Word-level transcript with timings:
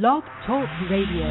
Blog 0.00 0.22
Talk 0.46 0.66
Radio. 0.90 1.26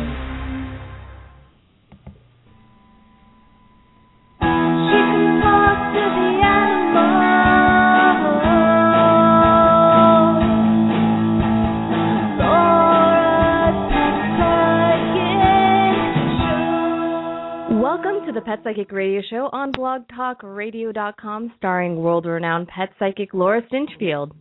Welcome 17.82 18.28
to 18.28 18.32
the 18.32 18.41
Pet 18.46 18.59
Psychic 18.64 18.91
Radio 18.91 19.23
Show 19.28 19.50
on 19.52 19.71
blogtalkradio.com 19.71 21.54
starring 21.57 21.96
world-renowned 21.96 22.68
pet 22.68 22.89
psychic 23.00 23.34
Laura 23.34 23.64
Stinchfield. 23.64 24.34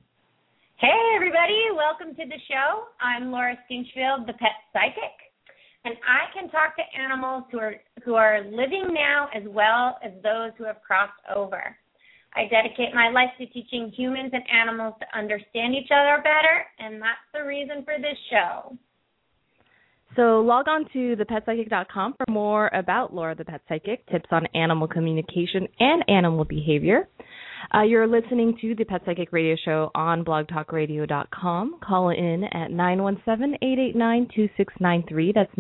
Hey 0.81 1.13
everybody, 1.15 1.61
welcome 1.77 2.17
to 2.17 2.25
the 2.25 2.41
show. 2.49 2.85
I'm 3.03 3.31
Laura 3.31 3.55
Stinchfield, 3.69 4.25
the 4.27 4.33
pet 4.33 4.57
psychic, 4.73 5.13
and 5.85 5.95
I 6.09 6.33
can 6.33 6.49
talk 6.49 6.75
to 6.75 6.83
animals 6.99 7.45
who 7.53 7.59
are 7.59 7.75
who 8.03 8.15
are 8.15 8.43
living 8.45 8.89
now 8.89 9.29
as 9.35 9.43
well 9.47 9.99
as 10.03 10.13
those 10.23 10.53
who 10.57 10.65
have 10.65 10.81
crossed 10.81 11.21
over. 11.37 11.77
I 12.35 12.49
dedicate 12.49 12.95
my 12.95 13.11
life 13.11 13.29
to 13.37 13.47
teaching 13.53 13.93
humans 13.95 14.31
and 14.33 14.43
animals 14.49 14.95
to 15.01 15.19
understand 15.19 15.75
each 15.75 15.91
other 15.93 16.23
better, 16.25 16.65
and 16.79 16.95
that's 16.95 17.29
the 17.35 17.45
reason 17.45 17.85
for 17.85 17.99
this 17.99 18.17
show. 18.31 18.75
So 20.17 20.41
log 20.41 20.67
on 20.67 20.87
to 20.95 21.15
thepetpsychic.com 21.15 22.15
for 22.17 22.33
more 22.33 22.71
about 22.73 23.13
Laura 23.13 23.35
the 23.35 23.45
Pet 23.45 23.61
Psychic, 23.69 24.09
tips 24.09 24.31
on 24.31 24.47
animal 24.55 24.89
communication 24.89 25.69
and 25.79 26.03
animal 26.09 26.47
behavior. 26.47 27.07
Uh, 27.75 27.83
you're 27.83 28.07
listening 28.07 28.57
to 28.61 28.75
the 28.75 28.85
Pet 28.85 29.03
Psychic 29.05 29.33
Radio 29.33 29.57
Show 29.65 29.91
on 29.95 30.25
blogtalkradio.com. 30.25 31.81
Call 31.87 32.09
in 32.11 32.45
at 32.45 32.71
917-889-2693. 32.71 35.35
That's 35.35 35.55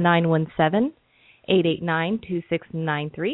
917-889-2693. 1.48 3.32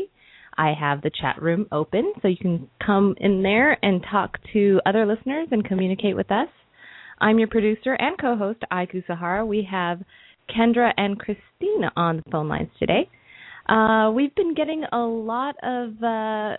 I 0.58 0.72
have 0.78 1.02
the 1.02 1.10
chat 1.20 1.40
room 1.40 1.66
open, 1.70 2.12
so 2.20 2.28
you 2.28 2.36
can 2.36 2.68
come 2.84 3.14
in 3.18 3.42
there 3.42 3.78
and 3.84 4.04
talk 4.10 4.38
to 4.52 4.80
other 4.86 5.06
listeners 5.06 5.48
and 5.50 5.64
communicate 5.64 6.16
with 6.16 6.32
us. 6.32 6.48
I'm 7.20 7.38
your 7.38 7.48
producer 7.48 7.94
and 7.94 8.18
co-host, 8.18 8.60
Ai 8.70 8.86
Kusuhara. 8.86 9.46
We 9.46 9.66
have 9.70 10.02
Kendra 10.50 10.92
and 10.96 11.18
Christina 11.18 11.92
on 11.96 12.16
the 12.16 12.22
phone 12.30 12.48
lines 12.48 12.70
today. 12.78 13.08
Uh, 13.68 14.10
we've 14.14 14.34
been 14.34 14.54
getting 14.54 14.84
a 14.92 14.98
lot 14.98 15.56
of 15.62 15.90
uh, 16.02 16.56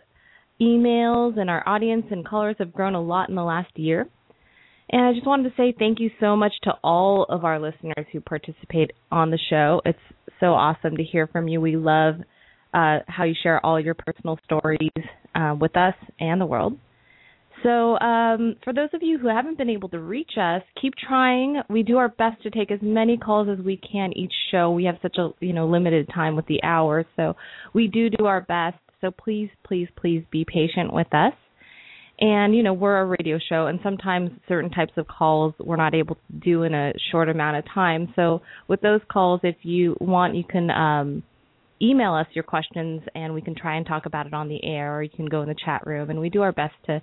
emails, 0.62 1.40
and 1.40 1.50
our 1.50 1.68
audience 1.68 2.06
and 2.12 2.26
callers 2.28 2.56
have 2.60 2.74
grown 2.74 2.96
a 2.96 3.02
lot 3.02 3.30
in 3.30 3.36
the 3.36 3.44
last 3.44 3.78
year. 3.78 4.08
And 4.90 5.06
I 5.06 5.14
just 5.14 5.28
wanted 5.28 5.50
to 5.50 5.56
say 5.58 5.74
thank 5.78 6.00
you 6.00 6.10
so 6.20 6.36
much 6.36 6.54
to 6.64 6.72
all 6.84 7.26
of 7.30 7.44
our 7.44 7.60
listeners 7.60 8.06
who 8.12 8.22
participate 8.22 8.92
on 9.12 9.32
the 9.32 9.40
show. 9.50 9.82
It's 9.86 10.00
so 10.40 10.48
awesome 10.48 10.96
to 10.96 11.04
hear 11.04 11.28
from 11.28 11.48
you. 11.48 11.60
We 11.60 11.76
love 11.76 12.16
uh, 12.74 13.00
how 13.08 13.24
you 13.26 13.34
share 13.42 13.66
all 13.66 13.80
your 13.80 13.96
personal 13.96 14.40
stories 14.46 14.92
uh, 15.36 15.56
with 15.60 15.76
us 15.76 15.96
and 16.20 16.40
the 16.40 16.46
world. 16.46 16.78
So, 17.64 17.98
um, 18.00 18.56
for 18.64 18.72
those 18.72 18.90
of 18.94 19.02
you 19.02 19.18
who 19.18 19.28
haven't 19.28 19.58
been 19.58 19.70
able 19.70 19.90
to 19.90 20.00
reach 20.00 20.34
us, 20.40 20.62
keep 20.80 20.94
trying. 20.96 21.60
We 21.70 21.82
do 21.82 21.98
our 21.98 22.10
best 22.10 22.44
to 22.44 22.52
take 22.52 22.72
as 22.72 22.80
many 22.84 23.18
calls 23.18 23.48
as 23.50 23.64
we 23.66 23.78
can 23.78 24.14
each 24.16 24.34
show. 24.52 24.72
We 24.72 24.86
have 24.86 24.98
such 25.02 25.18
a 25.18 25.32
you 25.40 25.54
know 25.54 25.68
limited 25.68 26.08
time 26.14 26.36
with 26.36 26.46
the 26.46 26.62
hours, 26.64 27.06
so 27.16 27.36
we 27.74 27.88
do 27.88 28.10
do 28.12 28.26
our 28.26 28.42
best. 28.42 28.78
So 29.02 29.12
please, 29.12 29.50
please, 29.66 29.88
please 29.96 30.24
be 30.32 30.46
patient 30.46 30.92
with 30.92 31.14
us. 31.14 31.34
And 32.20 32.56
you 32.56 32.64
know 32.64 32.74
we're 32.74 33.00
a 33.00 33.06
radio 33.06 33.38
show, 33.48 33.68
and 33.68 33.80
sometimes 33.84 34.32
certain 34.48 34.72
types 34.72 34.94
of 34.98 35.08
calls 35.08 35.54
we're 35.60 35.76
not 35.76 35.94
able 35.94 36.16
to 36.16 36.40
do 36.44 36.64
in 36.64 36.74
a 36.74 36.92
short 37.12 37.30
amount 37.30 37.58
of 37.58 37.66
time. 37.72 38.12
So 38.16 38.42
with 38.68 38.82
those 38.82 39.02
calls, 39.12 39.42
if 39.44 39.56
you 39.62 39.96
want, 40.02 40.36
you 40.36 40.44
can 40.44 40.72
um, 40.72 41.22
email 41.80 42.16
us 42.16 42.26
your 42.34 42.44
questions, 42.44 43.04
and 43.14 43.36
we 43.36 43.42
can 43.42 43.54
try 43.54 43.78
and 43.78 43.86
talk 43.86 44.08
about 44.08 44.26
it 44.26 44.34
on 44.34 44.50
the 44.50 44.64
air, 44.64 44.98
or 44.98 45.04
you 45.04 45.12
can 45.16 45.28
go 45.28 45.44
in 45.44 45.48
the 45.48 45.56
chat 45.64 45.86
room, 45.86 46.10
and 46.10 46.20
we 46.20 46.32
do 46.32 46.42
our 46.42 46.52
best 46.52 46.74
to 46.88 47.00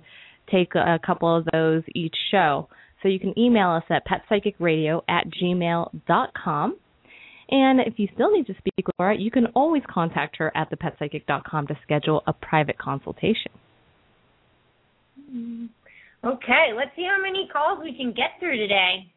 take 0.51 0.75
a 0.75 0.99
couple 1.05 1.33
of 1.33 1.47
those 1.53 1.83
each 1.95 2.15
show. 2.29 2.67
So 3.01 3.07
you 3.07 3.19
can 3.19 3.37
email 3.39 3.69
us 3.69 3.83
at 3.89 4.03
petpsychicradio 4.05 5.01
at 5.07 5.27
gmail.com. 5.29 6.77
And 7.49 7.79
if 7.81 7.93
you 7.97 8.07
still 8.13 8.31
need 8.31 8.47
to 8.47 8.53
speak 8.57 8.73
with 8.87 8.95
Laura, 8.99 9.15
you 9.17 9.29
can 9.29 9.47
always 9.55 9.83
contact 9.89 10.37
her 10.37 10.51
at 10.55 10.69
thepetpsychic.com 10.71 11.67
to 11.67 11.77
schedule 11.83 12.23
a 12.27 12.33
private 12.33 12.77
consultation. 12.77 13.51
Okay, 16.23 16.73
let's 16.75 16.91
see 16.95 17.05
how 17.07 17.21
many 17.21 17.47
calls 17.51 17.79
we 17.83 17.95
can 17.95 18.11
get 18.11 18.39
through 18.39 18.57
today. 18.57 19.11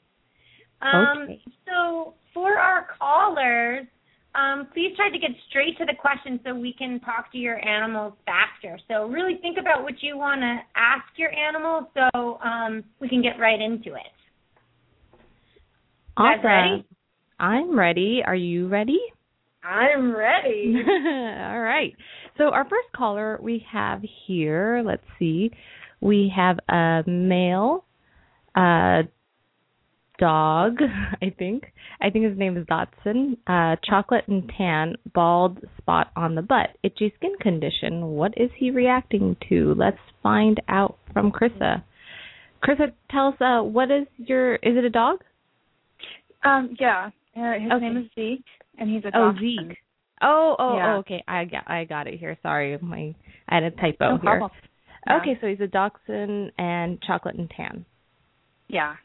Um, 0.82 1.22
Okay. 1.22 1.42
So 1.66 2.14
for 2.34 2.58
our 2.58 2.86
callers, 2.98 3.86
um, 4.34 4.68
please 4.72 4.94
try 4.96 5.10
to 5.10 5.18
get 5.18 5.30
straight 5.48 5.76
to 5.78 5.84
the 5.84 5.94
question 5.98 6.38
so 6.44 6.54
we 6.54 6.72
can 6.72 7.00
talk 7.00 7.32
to 7.32 7.38
your 7.38 7.64
animals 7.66 8.12
faster. 8.26 8.78
So 8.88 9.06
really 9.06 9.38
think 9.40 9.58
about 9.58 9.82
what 9.82 10.02
you 10.02 10.16
want 10.16 10.40
to 10.42 10.58
ask 10.76 11.04
your 11.16 11.30
animal 11.34 11.90
so 11.94 12.38
um, 12.40 12.84
we 13.00 13.08
can 13.08 13.22
get 13.22 13.38
right 13.40 13.60
into 13.60 13.94
it. 13.94 14.12
Awesome. 16.16 16.84
I'm 17.38 17.78
ready. 17.78 18.20
Are 18.24 18.34
you 18.34 18.68
ready? 18.68 18.98
I'm 19.62 20.14
ready. 20.14 20.82
All 20.88 21.60
right. 21.60 21.94
So 22.36 22.44
our 22.44 22.64
first 22.64 22.88
caller 22.96 23.38
we 23.40 23.64
have 23.70 24.02
here, 24.26 24.82
let's 24.84 25.04
see. 25.18 25.50
We 26.00 26.32
have 26.34 26.58
a 26.68 27.02
male 27.06 27.84
uh 28.54 29.02
dog, 30.18 30.78
I 31.22 31.32
think. 31.38 31.64
I 32.00 32.10
think 32.10 32.24
his 32.24 32.36
name 32.38 32.56
is 32.56 32.66
Dotson. 32.66 33.36
Uh 33.46 33.76
chocolate 33.88 34.24
and 34.26 34.50
tan, 34.56 34.96
bald 35.14 35.58
spot 35.78 36.08
on 36.16 36.34
the 36.34 36.42
butt, 36.42 36.70
itchy 36.82 37.12
skin 37.16 37.34
condition. 37.40 38.06
What 38.06 38.34
is 38.36 38.50
he 38.56 38.70
reacting 38.70 39.36
to? 39.48 39.74
Let's 39.76 39.98
find 40.22 40.60
out 40.68 40.98
from 41.12 41.30
Krissa. 41.30 41.82
Krissa, 42.64 42.92
tell 43.10 43.28
us 43.28 43.40
uh 43.40 43.62
what 43.62 43.90
is 43.90 44.06
your 44.16 44.56
is 44.56 44.76
it 44.76 44.84
a 44.84 44.90
dog? 44.90 45.18
Um, 46.44 46.76
yeah. 46.78 47.10
His 47.38 47.72
Okay. 47.72 47.88
name 47.88 47.96
is 47.96 48.10
Zeke, 48.14 48.44
and 48.78 48.90
he's 48.90 49.04
a 49.04 49.10
Oh. 49.14 49.34
Zeke. 49.38 49.78
Oh, 50.20 50.56
oh, 50.58 50.76
Yeah. 50.76 50.94
oh, 50.94 50.98
okay. 50.98 51.22
I 51.28 51.44
got 51.44 51.70
I 51.70 51.84
got 51.84 52.06
it 52.08 52.18
here. 52.18 52.36
Sorry, 52.42 52.76
my 52.78 53.14
I 53.48 53.54
had 53.54 53.62
a 53.64 53.70
typo 53.70 54.12
No 54.12 54.16
here. 54.18 54.48
Yeah. 55.06 55.16
Okay, 55.18 55.38
so 55.40 55.46
he's 55.46 55.60
a 55.60 55.66
dachshund 55.68 56.52
and 56.58 57.00
chocolate 57.02 57.36
and 57.36 57.48
tan. 57.50 57.84
Yeah. 58.68 58.96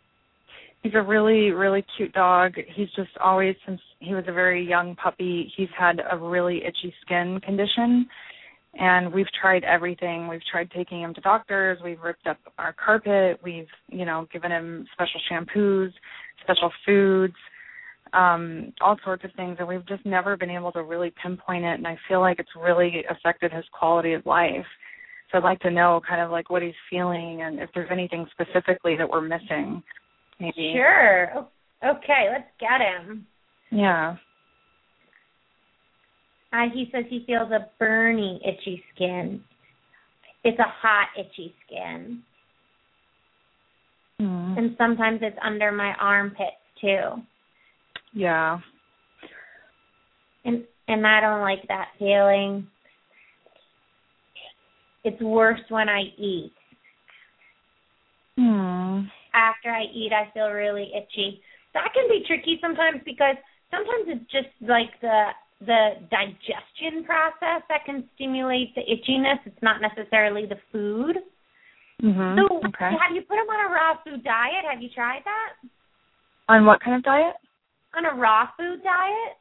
He's 0.81 0.95
a 0.95 1.01
really, 1.01 1.51
really 1.51 1.85
cute 1.95 2.11
dog. 2.11 2.55
He's 2.75 2.89
just 2.91 3.15
always, 3.19 3.55
since 3.65 3.79
he 3.99 4.13
was 4.13 4.25
a 4.27 4.33
very 4.33 4.67
young 4.67 4.95
puppy, 4.97 5.49
he's 5.55 5.69
had 5.77 6.01
a 6.11 6.17
really 6.17 6.65
itchy 6.65 6.93
skin 7.01 7.39
condition. 7.39 8.09
And 8.73 9.13
we've 9.13 9.31
tried 9.39 9.63
everything. 9.63 10.27
We've 10.27 10.43
tried 10.51 10.71
taking 10.71 11.01
him 11.01 11.13
to 11.13 11.21
doctors. 11.21 11.79
We've 11.83 12.01
ripped 12.01 12.27
up 12.27 12.37
our 12.57 12.73
carpet. 12.73 13.39
We've, 13.43 13.67
you 13.87 14.03
know, 14.03 14.27
given 14.33 14.51
him 14.51 14.85
special 14.93 15.21
shampoos, 15.31 15.93
special 16.41 16.71
foods, 16.85 17.35
um, 18.13 18.73
all 18.81 18.97
sorts 19.03 19.23
of 19.23 19.31
things. 19.35 19.57
And 19.59 19.67
we've 19.67 19.85
just 19.87 20.05
never 20.05 20.37
been 20.37 20.49
able 20.49 20.71
to 20.73 20.83
really 20.83 21.13
pinpoint 21.21 21.65
it. 21.65 21.75
And 21.75 21.87
I 21.87 21.97
feel 22.07 22.19
like 22.19 22.39
it's 22.39 22.49
really 22.59 23.03
affected 23.09 23.51
his 23.51 23.65
quality 23.77 24.13
of 24.13 24.25
life. 24.25 24.65
So 25.31 25.37
I'd 25.37 25.43
like 25.43 25.59
to 25.61 25.71
know 25.71 25.99
kind 26.07 26.21
of 26.21 26.31
like 26.31 26.49
what 26.49 26.61
he's 26.61 26.73
feeling 26.89 27.41
and 27.41 27.59
if 27.59 27.69
there's 27.73 27.89
anything 27.91 28.27
specifically 28.31 28.95
that 28.97 29.09
we're 29.09 29.21
missing. 29.21 29.81
Maybe. 30.39 30.73
Sure. 30.75 31.47
Okay, 31.83 32.27
let's 32.31 32.49
get 32.59 32.81
him. 32.81 33.25
Yeah. 33.71 34.15
Uh, 36.53 36.69
he 36.71 36.87
says 36.91 37.05
he 37.09 37.23
feels 37.25 37.51
a 37.51 37.67
burning, 37.79 38.39
itchy 38.45 38.83
skin. 38.93 39.41
It's 40.43 40.59
a 40.59 40.67
hot, 40.67 41.07
itchy 41.17 41.53
skin. 41.65 42.21
Mm. 44.21 44.57
And 44.57 44.75
sometimes 44.77 45.19
it's 45.23 45.37
under 45.43 45.71
my 45.71 45.93
armpits 45.99 46.51
too. 46.79 47.21
Yeah. 48.13 48.59
And 50.45 50.63
and 50.87 51.07
I 51.07 51.21
don't 51.21 51.41
like 51.41 51.67
that 51.67 51.89
feeling. 51.97 52.67
It's 55.03 55.21
worse 55.21 55.61
when 55.69 55.89
I 55.89 56.01
eat. 56.17 56.53
Hmm. 58.37 59.01
After 59.33 59.69
I 59.69 59.83
eat 59.93 60.11
I 60.13 60.31
feel 60.33 60.49
really 60.49 60.91
itchy. 60.95 61.41
That 61.73 61.89
can 61.93 62.07
be 62.07 62.23
tricky 62.27 62.59
sometimes 62.61 63.01
because 63.05 63.35
sometimes 63.71 64.05
it's 64.07 64.31
just 64.31 64.53
like 64.61 64.91
the 65.01 65.29
the 65.65 65.95
digestion 66.11 67.05
process 67.05 67.63
that 67.69 67.85
can 67.85 68.03
stimulate 68.15 68.75
the 68.75 68.81
itchiness. 68.81 69.39
It's 69.45 69.61
not 69.61 69.81
necessarily 69.81 70.45
the 70.45 70.59
food. 70.71 71.17
Mhm. 72.01 72.35
So 72.35 72.57
okay. 72.67 72.91
have 72.99 73.15
you 73.15 73.21
put 73.21 73.39
him 73.39 73.49
on 73.49 73.71
a 73.71 73.73
raw 73.73 73.95
food 74.03 74.23
diet? 74.23 74.65
Have 74.69 74.81
you 74.81 74.89
tried 74.89 75.23
that? 75.23 75.69
On 76.49 76.65
what 76.65 76.81
kind 76.81 76.97
of 76.97 77.03
diet? 77.03 77.35
On 77.95 78.05
a 78.05 78.15
raw 78.15 78.47
food 78.57 78.81
diet? 78.83 79.37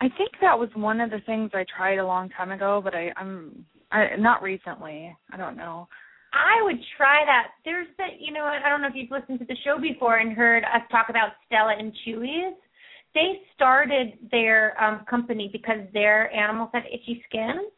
I 0.00 0.08
think 0.16 0.30
that 0.40 0.58
was 0.58 0.70
one 0.74 1.00
of 1.00 1.10
the 1.10 1.20
things 1.26 1.50
I 1.52 1.64
tried 1.76 1.98
a 1.98 2.06
long 2.06 2.30
time 2.30 2.52
ago, 2.52 2.80
but 2.82 2.94
I, 2.94 3.12
I'm 3.16 3.66
I 3.92 4.16
not 4.18 4.42
recently. 4.42 5.14
I 5.32 5.36
don't 5.36 5.56
know. 5.56 5.88
I 6.32 6.62
would 6.62 6.78
try 6.96 7.24
that. 7.26 7.48
There's 7.64 7.88
that, 7.98 8.20
you 8.20 8.32
know, 8.32 8.44
I 8.44 8.68
don't 8.68 8.80
know 8.80 8.88
if 8.88 8.94
you've 8.94 9.10
listened 9.10 9.40
to 9.40 9.44
the 9.44 9.56
show 9.64 9.80
before 9.80 10.18
and 10.18 10.32
heard 10.32 10.62
us 10.64 10.82
talk 10.90 11.08
about 11.10 11.32
Stella 11.46 11.74
and 11.78 11.92
Chewy's. 12.06 12.54
they 13.14 13.40
started 13.54 14.12
their 14.30 14.80
um 14.82 15.04
company 15.10 15.48
because 15.52 15.80
their 15.92 16.32
animals 16.32 16.70
have 16.72 16.84
itchy 16.86 17.22
skin. 17.28 17.68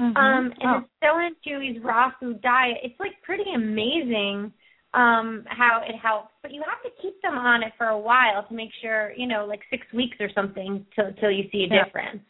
Mhm. 0.00 0.16
Um 0.16 0.52
and 0.60 0.84
oh. 0.84 0.88
so 1.02 1.18
into 1.20 1.60
his 1.60 1.82
raw 1.84 2.10
food 2.18 2.40
diet. 2.42 2.78
It's 2.82 2.98
like 2.98 3.22
pretty 3.22 3.50
amazing 3.54 4.52
um 4.94 5.44
how 5.48 5.82
it 5.86 5.96
helps. 5.96 6.30
But 6.42 6.52
you 6.52 6.62
have 6.68 6.82
to 6.82 6.90
keep 7.02 7.20
them 7.22 7.38
on 7.38 7.62
it 7.62 7.72
for 7.78 7.86
a 7.86 7.98
while 7.98 8.44
to 8.46 8.54
make 8.54 8.70
sure, 8.80 9.12
you 9.16 9.26
know, 9.26 9.46
like 9.46 9.60
six 9.70 9.86
weeks 9.94 10.16
or 10.20 10.28
something 10.34 10.84
till 10.94 11.12
till 11.20 11.30
you 11.30 11.48
see 11.50 11.64
a 11.64 11.66
Yeah. 11.74 11.84
difference. 11.84 12.22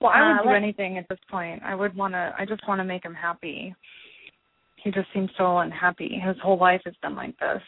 Well, 0.00 0.12
I 0.12 0.20
would 0.20 0.40
Uh, 0.40 0.42
do 0.42 0.48
anything 0.50 0.98
at 0.98 1.08
this 1.08 1.20
point. 1.30 1.62
I 1.64 1.74
would 1.74 1.96
want 1.96 2.12
to. 2.12 2.34
I 2.38 2.44
just 2.44 2.66
want 2.68 2.80
to 2.80 2.84
make 2.84 3.02
him 3.04 3.14
happy. 3.14 3.74
He 4.76 4.90
just 4.90 5.10
seems 5.12 5.30
so 5.36 5.58
unhappy. 5.58 6.18
His 6.18 6.38
whole 6.40 6.58
life 6.58 6.82
has 6.84 6.94
been 6.96 7.16
like 7.16 7.36
this. 7.38 7.62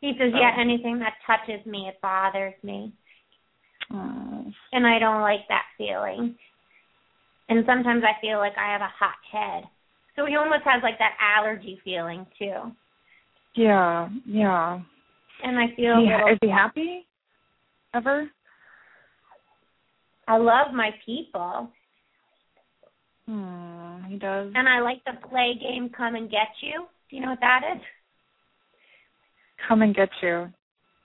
He 0.00 0.16
says, 0.18 0.32
Yeah, 0.34 0.54
Oh. 0.56 0.60
anything 0.60 0.98
that 0.98 1.14
touches 1.26 1.64
me, 1.66 1.88
it 1.88 2.00
bothers 2.02 2.54
me. 2.62 2.92
Oh. 3.90 4.52
And 4.72 4.86
I 4.86 4.98
don't 4.98 5.22
like 5.22 5.48
that 5.48 5.64
feeling. 5.76 6.38
And 7.48 7.64
sometimes 7.66 8.04
I 8.04 8.14
feel 8.20 8.38
like 8.38 8.56
I 8.56 8.70
have 8.70 8.82
a 8.82 8.86
hot 8.88 9.16
head. 9.30 9.68
So 10.14 10.26
he 10.26 10.36
almost 10.36 10.62
has 10.64 10.82
like 10.82 10.98
that 10.98 11.16
allergy 11.20 11.80
feeling 11.84 12.26
too. 12.38 12.74
Yeah, 13.54 14.08
yeah. 14.26 14.80
And 15.42 15.58
I 15.58 15.74
feel 15.74 15.96
He, 15.96 16.10
little 16.10 16.28
is 16.28 16.38
he 16.40 16.48
happy? 16.48 17.06
Ever? 17.94 18.30
I 20.28 20.36
love 20.36 20.72
my 20.72 20.90
people. 21.04 21.70
Hmm. 23.26 24.04
He 24.08 24.16
does. 24.16 24.52
And 24.54 24.68
I 24.68 24.80
like 24.80 25.02
the 25.04 25.26
play 25.28 25.58
game 25.60 25.90
Come 25.96 26.14
and 26.14 26.30
Get 26.30 26.48
You. 26.60 26.86
Do 27.08 27.16
you 27.16 27.22
know 27.22 27.30
what 27.30 27.40
that 27.40 27.62
is? 27.76 27.82
Come 29.68 29.82
and 29.82 29.94
get 29.94 30.08
you. 30.22 30.48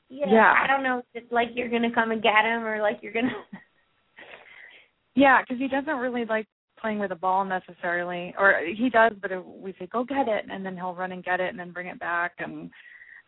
Yeah. 0.09 0.25
Yeah. 0.27 0.53
I 0.61 0.67
don't 0.67 0.83
know 0.83 0.99
if 0.99 1.05
it's 1.13 1.31
like 1.31 1.49
you're 1.55 1.69
gonna 1.69 1.93
come 1.93 2.11
and 2.11 2.21
get 2.21 2.45
him 2.45 2.63
or 2.63 2.81
like 2.81 2.99
you're 3.01 3.13
gonna 3.13 3.29
Yeah, 5.15 5.41
because 5.41 5.59
he 5.59 5.67
doesn't 5.67 5.97
really 5.97 6.25
like 6.25 6.45
playing 6.85 6.99
with 6.99 7.09
a 7.09 7.15
ball 7.15 7.43
necessarily, 7.43 8.31
or 8.37 8.61
he 8.77 8.91
does, 8.91 9.13
but 9.19 9.31
we 9.59 9.73
say 9.79 9.87
go 9.91 10.03
get 10.03 10.27
it, 10.27 10.45
and 10.51 10.63
then 10.63 10.75
he'll 10.75 10.93
run 10.93 11.11
and 11.13 11.23
get 11.23 11.39
it, 11.39 11.49
and 11.49 11.57
then 11.57 11.71
bring 11.71 11.87
it 11.87 11.99
back, 11.99 12.33
and 12.37 12.69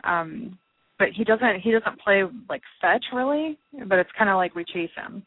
um, 0.04 0.59
but 1.00 1.07
he 1.15 1.24
doesn't 1.24 1.62
he 1.63 1.71
doesn't 1.71 2.00
play 2.00 2.21
like 2.48 2.62
fetch 2.80 3.04
really, 3.12 3.57
but 3.88 3.98
it's 3.98 4.12
kind 4.15 4.30
of 4.30 4.36
like 4.36 4.54
we 4.54 4.63
chase 4.63 4.92
him. 4.95 5.24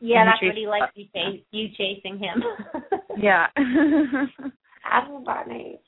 Yeah, 0.00 0.24
that's 0.24 0.40
what 0.40 0.54
he 0.54 0.68
likes 0.68 0.92
you 0.94 1.06
chase 1.12 1.42
you 1.50 1.66
chasing 1.76 2.18
him. 2.18 2.44
Yeah. 3.18 3.46
That's 3.56 5.06
funny. 5.26 5.78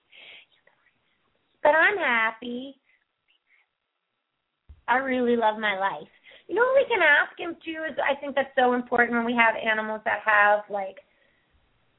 But 1.63 1.71
I'm 1.71 1.97
happy. 1.97 2.77
I 4.87 4.97
really 4.97 5.37
love 5.37 5.59
my 5.59 5.79
life. 5.79 6.07
You 6.49 6.55
know 6.55 6.63
what 6.63 6.77
we 6.77 6.87
can 6.87 7.01
ask 7.01 7.33
him 7.39 7.57
too 7.65 7.81
is 7.91 7.97
I 7.99 8.21
think 8.21 8.35
that's 8.35 8.55
so 8.59 8.75
important 8.75 9.17
when 9.17 9.25
we 9.25 9.33
have 9.33 9.55
animals 9.57 10.03
that 10.05 10.21
have 10.27 10.61
like 10.69 10.97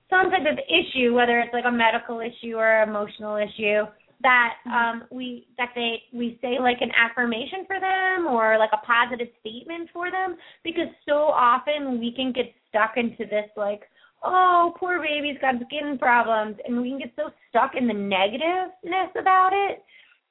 some 0.10 0.30
type 0.30 0.46
of 0.50 0.60
issue, 0.70 1.14
whether 1.14 1.40
it's 1.40 1.54
like 1.54 1.66
a 1.66 1.72
medical 1.72 2.20
issue 2.20 2.56
or 2.56 2.84
emotional 2.84 3.38
issue, 3.38 3.84
that 4.22 4.54
um 4.66 5.04
we 5.12 5.46
that 5.58 5.70
they 5.76 6.02
we 6.14 6.40
say 6.42 6.58
like 6.60 6.78
an 6.80 6.92
affirmation 6.96 7.66
for 7.68 7.80
them 7.80 8.28
or 8.28 8.58
like 8.58 8.70
a 8.74 8.86
positive 8.86 9.28
statement 9.42 9.90
for 9.92 10.10
them 10.10 10.38
because 10.64 10.88
so 11.08 11.28
often 11.36 12.00
we 12.00 12.14
can 12.16 12.32
get 12.32 12.46
stuck 12.70 12.94
into 12.96 13.26
this 13.26 13.50
like 13.58 13.82
oh 14.24 14.74
poor 14.80 15.02
baby's 15.02 15.38
got 15.42 15.56
skin 15.68 15.98
problems 16.00 16.56
and 16.66 16.82
we 16.82 16.90
can 16.90 17.00
get 17.00 17.12
so 17.18 17.30
stuck 17.50 17.72
in 17.76 17.88
the 17.88 17.94
negativeness 17.94 19.12
about 19.20 19.52
it 19.54 19.84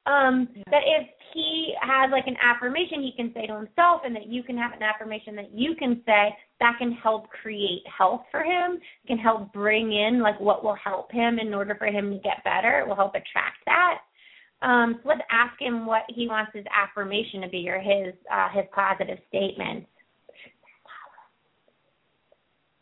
um 0.06 0.48
Yeah. 0.54 0.62
that 0.70 0.82
if 0.86 1.08
he 1.34 1.74
has 1.82 2.10
like 2.10 2.26
an 2.26 2.36
affirmation 2.42 3.02
he 3.02 3.12
can 3.14 3.32
say 3.34 3.46
to 3.46 3.54
himself 3.54 4.00
and 4.04 4.16
that 4.16 4.28
you 4.28 4.42
can 4.42 4.56
have 4.56 4.72
an 4.72 4.82
affirmation 4.82 5.36
that 5.36 5.52
you 5.52 5.74
can 5.76 6.02
say 6.06 6.34
that 6.60 6.76
can 6.78 6.92
help 6.92 7.28
create 7.30 7.82
health 7.86 8.22
for 8.30 8.42
him 8.42 8.78
it 9.04 9.06
can 9.06 9.18
help 9.18 9.52
bring 9.52 9.92
in 9.92 10.20
like 10.20 10.38
what 10.40 10.64
will 10.64 10.76
help 10.76 11.10
him 11.10 11.38
in 11.38 11.52
order 11.52 11.74
for 11.74 11.86
him 11.86 12.10
to 12.10 12.18
get 12.18 12.42
better 12.44 12.80
it 12.80 12.86
will 12.86 12.96
help 12.96 13.14
attract 13.14 13.58
that 13.66 13.98
um 14.62 14.98
so 15.02 15.08
let's 15.08 15.20
ask 15.30 15.60
him 15.60 15.86
what 15.86 16.02
he 16.08 16.28
wants 16.28 16.52
his 16.54 16.64
affirmation 16.74 17.40
to 17.40 17.48
be 17.48 17.68
or 17.68 17.80
his 17.80 18.14
uh 18.32 18.48
his 18.50 18.64
positive 18.74 19.18
statement 19.28 19.84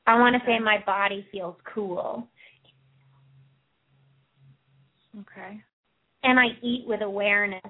i 0.07 0.19
want 0.19 0.35
to 0.35 0.41
say 0.47 0.59
my 0.59 0.83
body 0.87 1.27
feels 1.33 1.57
cool 1.75 2.27
okay. 5.21 5.61
and 6.23 6.39
I 6.39 6.49
eat 6.63 6.85
with 6.87 7.03
awareness. 7.03 7.61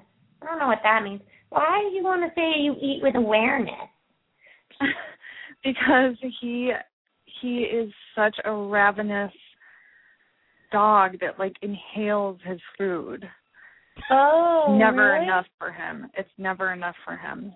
I 0.41 0.45
don't 0.45 0.59
know 0.59 0.67
what 0.67 0.81
that 0.83 1.03
means. 1.03 1.21
Why 1.49 1.81
do 1.81 1.95
you 1.95 2.03
want 2.03 2.21
to 2.23 2.33
say 2.35 2.59
you 2.59 2.75
eat 2.81 2.99
with 3.01 3.15
awareness? 3.15 3.89
because 5.63 6.15
he 6.41 6.71
he 7.41 7.59
is 7.59 7.91
such 8.15 8.35
a 8.45 8.51
ravenous 8.51 9.31
dog 10.71 11.19
that 11.21 11.39
like 11.39 11.55
inhales 11.61 12.39
his 12.45 12.59
food. 12.77 13.27
Oh, 14.09 14.75
never 14.79 15.13
really? 15.13 15.25
enough 15.25 15.45
for 15.59 15.71
him. 15.71 16.09
It's 16.17 16.29
never 16.37 16.73
enough 16.73 16.95
for 17.05 17.15
him. 17.15 17.55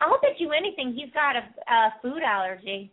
I'll 0.00 0.20
bet 0.20 0.38
you 0.38 0.52
anything 0.52 0.94
he's 0.94 1.12
got 1.14 1.36
a, 1.36 1.72
a 1.72 1.94
food 2.02 2.22
allergy. 2.22 2.92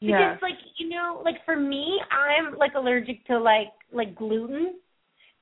Yeah. 0.00 0.16
Because 0.16 0.42
like 0.42 0.58
you 0.78 0.88
know, 0.88 1.20
like 1.24 1.44
for 1.44 1.56
me, 1.56 2.00
I'm 2.10 2.56
like 2.56 2.72
allergic 2.74 3.26
to 3.26 3.38
like 3.38 3.72
like 3.92 4.14
gluten. 4.14 4.76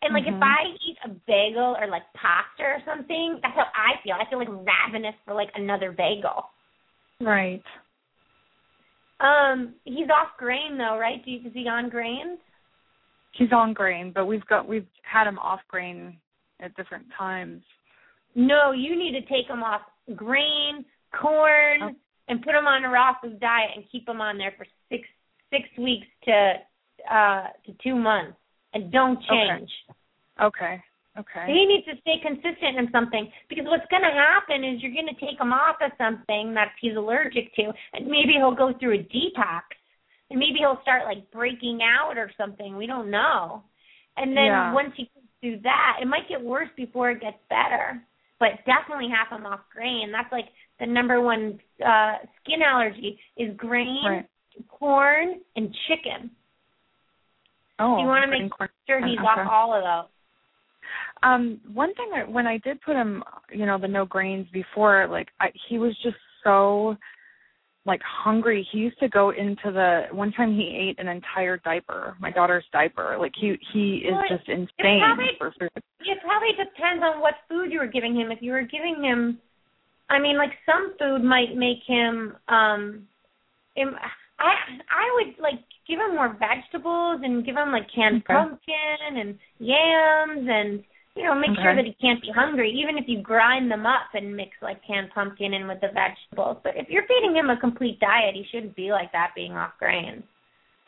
And 0.00 0.14
like 0.14 0.24
Mhm. 0.24 0.36
if 0.36 0.42
I 0.42 0.74
eat 0.86 0.96
a 1.04 1.08
bagel 1.26 1.76
or 1.78 1.88
like 1.88 2.04
pasta 2.14 2.62
or 2.62 2.78
something, 2.86 3.40
that's 3.42 3.54
how 3.54 3.66
I 3.74 4.00
feel. 4.02 4.14
I 4.14 4.28
feel 4.30 4.38
like 4.38 4.48
ravenous 4.48 5.14
for 5.24 5.34
like 5.34 5.50
another 5.54 5.92
bagel. 5.92 6.50
Right. 7.20 7.62
Um, 9.20 9.74
he's 9.84 10.08
off 10.10 10.36
grain 10.38 10.78
though, 10.78 10.96
right? 10.98 11.24
Do 11.24 11.30
you, 11.30 11.40
is 11.46 11.52
he 11.52 11.66
on 11.68 11.88
grains? 11.88 12.38
He's 13.32 13.52
on 13.52 13.72
grain, 13.72 14.12
but 14.14 14.26
we've 14.26 14.46
got 14.46 14.68
we've 14.68 14.86
had 15.02 15.26
him 15.26 15.38
off 15.38 15.60
grain 15.68 16.16
at 16.60 16.76
different 16.76 17.06
times. 17.16 17.62
No, 18.34 18.72
you 18.72 18.96
need 18.96 19.12
to 19.12 19.22
take 19.22 19.48
him 19.48 19.62
off 19.62 19.82
grain, 20.14 20.84
corn, 21.18 21.82
Oh. 21.82 21.90
and 22.28 22.42
put 22.42 22.54
him 22.54 22.66
on 22.66 22.84
a 22.84 22.88
raw 22.88 23.12
food 23.20 23.40
diet 23.40 23.70
and 23.74 23.84
keep 23.90 24.08
him 24.08 24.20
on 24.20 24.38
there 24.38 24.52
for 24.56 24.66
six 24.88 25.02
six 25.50 25.64
weeks 25.78 26.06
to 26.24 26.54
uh 27.10 27.46
to 27.66 27.72
two 27.82 27.96
months, 27.96 28.36
and 28.74 28.92
don't 28.92 29.20
change. 29.28 29.70
Okay. 30.38 30.46
Okay. 30.64 30.82
He 31.46 31.66
needs 31.66 31.84
to 31.86 31.96
stay 32.00 32.18
consistent 32.22 32.78
in 32.78 32.88
something 32.92 33.30
because 33.48 33.64
what's 33.66 33.86
going 33.90 34.02
to 34.02 34.10
happen 34.14 34.62
is 34.64 34.80
you're 34.82 34.92
going 34.94 35.08
to 35.08 35.18
take 35.20 35.40
him 35.40 35.52
off 35.52 35.76
of 35.82 35.90
something 35.98 36.54
that 36.54 36.72
he's 36.80 36.96
allergic 36.96 37.52
to, 37.56 37.72
and 37.94 38.06
maybe 38.06 38.34
he'll 38.36 38.54
go 38.54 38.72
through 38.78 38.94
a 38.94 39.02
detox, 39.02 39.62
and 40.30 40.38
maybe 40.38 40.58
he'll 40.60 40.80
start 40.82 41.04
like 41.04 41.28
breaking 41.30 41.80
out 41.82 42.16
or 42.18 42.30
something. 42.36 42.76
We 42.76 42.86
don't 42.86 43.10
know. 43.10 43.62
And 44.16 44.36
then 44.36 44.46
Yeah. 44.46 44.72
once 44.72 44.92
he 44.96 45.04
goes 45.14 45.24
through 45.40 45.58
that, 45.62 45.98
it 46.00 46.06
might 46.06 46.28
get 46.28 46.40
worse 46.40 46.68
before 46.76 47.10
it 47.10 47.20
gets 47.20 47.38
better. 47.48 48.02
But 48.40 48.64
definitely 48.66 49.08
have 49.10 49.28
him 49.36 49.46
off 49.46 49.60
grain. 49.74 50.12
That's 50.12 50.30
like 50.30 50.46
the 50.78 50.86
number 50.86 51.20
one 51.20 51.58
uh 51.84 52.18
skin 52.40 52.62
allergy 52.62 53.18
is 53.36 53.56
grain, 53.56 54.04
Right. 54.06 54.26
corn, 54.68 55.40
and 55.56 55.74
chicken. 55.88 56.30
Oh. 57.80 57.98
you 58.00 58.06
want 58.06 58.24
to 58.24 58.30
make 58.30 58.50
corn. 58.52 58.68
sure 58.88 59.04
he's 59.04 59.18
Okay. 59.18 59.26
off 59.26 59.48
all 59.50 59.72
of 59.74 59.82
those. 59.82 60.10
Um, 61.22 61.60
one 61.72 61.94
thing 61.94 62.10
that 62.14 62.30
when 62.30 62.46
I 62.46 62.58
did 62.58 62.80
put 62.82 62.96
him, 62.96 63.22
you 63.52 63.66
know, 63.66 63.78
the 63.78 63.88
no 63.88 64.04
grains 64.04 64.46
before, 64.52 65.06
like 65.08 65.28
I, 65.40 65.48
he 65.68 65.78
was 65.78 65.96
just 66.02 66.16
so 66.44 66.96
like 67.86 68.00
hungry. 68.02 68.66
He 68.70 68.78
used 68.78 68.98
to 69.00 69.08
go 69.08 69.30
into 69.30 69.72
the 69.72 70.02
one 70.12 70.30
time 70.32 70.54
he 70.54 70.88
ate 70.88 70.98
an 71.00 71.08
entire 71.08 71.56
diaper, 71.58 72.16
my 72.20 72.30
daughter's 72.30 72.64
diaper. 72.72 73.16
Like 73.18 73.32
he 73.40 73.56
he 73.72 74.02
is 74.06 74.12
Well, 74.12 74.24
just 74.28 74.48
insane 74.48 74.68
It 74.78 75.00
probably- 75.00 75.36
for 75.38 75.52
food. 75.58 75.70
It 76.00 76.18
probably 76.22 76.52
depends 76.52 77.02
on 77.02 77.20
what 77.20 77.34
food 77.48 77.72
you 77.72 77.80
were 77.80 77.86
giving 77.86 78.14
him. 78.14 78.30
If 78.30 78.40
you 78.40 78.52
were 78.52 78.62
giving 78.62 79.02
him, 79.02 79.38
I 80.10 80.18
mean, 80.18 80.36
like 80.38 80.52
some 80.64 80.94
food 80.98 81.22
might 81.24 81.56
make 81.56 81.82
him. 81.86 82.36
um 82.48 83.06
im- 83.76 83.96
I 84.38 84.52
I 84.90 85.06
would 85.24 85.34
like 85.42 85.58
give 85.88 85.98
him 85.98 86.14
more 86.14 86.36
vegetables 86.38 87.22
and 87.24 87.44
give 87.44 87.56
him 87.56 87.72
like 87.72 87.88
canned 87.92 88.22
Okay. 88.22 88.34
pumpkin 88.34 89.16
and 89.18 89.38
yams 89.58 90.46
and 90.48 90.84
you 91.18 91.24
know 91.24 91.34
make 91.34 91.58
sure 91.60 91.74
that 91.74 91.84
he 91.84 91.96
can't 92.00 92.22
be 92.22 92.30
hungry. 92.34 92.70
Even 92.70 92.96
if 92.96 93.04
you 93.08 93.20
grind 93.20 93.70
them 93.70 93.84
up 93.84 94.14
and 94.14 94.34
mix 94.34 94.50
like 94.62 94.78
canned 94.86 95.10
pumpkin 95.12 95.52
in 95.52 95.66
with 95.66 95.80
the 95.80 95.88
vegetables. 95.88 96.58
But 96.62 96.74
if 96.76 96.88
you're 96.88 97.06
feeding 97.08 97.34
him 97.34 97.50
a 97.50 97.58
complete 97.58 97.98
diet, 97.98 98.34
he 98.34 98.44
shouldn't 98.52 98.76
be 98.76 98.92
like 98.92 99.10
that 99.12 99.32
being 99.34 99.52
off 99.52 99.72
grains. 99.78 100.22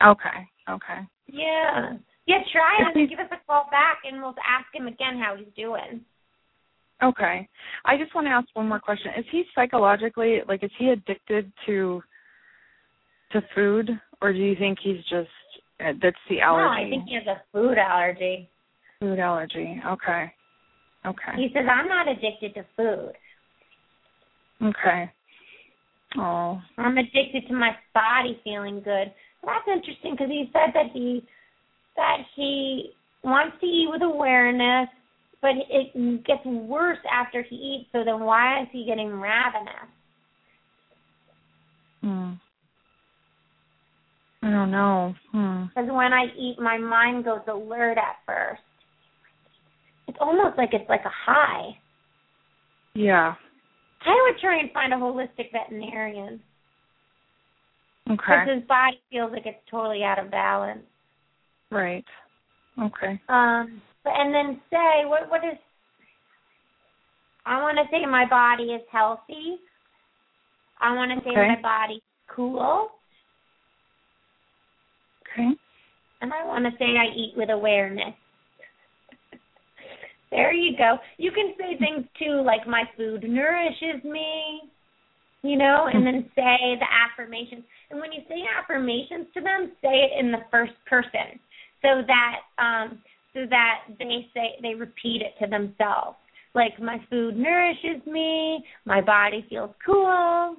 Okay. 0.01 0.47
Okay. 0.71 1.01
Yeah. 1.27 1.99
Yeah, 2.27 2.39
try 2.53 2.79
and 2.95 3.11
give 3.11 3.19
us 3.19 3.27
a 3.33 3.45
call 3.47 3.67
back 3.73 4.03
and 4.05 4.23
we'll 4.23 4.35
ask 4.47 4.67
him 4.73 4.87
again 4.87 5.19
how 5.19 5.35
he's 5.37 5.53
doing. 5.57 6.01
Okay. 7.03 7.49
I 7.85 7.97
just 7.97 8.15
want 8.15 8.27
to 8.27 8.31
ask 8.31 8.47
one 8.55 8.69
more 8.69 8.79
question. 8.79 9.11
Is 9.19 9.25
he 9.33 9.43
psychologically 9.55 10.41
like 10.47 10.63
is 10.63 10.71
he 10.79 10.91
addicted 10.91 11.51
to 11.67 12.03
to 13.33 13.43
food 13.55 13.91
or 14.23 14.33
do 14.33 14.39
you 14.39 14.55
think 14.55 14.79
he's 14.83 15.03
just 15.11 15.29
that's 15.79 16.17
the 16.29 16.41
allergy? 16.41 16.83
No, 16.83 16.87
I 16.87 16.91
think 16.91 17.09
he 17.09 17.15
has 17.15 17.27
a 17.27 17.43
food 17.53 17.79
allergy. 17.79 18.49
Food 19.01 19.19
allergy. 19.19 19.81
Okay. 19.87 20.33
Okay. 21.07 21.33
He 21.37 21.49
says, 21.55 21.65
I'm 21.71 21.89
not 21.89 22.07
addicted 22.09 22.55
to 22.55 22.65
food. 22.77 23.13
Okay. 24.63 25.11
Oh. 26.19 26.61
I'm 26.77 26.99
addicted 26.99 27.49
to 27.49 27.55
my 27.55 27.71
body 27.95 28.39
feeling 28.45 28.83
good. 28.83 29.13
That's 29.45 29.67
interesting 29.67 30.13
because 30.13 30.29
he 30.29 30.51
said 30.53 30.75
that 30.75 30.93
he 30.93 31.25
that 31.97 32.19
he 32.37 32.91
wants 33.25 33.57
to 33.61 33.67
eat 33.67 33.89
with 33.91 34.03
awareness, 34.03 34.89
but 35.41 35.53
it 35.71 36.25
gets 36.27 36.45
worse 36.45 36.99
after 37.11 37.43
he 37.43 37.57
eats. 37.57 37.89
So 37.93 38.05
then, 38.05 38.21
why 38.21 38.63
is 38.63 38.69
he 38.71 38.85
getting 38.85 39.09
ravenous? 39.09 39.89
Hmm. 42.03 42.33
I 44.43 44.51
don't 44.51 44.71
know. 44.71 45.15
Hmm. 45.33 45.65
Because 45.67 45.91
when 45.91 46.13
I 46.13 46.27
eat, 46.39 46.57
my 46.59 46.79
mind 46.79 47.25
goes 47.25 47.41
alert 47.49 47.99
at 47.99 48.17
first. 48.27 48.63
It's 50.11 50.19
almost 50.21 50.59
like 50.59 50.71
it's 50.73 50.89
like 50.89 51.05
a 51.05 51.13
high. 51.25 51.69
Yeah. 52.95 53.35
I 54.05 54.27
would 54.27 54.41
try 54.41 54.59
and 54.59 54.73
find 54.73 54.93
a 54.93 54.97
holistic 54.97 55.53
veterinarian. 55.53 56.41
Okay. 58.11 58.17
Because 58.17 58.49
his 58.57 58.67
body 58.67 59.01
feels 59.09 59.31
like 59.31 59.47
it's 59.47 59.63
totally 59.71 60.03
out 60.03 60.19
of 60.19 60.29
balance. 60.29 60.83
Right. 61.71 62.05
Okay. 62.83 63.21
Um, 63.29 63.81
but 64.03 64.15
and 64.17 64.35
then 64.35 64.61
say 64.69 65.05
what 65.05 65.31
what 65.31 65.45
is? 65.45 65.57
I 67.47 67.63
want 67.63 67.79
to 67.79 67.85
say 67.93 68.05
my 68.05 68.29
body 68.29 68.73
is 68.73 68.83
healthy. 68.91 69.59
I 70.81 70.93
want 70.97 71.13
to 71.13 71.25
say 71.25 71.31
Okay. 71.31 71.55
my 71.55 71.63
body's 71.63 72.03
cool, 72.35 72.89
Okay. 75.23 75.51
and 76.21 76.33
I 76.33 76.45
want 76.47 76.65
to 76.65 76.73
say 76.81 76.97
I 76.97 77.15
eat 77.15 77.35
with 77.37 77.51
awareness. 77.51 78.15
There 80.31 80.53
you 80.53 80.77
go. 80.77 80.99
You 81.19 81.33
can 81.33 81.55
say 81.59 81.77
things 81.79 82.07
too 82.19 82.43
like 82.45 82.67
my 82.67 82.85
food 82.97 83.25
nourishes 83.25 84.03
me, 84.05 84.63
you 85.43 85.57
know, 85.57 85.89
and 85.93 86.07
then 86.07 86.31
say 86.35 86.79
the 86.79 86.87
affirmations. 86.87 87.65
And 87.91 88.01
when 88.01 88.13
you 88.13 88.21
say 88.29 88.37
affirmations 88.59 89.27
to 89.35 89.41
them, 89.41 89.73
say 89.83 90.07
it 90.07 90.21
in 90.21 90.31
the 90.31 90.45
first 90.51 90.75
person 90.89 91.41
so 91.83 92.03
that 92.07 92.37
um 92.59 93.01
so 93.35 93.47
that 93.49 93.83
they 93.99 94.27
say 94.35 94.59
they 94.63 94.75
repeat 94.75 95.23
it 95.23 95.35
to 95.43 95.51
themselves. 95.51 96.17
Like 96.55 96.81
my 96.81 96.99
food 97.09 97.37
nourishes 97.37 98.05
me, 98.07 98.65
my 98.85 99.01
body 99.01 99.47
feels 99.49 99.71
cool. 99.85 100.57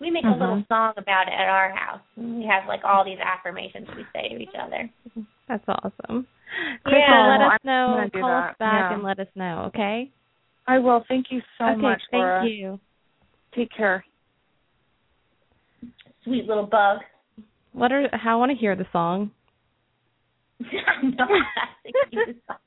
We 0.00 0.10
make 0.10 0.24
a 0.24 0.28
little 0.28 0.62
song 0.68 0.92
about 0.98 1.26
it 1.26 1.32
at 1.32 1.48
our 1.48 1.74
house. 1.74 2.00
We 2.16 2.46
have 2.50 2.68
like 2.68 2.80
all 2.84 3.04
these 3.04 3.18
affirmations 3.18 3.88
we 3.96 4.04
say 4.12 4.28
to 4.28 4.36
each 4.36 4.54
other. 4.60 4.90
That's 5.48 5.64
awesome. 5.68 6.26
Crystal, 6.84 6.98
Yeah. 6.98 7.26
let 7.28 7.40
Well, 7.40 7.48
us 7.50 7.58
I'm 7.62 7.66
know. 7.66 7.94
gonna 7.96 8.10
Call 8.10 8.30
us 8.30 8.54
back 8.58 8.90
Yeah. 8.90 8.94
and 8.94 9.02
let 9.02 9.18
us 9.20 9.28
know, 9.34 9.64
okay? 9.66 10.10
I 10.66 10.78
will. 10.78 11.04
Thank 11.08 11.30
you 11.30 11.42
so 11.58 11.66
okay, 11.66 11.80
much, 11.80 12.02
thank 12.10 12.22
Laura. 12.22 12.44
you. 12.46 12.80
Take 13.54 13.70
care. 13.70 14.04
Sweet 16.24 16.46
little 16.46 16.66
bug. 16.66 16.98
What 17.72 17.92
are 17.92 18.08
how 18.16 18.32
I 18.32 18.36
want 18.36 18.50
to 18.52 18.56
hear 18.58 18.74
the 18.74 18.86
song. 18.92 19.30
I'm 20.60 21.14
not 21.16 21.28
asking 21.30 21.92
you 22.10 22.26
to 22.26 22.34
stop. 22.44 22.60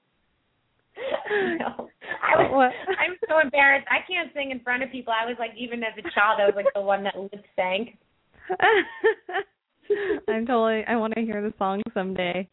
No. 1.32 1.90
I 2.24 2.36
was 2.38 2.52
What? 2.52 2.98
I'm 3.00 3.18
so 3.28 3.40
embarrassed. 3.40 3.88
I 3.90 4.00
can't 4.10 4.32
sing 4.34 4.52
in 4.52 4.60
front 4.62 4.84
of 4.84 4.92
people. 4.92 5.14
I 5.14 5.26
was 5.26 5.36
like 5.40 5.52
even 5.58 5.84
as 5.84 5.94
a 5.98 6.02
child 6.12 6.40
I 6.40 6.46
was 6.46 6.56
like 6.56 6.68
the 6.74 6.82
one 6.82 7.04
that 7.04 7.18
lip 7.18 7.44
sank. 7.56 7.98
I'm 10.28 10.46
totally 10.46 10.84
I 10.88 10.96
want 10.96 11.14
to 11.16 11.22
hear 11.22 11.42
the 11.42 11.54
song 11.58 11.82
someday. 11.94 12.48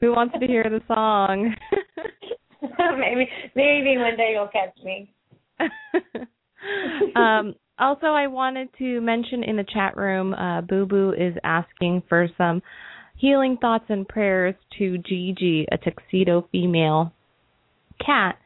Who 0.00 0.12
wants 0.12 0.34
to 0.38 0.46
hear 0.46 0.64
the 0.64 0.80
song? 0.86 1.54
maybe 2.98 3.28
maybe 3.54 3.96
one 3.98 4.16
day 4.16 4.32
you'll 4.34 4.48
catch 4.48 4.76
me. 4.84 5.12
um 7.16 7.54
also 7.78 8.06
I 8.06 8.26
wanted 8.26 8.68
to 8.78 9.00
mention 9.00 9.44
in 9.44 9.56
the 9.56 9.66
chat 9.72 9.96
room 9.96 10.34
uh 10.34 10.62
Boo 10.62 10.86
Boo 10.86 11.12
is 11.12 11.34
asking 11.44 12.02
for 12.08 12.28
some 12.36 12.62
healing 13.16 13.58
thoughts 13.60 13.86
and 13.88 14.06
prayers 14.06 14.54
to 14.78 14.98
Gigi, 14.98 15.66
a 15.70 15.78
tuxedo 15.78 16.48
female 16.52 17.12
cat 18.04 18.38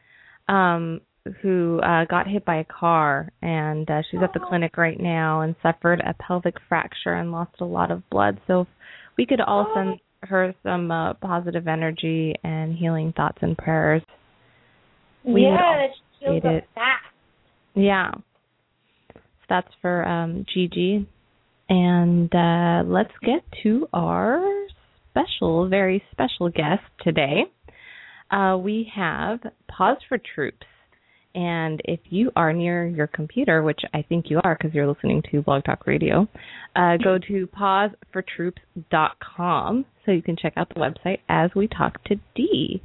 um 0.47 1.01
who 1.41 1.79
uh 1.81 2.03
got 2.05 2.27
hit 2.27 2.43
by 2.43 2.57
a 2.57 2.65
car 2.65 3.29
and 3.41 3.89
uh 3.89 4.01
she's 4.11 4.19
at 4.21 4.33
the 4.33 4.39
clinic 4.39 4.75
right 4.77 4.99
now 4.99 5.41
and 5.41 5.55
suffered 5.63 6.01
a 6.01 6.13
pelvic 6.21 6.55
fracture 6.67 7.13
and 7.13 7.31
lost 7.31 7.53
a 7.61 7.65
lot 7.65 7.91
of 7.91 8.07
blood 8.09 8.39
so 8.45 8.61
if 8.61 8.67
we 9.17 9.25
could 9.25 9.39
all 9.39 9.71
send 9.73 9.99
her 10.29 10.53
some 10.63 10.91
uh, 10.91 11.13
positive 11.15 11.67
energy 11.67 12.33
and 12.43 12.75
healing 12.75 13.13
thoughts 13.15 13.37
and 13.41 13.57
prayers 13.57 14.01
We 15.23 15.43
yeah, 15.43 15.57
that 15.57 15.87
she'll 16.19 16.51
it. 16.57 16.65
fast. 16.75 17.03
yeah 17.73 18.11
so 19.13 19.19
that's 19.49 19.71
for 19.81 20.05
um 20.05 20.45
Gigi 20.53 21.07
and 21.69 22.33
uh 22.35 22.83
let's 22.85 23.13
get 23.21 23.43
to 23.63 23.87
our 23.93 24.43
special 25.09 25.69
very 25.69 26.03
special 26.11 26.49
guest 26.49 26.83
today 27.01 27.43
uh, 28.31 28.57
we 28.57 28.89
have 28.95 29.39
Paws 29.67 29.97
for 30.09 30.17
Troops. 30.17 30.65
And 31.35 31.81
if 31.85 31.99
you 32.09 32.31
are 32.35 32.51
near 32.53 32.85
your 32.85 33.07
computer, 33.07 33.63
which 33.63 33.79
I 33.93 34.03
think 34.03 34.29
you 34.29 34.39
are 34.43 34.55
because 34.55 34.75
you're 34.75 34.87
listening 34.87 35.23
to 35.31 35.41
Blog 35.41 35.63
Talk 35.63 35.87
Radio, 35.87 36.27
uh, 36.75 36.97
go 37.03 37.17
to 37.27 37.47
pawsfortroops.com 37.47 39.85
so 40.05 40.11
you 40.11 40.21
can 40.21 40.35
check 40.35 40.53
out 40.57 40.69
the 40.69 40.75
website 40.75 41.21
as 41.27 41.49
we 41.55 41.67
talk 41.67 42.03
to 42.05 42.17
Dee. 42.35 42.83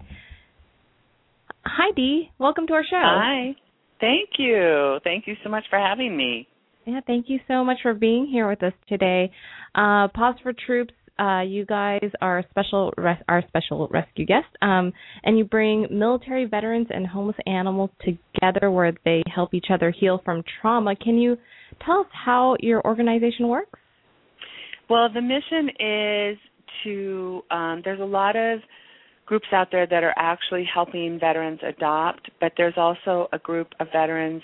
Hi, 1.65 1.91
Dee. 1.95 2.31
Welcome 2.39 2.67
to 2.69 2.73
our 2.73 2.85
show. 2.85 3.03
Hi. 3.03 3.55
Thank 4.01 4.31
you. 4.39 4.99
Thank 5.05 5.27
you 5.27 5.35
so 5.45 5.51
much 5.51 5.65
for 5.69 5.79
having 5.79 6.17
me. 6.17 6.49
Yeah, 6.87 7.01
thank 7.07 7.29
you 7.29 7.41
so 7.47 7.63
much 7.65 7.81
for 7.83 7.93
being 7.93 8.27
here 8.27 8.49
with 8.49 8.63
us 8.63 8.73
today. 8.89 9.31
Uh, 9.75 10.09
Paws 10.09 10.37
for 10.43 10.55
Troops, 10.55 10.95
uh, 11.19 11.41
you 11.41 11.65
guys 11.67 12.11
are 12.21 12.45
special 12.51 12.93
res- 12.97 13.23
our 13.29 13.43
special 13.49 13.89
rescue 13.91 14.25
guest, 14.25 14.47
um, 14.63 14.93
and 15.25 15.37
you 15.39 15.45
bring 15.45 15.87
military 15.91 16.45
veterans 16.45 16.87
and 16.91 17.07
homeless 17.07 17.37
animals 17.47 17.91
together 18.01 18.71
where 18.71 18.93
they 19.05 19.23
help 19.35 19.55
each 19.55 19.67
other 19.73 19.91
heal 19.91 20.21
from 20.25 20.43
trauma. 20.61 20.95
Can 20.97 21.19
you 21.19 21.37
tell 21.85 22.01
us 22.01 22.07
how 22.13 22.57
your 22.61 22.85
organization 22.85 23.49
works? 23.49 23.79
Well, 24.89 25.09
the 25.13 25.21
mission 25.21 25.69
is 25.79 26.39
to, 26.85 27.43
um, 27.51 27.83
there's 27.85 28.01
a 28.01 28.05
lot 28.05 28.37
of 28.37 28.61
groups 29.27 29.47
out 29.53 29.69
there 29.71 29.87
that 29.87 30.03
are 30.03 30.15
actually 30.17 30.65
helping 30.73 31.19
veterans 31.21 31.61
adopt, 31.67 32.31
but 32.41 32.53
there's 32.57 32.75
also 32.77 33.29
a 33.33 33.39
group 33.39 33.69
of 33.81 33.89
veterans 33.93 34.43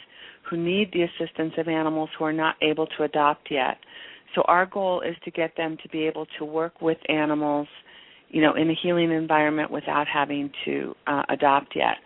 who 0.50 0.58
need 0.58 0.92
the 0.92 1.02
assistance 1.02 1.54
of 1.56 1.68
animals 1.68 2.10
who 2.18 2.24
are 2.24 2.32
not 2.32 2.56
able 2.60 2.86
to 2.98 3.04
adopt 3.04 3.48
yet. 3.50 3.78
So 4.34 4.42
our 4.42 4.66
goal 4.66 5.00
is 5.00 5.16
to 5.24 5.30
get 5.30 5.56
them 5.56 5.76
to 5.82 5.88
be 5.88 6.06
able 6.06 6.26
to 6.38 6.44
work 6.44 6.80
with 6.80 6.98
animals, 7.08 7.68
you 8.28 8.42
know, 8.42 8.54
in 8.54 8.70
a 8.70 8.74
healing 8.82 9.12
environment 9.12 9.70
without 9.70 10.06
having 10.06 10.50
to 10.64 10.94
uh, 11.06 11.22
adopt 11.28 11.74
yet. 11.76 11.96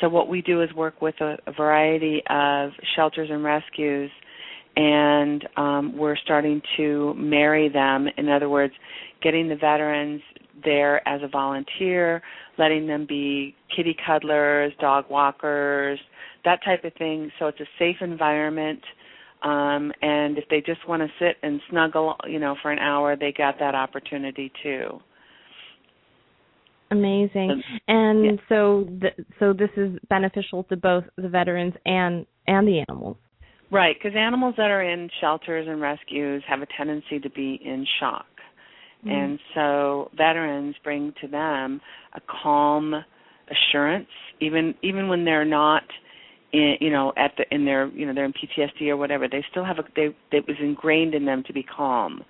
So 0.00 0.08
what 0.08 0.28
we 0.28 0.42
do 0.42 0.62
is 0.62 0.72
work 0.74 1.02
with 1.02 1.14
a, 1.20 1.36
a 1.46 1.52
variety 1.52 2.22
of 2.30 2.70
shelters 2.96 3.28
and 3.30 3.44
rescues 3.44 4.10
and 4.76 5.48
um, 5.56 5.96
we're 5.96 6.16
starting 6.16 6.62
to 6.76 7.14
marry 7.14 7.68
them. 7.68 8.06
In 8.16 8.28
other 8.28 8.48
words, 8.48 8.72
getting 9.22 9.48
the 9.48 9.56
veterans 9.56 10.22
there 10.64 11.06
as 11.08 11.20
a 11.22 11.28
volunteer, 11.28 12.22
letting 12.58 12.86
them 12.86 13.06
be 13.08 13.54
kitty 13.74 13.96
cuddlers, 14.06 14.72
dog 14.80 15.06
walkers, 15.10 15.98
that 16.44 16.60
type 16.64 16.84
of 16.84 16.92
thing. 16.94 17.30
So 17.38 17.46
it's 17.46 17.60
a 17.60 17.66
safe 17.78 17.96
environment. 18.00 18.80
Um, 19.42 19.92
and 20.02 20.36
if 20.36 20.44
they 20.50 20.60
just 20.60 20.86
want 20.86 21.02
to 21.02 21.08
sit 21.18 21.36
and 21.42 21.60
snuggle, 21.70 22.16
you 22.26 22.38
know, 22.38 22.56
for 22.60 22.70
an 22.70 22.78
hour, 22.78 23.16
they 23.16 23.32
got 23.32 23.58
that 23.58 23.74
opportunity 23.74 24.52
too. 24.62 25.00
Amazing. 26.90 27.62
And 27.88 28.24
yeah. 28.24 28.30
so, 28.48 28.86
th- 29.00 29.26
so 29.38 29.52
this 29.52 29.70
is 29.76 29.98
beneficial 30.08 30.64
to 30.64 30.76
both 30.76 31.04
the 31.16 31.28
veterans 31.28 31.74
and 31.86 32.26
and 32.46 32.66
the 32.66 32.84
animals. 32.88 33.16
Right, 33.70 33.94
because 33.96 34.16
animals 34.18 34.54
that 34.56 34.70
are 34.70 34.82
in 34.82 35.08
shelters 35.20 35.68
and 35.68 35.80
rescues 35.80 36.42
have 36.48 36.60
a 36.60 36.66
tendency 36.76 37.20
to 37.20 37.30
be 37.30 37.60
in 37.64 37.86
shock. 38.00 38.26
Mm. 39.06 39.10
And 39.12 39.38
so 39.54 40.10
veterans 40.16 40.74
bring 40.82 41.14
to 41.20 41.28
them 41.28 41.80
a 42.14 42.20
calm 42.42 42.94
assurance, 43.50 44.08
even 44.40 44.74
even 44.82 45.08
when 45.08 45.24
they're 45.24 45.44
not 45.44 45.84
in 46.52 46.76
you 46.80 46.90
know 46.90 47.12
at 47.16 47.32
the 47.36 47.44
in 47.54 47.64
their 47.64 47.88
you 47.88 48.06
know 48.06 48.14
they're 48.14 48.24
in 48.24 48.32
PTSD 48.32 48.88
or 48.88 48.96
whatever. 48.96 49.28
They 49.28 49.44
still 49.50 49.64
have 49.64 49.78
a 49.78 49.84
they 49.96 50.14
it 50.36 50.46
was 50.46 50.56
ingrained 50.60 51.14
in 51.14 51.24
them 51.24 51.42
to 51.46 51.52
be 51.52 51.62
calm. 51.62 52.24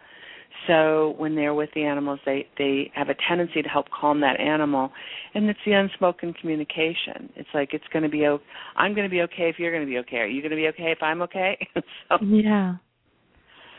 So 0.66 1.14
when 1.16 1.34
they're 1.34 1.54
with 1.54 1.70
the 1.74 1.84
animals, 1.84 2.20
they 2.26 2.46
they 2.58 2.90
have 2.94 3.08
a 3.08 3.14
tendency 3.28 3.62
to 3.62 3.68
help 3.68 3.86
calm 3.90 4.20
that 4.20 4.38
animal, 4.40 4.90
and 5.34 5.48
it's 5.48 5.58
the 5.64 5.72
unspoken 5.72 6.34
communication. 6.34 7.30
It's 7.36 7.48
like 7.54 7.72
it's 7.72 7.84
going 7.92 8.02
to 8.02 8.08
be 8.08 8.26
okay. 8.26 8.44
I'm 8.76 8.94
going 8.94 9.06
to 9.08 9.10
be 9.10 9.22
okay 9.22 9.48
if 9.48 9.58
you're 9.58 9.72
going 9.72 9.84
to 9.86 9.90
be 9.90 9.98
okay. 9.98 10.18
Are 10.18 10.26
you 10.26 10.42
going 10.42 10.50
to 10.50 10.56
be 10.56 10.68
okay 10.68 10.90
if 10.92 11.02
I'm 11.02 11.22
okay? 11.22 11.56
so 11.74 12.16
Yeah. 12.24 12.76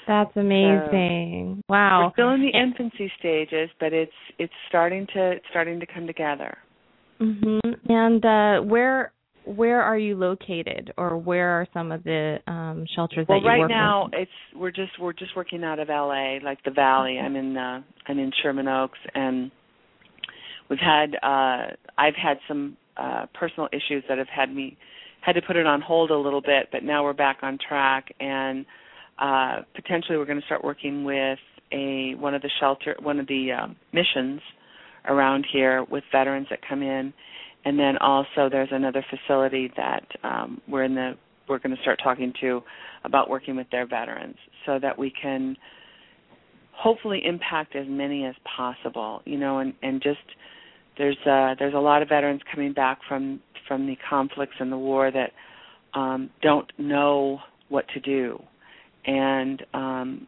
That's 0.07 0.35
amazing. 0.35 1.61
wow. 1.69 2.05
we're 2.05 2.11
still 2.13 2.31
in 2.31 2.41
the 2.41 2.49
infancy 2.49 3.11
stages, 3.19 3.69
but 3.79 3.93
it's 3.93 4.11
it's 4.39 4.53
starting 4.67 5.05
to 5.13 5.31
it's 5.33 5.45
starting 5.51 5.79
to 5.79 5.85
come 5.85 6.07
together. 6.07 6.57
Mhm. 7.21 7.59
And 7.87 8.25
uh 8.25 8.61
where 8.67 9.11
where 9.51 9.81
are 9.81 9.97
you 9.97 10.15
located, 10.15 10.93
or 10.97 11.17
where 11.17 11.49
are 11.49 11.67
some 11.73 11.91
of 11.91 12.03
the 12.03 12.37
um, 12.47 12.85
shelters 12.95 13.25
well, 13.27 13.39
that 13.39 13.43
you 13.43 13.49
right 13.49 13.59
work 13.59 13.69
now 13.69 14.05
with? 14.05 14.13
it's 14.21 14.31
we're 14.55 14.71
just 14.71 14.91
we're 14.99 15.13
just 15.13 15.35
working 15.35 15.63
out 15.63 15.79
of 15.79 15.89
LA, 15.89 16.37
like 16.43 16.63
the 16.63 16.71
Valley. 16.71 17.19
I'm 17.19 17.35
in 17.35 17.57
uh, 17.57 17.81
I'm 18.07 18.19
in 18.19 18.31
Sherman 18.41 18.67
Oaks, 18.67 18.99
and 19.13 19.51
we've 20.69 20.79
had 20.79 21.15
uh, 21.15 21.73
I've 21.97 22.15
had 22.15 22.37
some 22.47 22.77
uh, 22.97 23.25
personal 23.33 23.69
issues 23.71 24.03
that 24.09 24.17
have 24.17 24.29
had 24.29 24.53
me 24.53 24.77
had 25.21 25.33
to 25.33 25.41
put 25.41 25.55
it 25.55 25.67
on 25.67 25.81
hold 25.81 26.09
a 26.09 26.17
little 26.17 26.41
bit, 26.41 26.69
but 26.71 26.83
now 26.83 27.03
we're 27.03 27.13
back 27.13 27.39
on 27.43 27.57
track, 27.67 28.13
and 28.19 28.65
uh, 29.19 29.57
potentially 29.75 30.17
we're 30.17 30.25
going 30.25 30.39
to 30.39 30.45
start 30.45 30.63
working 30.63 31.03
with 31.03 31.39
a 31.71 32.15
one 32.15 32.33
of 32.33 32.41
the 32.41 32.49
shelter 32.59 32.95
one 33.01 33.19
of 33.19 33.27
the 33.27 33.51
um, 33.51 33.75
missions 33.93 34.41
around 35.05 35.45
here 35.51 35.83
with 35.89 36.03
veterans 36.11 36.47
that 36.49 36.59
come 36.67 36.81
in 36.81 37.13
and 37.65 37.77
then 37.77 37.97
also 37.97 38.49
there's 38.49 38.69
another 38.71 39.03
facility 39.09 39.71
that 39.77 40.05
um, 40.23 40.61
we're 40.67 40.83
in 40.83 40.95
the 40.95 41.13
we're 41.47 41.59
going 41.59 41.75
to 41.75 41.81
start 41.81 41.99
talking 42.01 42.33
to 42.39 42.61
about 43.03 43.29
working 43.29 43.55
with 43.55 43.67
their 43.71 43.85
veterans 43.85 44.37
so 44.65 44.79
that 44.79 44.97
we 44.97 45.11
can 45.21 45.55
hopefully 46.71 47.21
impact 47.25 47.75
as 47.75 47.85
many 47.89 48.25
as 48.25 48.35
possible 48.57 49.21
you 49.25 49.37
know 49.37 49.59
and 49.59 49.73
and 49.81 50.01
just 50.01 50.19
there's 50.97 51.17
uh 51.25 51.55
there's 51.59 51.73
a 51.73 51.79
lot 51.79 52.01
of 52.01 52.09
veterans 52.09 52.41
coming 52.53 52.73
back 52.73 52.99
from 53.07 53.39
from 53.67 53.87
the 53.87 53.95
conflicts 54.09 54.55
and 54.59 54.71
the 54.71 54.77
war 54.77 55.11
that 55.11 55.31
um 55.97 56.29
don't 56.41 56.71
know 56.77 57.39
what 57.69 57.85
to 57.93 57.99
do. 57.99 58.41
And 59.05 59.63
um 59.73 60.27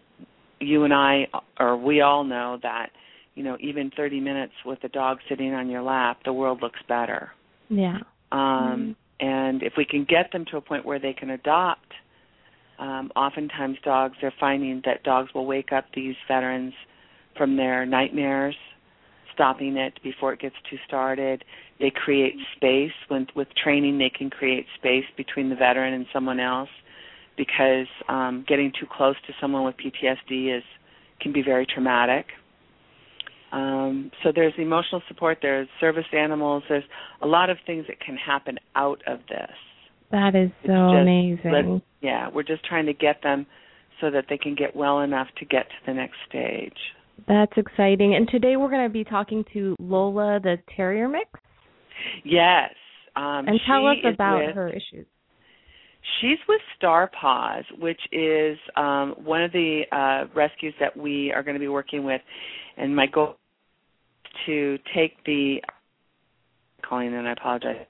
you 0.60 0.84
and 0.84 0.94
I 0.94 1.28
or 1.60 1.78
we 1.78 2.02
all 2.02 2.24
know 2.24 2.58
that 2.64 2.90
you 3.36 3.44
know 3.44 3.58
even 3.60 3.92
30 3.96 4.20
minutes 4.20 4.54
with 4.66 4.84
a 4.84 4.90
dog 4.90 5.20
sitting 5.30 5.54
on 5.54 5.70
your 5.70 5.82
lap 5.82 6.20
the 6.26 6.34
world 6.34 6.62
looks 6.62 6.80
better. 6.88 7.32
Yeah. 7.70 8.00
um 8.32 8.96
and 9.20 9.64
if 9.64 9.74
we 9.78 9.86
can 9.86 10.06
get 10.06 10.32
them 10.32 10.46
to 10.52 10.58
a 10.58 10.62
point 10.62 10.86
where 10.86 11.00
they 11.00 11.14
can 11.14 11.30
adopt 11.30 11.92
um 12.80 13.12
oftentimes 13.16 13.78
dogs 13.84 14.16
they're 14.22 14.34
finding 14.40 14.82
that 14.86 15.04
dogs 15.04 15.34
will 15.34 15.46
wake 15.46 15.72
up 15.72 15.86
these 15.96 16.16
veterans 16.28 16.74
from 17.36 17.58
their 17.58 17.86
nightmares 17.86 18.56
stopping 19.34 19.78
it 19.78 20.00
before 20.04 20.34
it 20.34 20.40
gets 20.40 20.56
too 20.70 20.78
started. 20.88 21.44
They 21.80 21.92
create 21.92 22.36
space 22.56 22.92
when 23.08 23.28
with 23.36 23.48
training 23.62 23.98
they 23.98 24.12
can 24.16 24.30
create 24.30 24.66
space 24.78 25.06
between 25.18 25.50
the 25.50 25.56
veteran 25.56 25.94
and 25.94 26.06
someone 26.14 26.40
else 26.40 26.70
because 27.36 27.88
um 28.10 28.46
getting 28.48 28.72
too 28.80 28.86
close 28.90 29.16
to 29.28 29.34
someone 29.42 29.64
with 29.64 29.76
PTSD 29.78 30.56
is 30.56 30.64
can 31.20 31.34
be 31.34 31.42
very 31.42 31.66
traumatic 31.66 32.28
um, 33.54 34.12
so 34.24 34.32
there's 34.34 34.54
emotional 34.58 35.02
support, 35.08 35.38
there's 35.42 35.68
service 35.80 36.06
animals, 36.12 36.64
there's 36.68 36.84
a 37.22 37.28
lot 37.28 37.50
of 37.50 37.58
things 37.66 37.86
that 37.88 38.00
can 38.00 38.18
happen 38.18 38.58
out 38.76 39.00
of 39.06 39.20
this. 39.30 39.56
That 40.12 40.36
is 40.36 40.50
so 40.66 40.92
just- 40.92 41.02
amazing. 41.02 41.82
Yeah, 42.02 42.30
we're 42.34 42.44
just 42.44 42.66
trying 42.66 42.88
to 42.88 42.94
get 42.94 43.22
them 43.24 43.46
so 44.02 44.12
that 44.12 44.26
they 44.28 44.38
can 44.38 44.56
get 44.56 44.76
well 44.76 45.02
enough 45.02 45.28
to 45.38 45.46
get 45.46 45.70
to 45.70 45.76
the 45.86 45.94
next 45.94 46.18
stage. 46.28 46.78
That's 47.28 47.54
exciting. 47.56 48.16
And 48.16 48.28
today 48.28 48.58
we're 48.58 48.70
going 48.70 48.88
to 48.88 48.92
be 48.92 49.04
talking 49.04 49.46
to 49.54 49.76
Lola, 49.80 50.40
the 50.42 50.58
terrier 50.76 51.08
mix, 51.08 51.30
Yes. 52.26 52.74
Um, 53.16 53.48
and 53.48 53.60
tell 53.68 53.86
us 53.88 53.98
about 54.04 54.46
with- 54.46 54.56
her 54.56 54.70
issues. 54.70 55.06
She's 56.20 56.40
with 56.50 56.60
Star 56.76 57.10
Paws, 57.20 57.64
which 57.80 58.00
is 58.12 58.58
um, 58.76 59.16
one 59.24 59.42
of 59.42 59.54
the 59.54 59.84
uh, 59.90 60.28
rescues 60.36 60.74
that 60.82 60.98
we 60.98 61.32
are 61.32 61.44
going 61.44 61.54
to 61.54 61.62
be 61.62 61.70
working 61.70 62.04
with, 62.04 62.20
and 62.76 62.94
my 62.94 63.06
goal 63.08 63.38
to 64.46 64.78
take 64.96 65.24
the 65.26 65.62
calling 66.88 67.14
and 67.14 67.28
I 67.28 67.32
apologize 67.32 67.86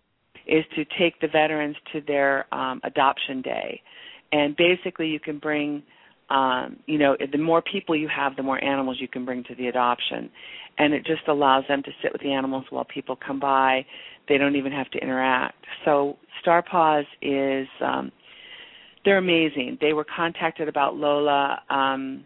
is 0.46 0.66
to 0.76 0.86
take 1.00 1.20
the 1.22 1.28
veterans 1.28 1.76
to 1.94 2.02
their 2.02 2.54
um, 2.54 2.82
adoption 2.84 3.42
day, 3.42 3.82
and 4.32 4.56
basically 4.58 5.08
you 5.08 5.20
can 5.20 5.40
bring, 5.40 5.82
um, 6.30 6.78
you 6.86 6.98
know, 6.98 7.16
the 7.32 7.38
more 7.38 7.62
people 7.62 7.96
you 7.96 8.10
have, 8.10 8.36
the 8.36 8.44
more 8.44 8.62
animals 8.64 8.98
you 9.00 9.08
can 9.08 9.24
bring 9.24 9.44
to 9.46 9.56
the 9.56 9.67
adoption, 9.67 10.30
and 10.78 10.94
it 10.94 11.06
just 11.06 11.28
allows 11.28 11.63
them 11.70 11.82
to 11.84 11.91
sit 12.02 12.12
with 12.12 12.22
the 12.22 12.34
animals 12.34 12.65
while 12.72 12.84
people 12.84 13.15
come 13.15 13.39
by. 13.39 13.86
They 14.28 14.38
don't 14.38 14.56
even 14.56 14.72
have 14.72 14.89
to 14.91 15.00
interact. 15.00 15.63
So 15.86 16.17
Star 16.41 16.62
Paws 16.62 17.06
is 17.22 17.67
um, 17.82 18.12
they're 19.06 19.17
amazing. 19.17 19.78
They 19.82 19.94
were 19.94 20.06
contacted 20.06 20.67
about 20.67 20.96
Lola. 20.96 21.62
Um, 21.70 22.26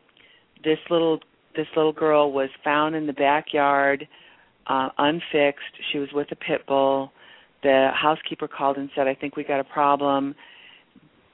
this 0.63 0.77
little 0.89 1.19
this 1.57 1.67
little 1.75 1.91
girl 1.91 2.31
was 2.31 2.49
found 2.63 2.95
in 2.95 3.05
the 3.05 3.13
backyard, 3.13 4.07
uh, 4.67 4.89
unfixed. 4.97 5.75
She 5.91 5.99
was 5.99 6.09
with 6.13 6.31
a 6.31 6.35
pit 6.35 6.65
bull. 6.67 7.11
The 7.63 7.89
housekeeper 7.93 8.47
called 8.47 8.77
and 8.77 8.89
said, 8.95 9.07
"I 9.07 9.15
think 9.15 9.35
we 9.35 9.43
got 9.43 9.59
a 9.59 9.65
problem." 9.65 10.35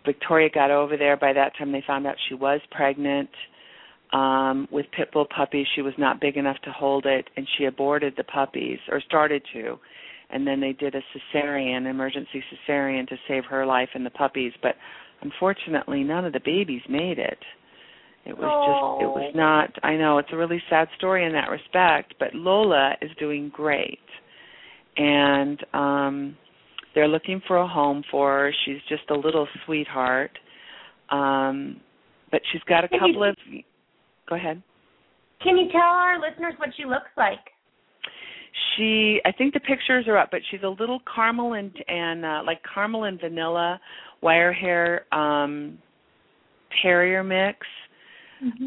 Victoria 0.05 0.49
got 0.49 0.71
over 0.71 0.97
there. 0.97 1.15
By 1.17 1.33
that 1.33 1.55
time, 1.57 1.71
they 1.71 1.81
found 1.85 2.07
out 2.07 2.15
she 2.27 2.33
was 2.33 2.59
pregnant 2.71 3.29
um, 4.11 4.67
with 4.71 4.85
pit 4.91 5.11
bull 5.11 5.25
puppies. 5.25 5.67
She 5.75 5.81
was 5.81 5.93
not 5.97 6.19
big 6.19 6.37
enough 6.37 6.57
to 6.63 6.71
hold 6.71 7.05
it, 7.05 7.29
and 7.35 7.47
she 7.57 7.65
aborted 7.65 8.15
the 8.15 8.23
puppies 8.23 8.79
or 8.89 9.01
started 9.01 9.43
to. 9.53 9.79
And 10.29 10.47
then 10.47 10.59
they 10.59 10.73
did 10.73 10.95
a 10.95 11.01
cesarean, 11.13 11.89
emergency 11.89 12.43
cesarean, 12.51 13.07
to 13.09 13.17
save 13.27 13.45
her 13.45 13.65
life 13.65 13.89
and 13.93 14.05
the 14.05 14.09
puppies. 14.09 14.53
But 14.61 14.75
unfortunately, 15.21 16.03
none 16.03 16.25
of 16.25 16.33
the 16.33 16.39
babies 16.39 16.81
made 16.89 17.19
it. 17.19 17.39
It 18.25 18.37
was 18.37 18.45
just, 18.47 19.03
it 19.03 19.11
was 19.11 19.31
not. 19.35 19.69
I 19.83 19.95
know 19.97 20.17
it's 20.17 20.29
a 20.31 20.37
really 20.37 20.61
sad 20.69 20.87
story 20.97 21.25
in 21.25 21.33
that 21.33 21.49
respect. 21.49 22.13
But 22.19 22.33
Lola 22.33 22.93
is 23.01 23.11
doing 23.19 23.51
great, 23.53 23.99
and 24.95 25.59
um, 25.73 26.37
they're 26.95 27.07
looking 27.09 27.41
for 27.47 27.57
a 27.57 27.67
home 27.67 28.03
for 28.09 28.29
her. 28.31 28.53
She's 28.65 28.79
just 28.87 29.09
a 29.09 29.13
little 29.15 29.47
sweetheart. 29.65 30.31
Um, 31.09 31.81
but 32.31 32.41
she's 32.51 32.61
got 32.63 32.85
a 32.85 32.87
Can 32.87 32.99
you- 33.05 33.13
couple 33.13 33.29
of. 33.29 33.35
Go 34.29 34.35
ahead. 34.35 34.63
Can 35.43 35.57
you 35.57 35.69
tell 35.71 35.81
our 35.81 36.17
listeners 36.21 36.53
what 36.57 36.69
she 36.77 36.85
looks 36.85 37.11
like? 37.17 37.39
She, 38.77 39.19
I 39.25 39.31
think 39.33 39.53
the 39.53 39.59
pictures 39.59 40.05
are 40.07 40.17
up, 40.17 40.29
but 40.31 40.39
she's 40.49 40.61
a 40.63 40.69
little 40.69 41.01
caramel 41.13 41.53
and 41.53 41.71
and 41.87 42.23
uh, 42.23 42.41
like 42.45 42.61
caramel 42.73 43.03
and 43.03 43.19
vanilla 43.19 43.79
wire 44.21 44.53
hair 44.53 45.05
um 45.13 45.77
terrier 46.81 47.23
mix. 47.23 47.57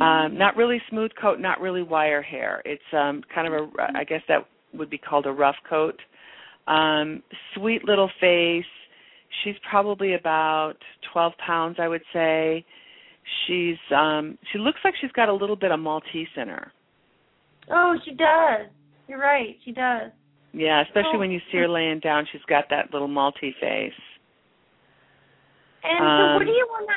Um, 0.01 0.39
not 0.39 0.57
really 0.57 0.81
smooth 0.89 1.11
coat, 1.21 1.39
not 1.41 1.61
really 1.61 1.83
wire 1.83 2.23
hair. 2.23 2.63
It's 2.65 2.83
um 2.93 3.23
kind 3.35 3.47
of 3.47 3.53
a, 3.53 3.69
I 3.95 4.05
guess 4.05 4.23
that 4.29 4.47
would 4.73 4.91
be 4.91 4.99
called 4.99 5.27
a 5.27 5.33
rough 5.33 5.57
coat. 5.69 6.01
Um, 6.67 7.23
sweet 7.55 7.85
little 7.85 8.11
face. 8.21 8.65
She's 9.45 9.55
probably 9.69 10.15
about 10.15 10.75
12 11.13 11.33
pounds, 11.45 11.77
I 11.79 11.89
would 11.89 12.03
say. 12.13 12.65
She's 13.47 13.77
um 13.95 14.39
she 14.53 14.59
looks 14.59 14.79
like 14.85 14.95
she's 15.01 15.13
got 15.13 15.29
a 15.29 15.35
little 15.35 15.57
bit 15.57 15.73
of 15.73 15.81
Maltese 15.81 16.29
in 16.37 16.49
her. 16.49 16.73
Oh, 17.71 17.97
she 18.05 18.13
does. 18.13 18.69
You're 19.09 19.19
right. 19.21 19.57
She 19.65 19.73
does. 19.73 20.11
Yeah, 20.53 20.83
especially 20.83 21.17
Oh. 21.17 21.19
when 21.19 21.31
you 21.31 21.41
see 21.51 21.59
her 21.59 21.69
laying 21.69 22.01
down, 22.01 22.27
she's 22.33 22.43
got 22.49 22.65
that 22.71 22.93
little 22.93 23.09
Maltese 23.09 23.55
face. 23.61 23.93
And 25.85 25.99
so, 25.99 26.05
Um, 26.05 26.35
what 26.37 26.47
do 26.47 26.53
you 26.53 26.67
want 26.71 26.89
to 26.89 26.95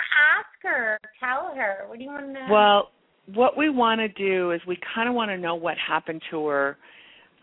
her? 0.63 0.99
Tell 1.19 1.53
her. 1.55 1.85
What 1.87 1.97
do 1.97 2.03
you 2.03 2.09
want 2.09 2.33
to? 2.33 2.47
Well, 2.51 2.89
what 3.33 3.57
we 3.57 3.69
want 3.69 3.99
to 3.99 4.07
do 4.07 4.51
is 4.51 4.61
we 4.67 4.77
kind 4.95 5.07
of 5.07 5.15
want 5.15 5.29
to 5.31 5.37
know 5.37 5.55
what 5.55 5.75
happened 5.77 6.21
to 6.31 6.47
her, 6.47 6.77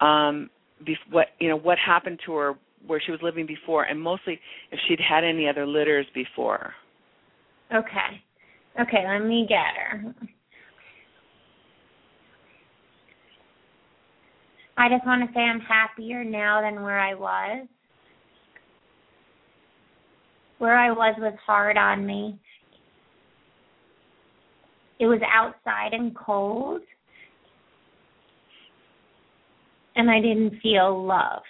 um, 0.01 0.51
bef- 0.83 1.11
what 1.11 1.29
you 1.39 1.49
know, 1.49 1.57
what 1.57 1.79
happened 1.79 2.21
to 2.27 2.35
her 2.35 2.55
where 2.87 3.01
she 3.05 3.11
was 3.11 3.21
living 3.23 3.47
before, 3.47 3.85
and 3.85 4.01
mostly 4.01 4.39
if 4.71 4.79
she'd 4.87 5.01
had 5.01 5.25
any 5.25 5.49
other 5.49 5.67
litters 5.67 6.07
before. 6.15 6.73
Okay. 7.75 8.23
Okay, 8.81 9.05
let 9.09 9.27
me 9.27 9.47
get 9.49 9.75
her. 9.75 10.15
I 14.77 14.89
just 14.91 15.07
want 15.07 15.27
to 15.27 15.35
say 15.35 15.41
I'm 15.41 15.61
happier 15.61 16.23
now 16.23 16.61
than 16.61 16.83
where 16.83 17.01
I 17.01 17.15
was. 17.15 17.67
Where 20.59 20.77
I 20.77 20.91
was 20.91 21.15
was 21.19 21.35
hard 21.45 21.79
on 21.79 22.07
me. 22.07 22.39
It 24.99 25.07
was 25.07 25.21
outside 25.33 25.93
and 25.93 26.17
cold. 26.17 26.81
And 29.95 30.11
I 30.11 30.21
didn't 30.21 30.61
feel 30.63 31.05
loved. 31.05 31.45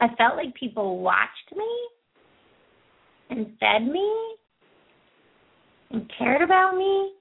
I 0.00 0.08
felt 0.16 0.36
like 0.36 0.54
people 0.54 0.98
watched 0.98 1.54
me 1.56 1.88
and 3.30 3.46
fed 3.60 3.86
me 3.86 4.36
and 5.90 6.10
cared 6.18 6.42
about 6.42 6.76
me, 6.76 7.12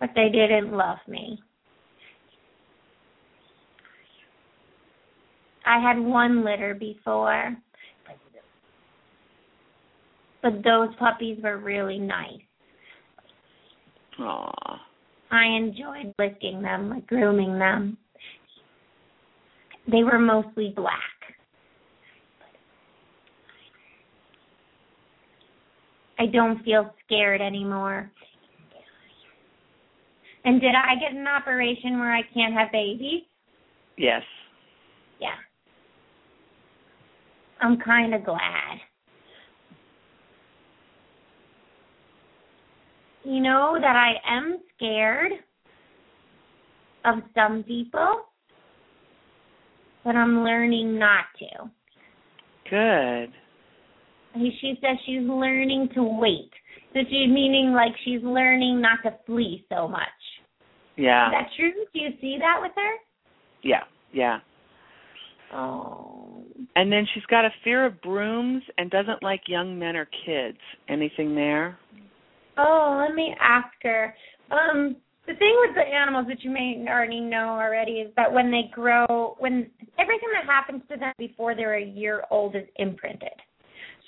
but 0.00 0.10
they 0.14 0.30
didn't 0.30 0.72
love 0.72 0.98
me. 1.06 1.38
I 5.66 5.78
had 5.80 5.98
one 5.98 6.44
litter 6.44 6.74
before, 6.74 7.56
but 10.42 10.64
those 10.64 10.88
puppies 10.98 11.38
were 11.42 11.58
really 11.58 11.98
nice. 11.98 12.40
Aww. 14.18 14.78
I 15.30 15.46
enjoyed 15.46 16.12
licking 16.18 16.60
them, 16.60 16.90
like 16.90 17.06
grooming 17.06 17.58
them. 17.58 17.96
They 19.90 20.02
were 20.02 20.18
mostly 20.18 20.72
black. 20.76 20.98
I 26.18 26.26
don't 26.26 26.62
feel 26.62 26.94
scared 27.04 27.40
anymore. 27.40 28.10
And 30.44 30.60
did 30.60 30.74
I 30.74 30.94
get 31.00 31.12
an 31.12 31.26
operation 31.26 31.98
where 31.98 32.14
I 32.14 32.22
can't 32.34 32.54
have 32.54 32.70
babies? 32.72 33.22
Yes. 33.96 34.22
Yeah. 35.20 35.34
I'm 37.60 37.78
kind 37.78 38.14
of 38.14 38.24
glad. 38.24 38.78
You 43.24 43.40
know 43.40 43.78
that 43.80 43.96
I 43.96 44.14
am 44.28 44.58
scared 44.76 45.32
of 47.04 47.22
some 47.34 47.62
people, 47.62 48.22
but 50.04 50.16
I'm 50.16 50.42
learning 50.42 50.98
not 50.98 51.24
to. 51.38 51.70
Good. 52.68 53.32
She 54.60 54.74
says 54.80 54.96
she's 55.04 55.22
learning 55.22 55.90
to 55.94 56.02
wait. 56.02 56.50
So 56.94 57.00
she's 57.04 57.28
meaning 57.28 57.72
like 57.74 57.92
she's 58.04 58.22
learning 58.22 58.80
not 58.80 58.98
to 59.04 59.16
flee 59.26 59.64
so 59.68 59.86
much. 59.86 60.00
Yeah. 60.96 61.28
Is 61.28 61.32
that 61.32 61.48
true? 61.56 61.72
Do 61.92 62.00
you 62.00 62.10
see 62.20 62.38
that 62.38 62.58
with 62.60 62.72
her? 62.74 62.94
Yeah. 63.62 63.84
Yeah. 64.12 64.38
Oh. 65.54 66.44
And 66.74 66.90
then 66.90 67.06
she's 67.12 67.24
got 67.26 67.44
a 67.44 67.50
fear 67.62 67.84
of 67.86 68.00
brooms 68.00 68.62
and 68.78 68.90
doesn't 68.90 69.22
like 69.22 69.42
young 69.46 69.78
men 69.78 69.96
or 69.96 70.08
kids. 70.26 70.58
Anything 70.88 71.34
there? 71.34 71.78
Oh, 72.58 73.04
let 73.06 73.14
me 73.14 73.34
ask 73.40 73.68
her. 73.82 74.14
Um, 74.50 74.96
the 75.26 75.34
thing 75.34 75.56
with 75.60 75.74
the 75.74 75.82
animals 75.82 76.26
that 76.28 76.42
you 76.42 76.50
may 76.50 76.84
already 76.88 77.20
know 77.20 77.50
already 77.50 77.92
is 77.92 78.12
that 78.16 78.32
when 78.32 78.50
they 78.50 78.70
grow, 78.72 79.36
when 79.38 79.70
everything 79.98 80.28
that 80.34 80.44
happens 80.46 80.82
to 80.90 80.96
them 80.98 81.12
before 81.18 81.54
they're 81.54 81.76
a 81.78 81.84
year 81.84 82.24
old 82.30 82.56
is 82.56 82.66
imprinted. 82.76 83.30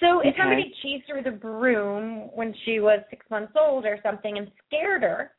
So 0.01 0.21
if 0.21 0.35
Okay. 0.35 0.39
somebody 0.39 0.75
chased 0.83 1.09
her 1.09 1.17
with 1.17 1.27
a 1.27 1.31
broom 1.31 2.31
when 2.35 2.53
she 2.65 2.81
was 2.81 3.01
six 3.11 3.25
months 3.31 3.53
old 3.57 3.87
or 3.87 3.99
something 4.03 4.37
and 4.37 4.51
scared 4.67 5.03
her, 5.03 5.33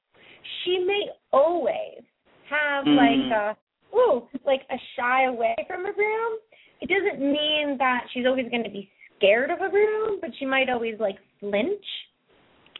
she 0.64 0.80
may 0.80 1.12
always 1.32 2.02
have 2.50 2.86
Mm. 2.86 2.96
like 2.96 3.32
a 3.32 3.58
ooh, 3.96 4.28
like 4.46 4.66
a 4.70 4.78
shy 4.96 5.24
away 5.26 5.56
from 5.68 5.86
a 5.86 5.94
broom. 5.94 6.40
It 6.82 6.90
doesn't 6.90 7.20
mean 7.20 7.78
that 7.78 8.08
she's 8.12 8.26
always 8.26 8.50
going 8.50 8.64
to 8.64 8.70
be 8.70 8.90
scared 9.16 9.50
of 9.52 9.62
a 9.62 9.70
broom, 9.70 10.20
but 10.22 10.36
she 10.36 10.46
might 10.46 10.70
always 10.70 11.00
like 11.00 11.18
flinch. 11.40 11.86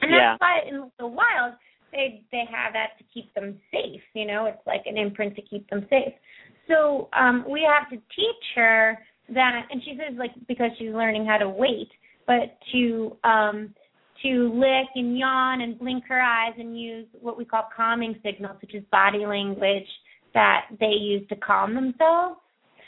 And 0.06 0.14
Yeah. 0.14 0.38
that's 0.38 0.42
why 0.42 0.60
in 0.68 0.92
the 1.00 1.08
wild 1.08 1.56
they 1.92 2.24
they 2.32 2.46
have 2.52 2.74
that 2.74 2.98
to 3.00 3.04
keep 3.14 3.34
them 3.34 3.60
safe. 3.72 4.02
You 4.14 4.26
know, 4.26 4.46
it's 4.46 4.66
like 4.68 4.84
an 4.86 4.98
imprint 4.98 5.36
to 5.36 5.42
keep 5.42 5.68
them 5.70 5.88
safe. 5.90 6.14
So 6.68 7.10
um 7.14 7.46
we 7.50 7.64
have 7.64 7.90
to 7.90 7.98
teach 8.16 8.46
her 8.56 9.00
that, 9.30 9.68
and 9.72 9.82
she 9.84 9.98
says 9.98 10.16
like 10.18 10.32
because 10.48 10.72
she's 10.78 10.94
learning 10.94 11.26
how 11.26 11.38
to 11.38 11.50
wait, 11.50 11.90
but 12.28 12.58
to 12.72 13.18
um 13.24 13.74
to 14.22 14.54
lick 14.54 14.88
and 14.96 15.18
yawn 15.18 15.62
and 15.62 15.78
blink 15.80 16.04
her 16.08 16.22
eyes 16.22 16.54
and 16.58 16.80
use 16.80 17.08
what 17.20 17.38
we 17.38 17.46
call 17.46 17.68
calming 17.76 18.16
signals, 18.24 18.58
which 18.62 18.74
is 18.76 18.84
body 18.92 19.26
language 19.26 19.90
that 20.34 20.68
they 20.80 20.94
use 20.94 21.28
to 21.30 21.36
calm 21.36 21.74
themselves. 21.74 22.40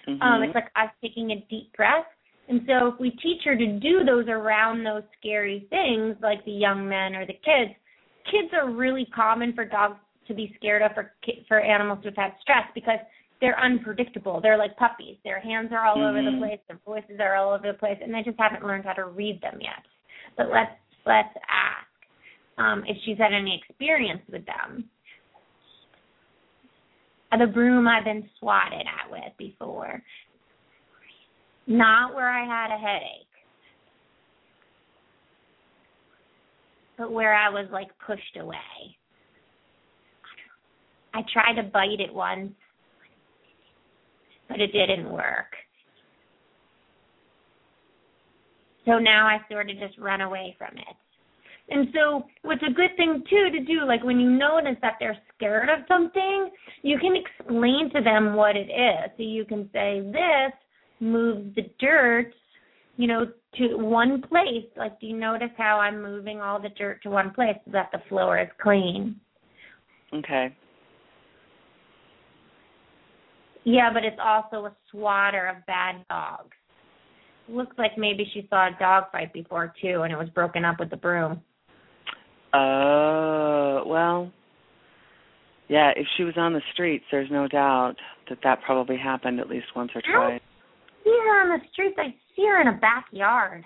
Um, 0.07 0.19
Mhm. 0.21 0.45
it's 0.45 0.55
like 0.55 0.71
us 0.75 0.89
taking 1.01 1.31
a 1.31 1.45
deep 1.49 1.73
breath. 1.75 2.05
And 2.49 2.61
so 2.65 2.87
if 2.87 2.99
we 2.99 3.11
teach 3.11 3.41
her 3.43 3.57
to 3.57 3.79
do 3.79 4.03
those 4.05 4.27
around 4.27 4.83
those 4.83 5.03
scary 5.19 5.67
things, 5.69 6.15
like 6.21 6.43
the 6.45 6.51
young 6.51 6.87
men 6.87 7.15
or 7.15 7.25
the 7.25 7.33
kids, 7.33 7.73
kids 8.25 8.53
are 8.53 8.71
really 8.71 9.05
common 9.13 9.53
for 9.53 9.65
dogs 9.65 9.97
to 10.27 10.33
be 10.33 10.53
scared 10.57 10.81
of 10.81 10.91
for 10.93 11.13
for 11.47 11.59
animals 11.59 11.99
who've 12.03 12.15
had 12.15 12.33
stress 12.41 12.63
because 12.73 12.99
they're 13.39 13.59
unpredictable. 13.59 14.39
They're 14.41 14.57
like 14.57 14.75
puppies. 14.77 15.17
Their 15.23 15.39
hands 15.39 15.71
are 15.71 15.85
all 15.85 16.03
over 16.03 16.21
the 16.21 16.31
Mhm. 16.31 16.39
place. 16.39 16.59
Their 16.67 16.77
voices 16.85 17.19
are 17.19 17.35
all 17.35 17.53
over 17.53 17.71
the 17.71 17.77
place, 17.77 17.99
and 18.01 18.13
they 18.13 18.23
just 18.23 18.39
haven't 18.39 18.65
learned 18.65 18.85
how 18.85 18.93
to 18.93 19.05
read 19.05 19.41
them 19.41 19.59
yet. 19.61 19.85
But 20.35 20.49
let's 20.49 20.75
let's 21.05 21.35
ask 21.47 21.87
um, 22.57 22.83
if 22.85 22.97
she's 23.03 23.17
had 23.17 23.33
any 23.33 23.55
experience 23.55 24.21
with 24.29 24.45
them. 24.45 24.89
The 27.37 27.45
broom 27.45 27.87
I've 27.87 28.03
been 28.03 28.27
swatted 28.39 28.87
at 28.87 29.11
with 29.11 29.37
before. 29.37 30.01
Not 31.67 32.15
where 32.15 32.29
I 32.29 32.45
had 32.45 32.73
a 32.73 32.79
headache, 32.79 33.27
but 36.97 37.11
where 37.11 37.35
I 37.35 37.49
was 37.49 37.67
like 37.71 37.89
pushed 38.05 38.37
away. 38.39 38.55
I 41.13 41.21
tried 41.33 41.61
to 41.61 41.63
bite 41.63 41.99
it 41.99 42.13
once, 42.13 42.53
but 44.47 44.61
it 44.61 44.71
didn't 44.71 45.11
work. 45.11 45.53
So 48.85 48.97
now 48.99 49.27
I 49.27 49.39
sort 49.51 49.69
of 49.69 49.77
just 49.77 49.97
run 49.97 50.21
away 50.21 50.55
from 50.57 50.77
it. 50.77 50.95
And 51.69 51.89
so, 51.93 52.23
what's 52.43 52.63
a 52.63 52.71
good 52.71 52.91
thing 52.95 53.23
too 53.29 53.49
to 53.51 53.65
do, 53.65 53.85
like 53.85 54.01
when 54.05 54.21
you 54.21 54.29
notice 54.29 54.77
that 54.81 54.93
they're 55.01 55.17
scared 55.35 55.67
of 55.67 55.79
something, 55.89 56.49
you 56.81 56.97
can 56.97 57.13
explain 57.13 57.89
to 57.93 58.01
them 58.01 58.35
what 58.35 58.55
it 58.55 58.69
is. 58.69 59.11
So 59.17 59.23
you 59.23 59.43
can 59.43 59.69
say, 59.73 59.99
"This 59.99 60.53
moves 60.99 61.55
the 61.55 61.69
dirt, 61.79 62.33
you 62.95 63.07
know, 63.07 63.27
to 63.57 63.75
one 63.77 64.21
place. 64.21 64.65
Like, 64.75 64.99
do 64.99 65.07
you 65.07 65.17
notice 65.17 65.51
how 65.57 65.79
I'm 65.79 66.01
moving 66.01 66.41
all 66.41 66.59
the 66.61 66.69
dirt 66.69 67.01
to 67.03 67.09
one 67.09 67.31
place 67.33 67.55
so 67.65 67.71
that 67.71 67.89
the 67.91 67.99
floor 68.09 68.39
is 68.39 68.49
clean?" 68.61 69.19
Okay. 70.13 70.55
Yeah, 73.63 73.89
but 73.93 74.05
it's 74.05 74.19
also 74.23 74.65
a 74.65 74.75
swatter 74.89 75.47
of 75.47 75.65
bad 75.65 76.07
dogs. 76.07 76.55
Looks 77.49 77.77
like 77.77 77.97
maybe 77.97 78.25
she 78.33 78.47
saw 78.49 78.67
a 78.67 78.77
dog 78.79 79.11
fight 79.11 79.33
before 79.33 79.73
too, 79.81 80.03
and 80.03 80.13
it 80.13 80.17
was 80.17 80.29
broken 80.29 80.63
up 80.63 80.79
with 80.79 80.89
the 80.89 80.97
broom. 80.97 81.41
Oh, 82.53 83.83
well. 83.85 84.31
Yeah, 85.67 85.91
if 85.97 86.07
she 86.15 86.23
was 86.23 86.35
on 86.37 86.53
the 86.53 86.61
streets, 86.71 87.03
there's 87.11 87.29
no 87.29 87.47
doubt 87.49 87.95
that 88.29 88.39
that 88.43 88.61
probably 88.65 88.97
happened 88.97 89.41
at 89.41 89.49
least 89.49 89.67
once 89.75 89.91
or 89.93 90.01
twice. 90.01 90.41
See 91.07 91.17
her 91.23 91.41
on 91.41 91.49
the 91.59 91.65
streets. 91.71 91.95
I 91.97 92.13
see 92.35 92.45
her 92.45 92.61
in 92.61 92.67
a 92.67 92.77
backyard. 92.79 93.63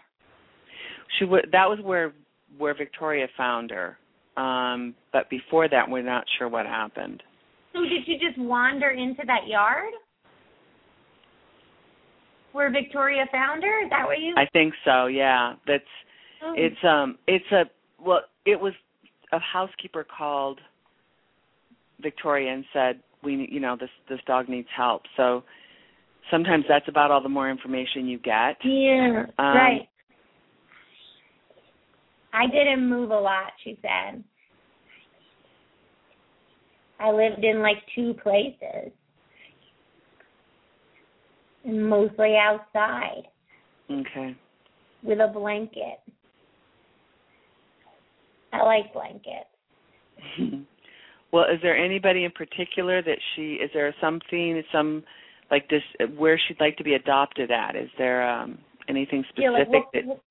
She 1.17 1.25
would 1.25 1.47
that 1.51 1.67
was 1.67 1.79
where 1.83 2.13
where 2.57 2.73
Victoria 2.75 3.27
found 3.35 3.71
her. 3.71 3.97
Um, 4.37 4.95
but 5.11 5.29
before 5.29 5.67
that 5.69 5.89
we're 5.89 6.03
not 6.03 6.23
sure 6.37 6.47
what 6.47 6.65
happened. 6.65 7.23
So 7.73 7.81
did 7.81 8.07
you 8.07 8.17
just 8.17 8.37
wander 8.39 8.89
into 8.89 9.23
that 9.27 9.47
yard? 9.47 9.93
Where 12.53 12.69
Victoria 12.71 13.25
found 13.31 13.63
her? 13.63 13.83
Is 13.85 13.89
that 13.89 14.05
what 14.05 14.19
you? 14.19 14.33
I 14.37 14.45
think 14.51 14.73
so, 14.85 15.07
yeah. 15.07 15.53
That's 15.67 15.83
Oh. 16.43 16.53
it's 16.57 16.83
um 16.83 17.17
it's 17.27 17.45
a 17.51 17.65
well 18.03 18.21
it 18.45 18.59
was 18.59 18.73
a 19.31 19.39
housekeeper 19.39 20.03
called 20.03 20.59
Victoria 22.01 22.51
and 22.51 22.65
said 22.73 22.99
we 23.23 23.47
you 23.51 23.59
know 23.59 23.75
this 23.79 23.89
this 24.09 24.19
dog 24.25 24.49
needs 24.49 24.67
help. 24.75 25.03
So 25.15 25.43
sometimes 26.29 26.65
that's 26.67 26.87
about 26.87 27.11
all 27.11 27.21
the 27.21 27.29
more 27.29 27.49
information 27.49 28.07
you 28.07 28.19
get. 28.19 28.57
yeah, 28.63 29.23
Um, 29.39 29.55
right. 29.55 29.87
I 32.33 32.47
didn't 32.47 32.87
move 32.87 33.11
a 33.11 33.19
lot, 33.19 33.51
she 33.63 33.77
said. 33.81 34.23
I 36.99 37.11
lived 37.11 37.43
in 37.43 37.61
like 37.61 37.77
two 37.95 38.13
places. 38.21 38.91
And 41.65 41.87
mostly 41.89 42.35
outside 42.37 43.23
Okay. 43.89 44.35
with 45.03 45.19
a 45.19 45.27
blanket. 45.27 45.99
I 48.53 48.63
like 48.63 48.93
blankets. 48.93 49.45
well, 51.31 51.45
is 51.45 51.59
there 51.61 51.77
anybody 51.77 52.25
in 52.25 52.31
particular 52.31 53.01
that 53.01 53.17
she 53.35 53.53
is 53.53 53.69
there 53.73 53.93
something 54.01 54.61
some 54.71 55.03
like 55.51 55.69
this 55.69 55.83
where 56.17 56.39
she'd 56.47 56.59
like 56.59 56.77
to 56.77 56.83
be 56.83 56.93
adopted 56.93 57.51
at? 57.51 57.75
Is 57.75 57.89
there 57.97 58.27
um 58.27 58.57
anything 58.87 59.23
Yeah, 59.37 59.51
specific 59.51 59.67
like 59.67 59.67
what, 59.69 59.85
that 59.93 60.05
what, 60.05 60.21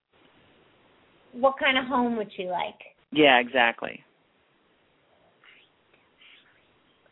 what 1.32 1.54
kind 1.58 1.78
of 1.78 1.84
home 1.84 2.16
would 2.16 2.30
she 2.36 2.44
like? 2.46 2.78
Yeah, 3.12 3.38
exactly. 3.38 4.02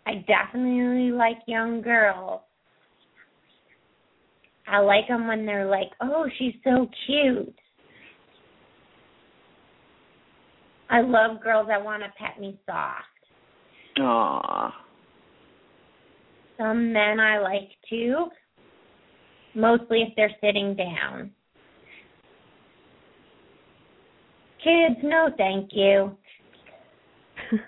I 0.07 0.25
definitely 0.27 1.13
like 1.13 1.37
young 1.47 1.83
girls. 1.83 2.41
I 4.67 4.79
like 4.81 5.09
them 5.09 5.27
when 5.27 5.47
they're 5.47 5.67
like, 5.67 5.91
"Oh, 6.01 6.27
she's 6.39 6.55
so 6.65 6.89
cute." 7.07 7.55
I 10.91 11.03
love 11.03 11.43
girls 11.43 11.67
that 11.69 11.85
want 11.85 12.03
to 12.03 12.09
pet 12.19 12.41
me 12.41 12.59
soft. 12.65 13.05
Aw. 14.01 14.88
Some 16.59 16.93
men 16.93 17.21
I 17.21 17.39
like 17.39 17.71
too, 17.89 18.27
mostly 19.55 20.03
if 20.03 20.09
they're 20.17 20.35
sitting 20.41 20.75
down. 20.75 21.31
Kids, 24.63 24.97
no 25.05 25.29
thank 25.37 25.71
you, 25.73 26.17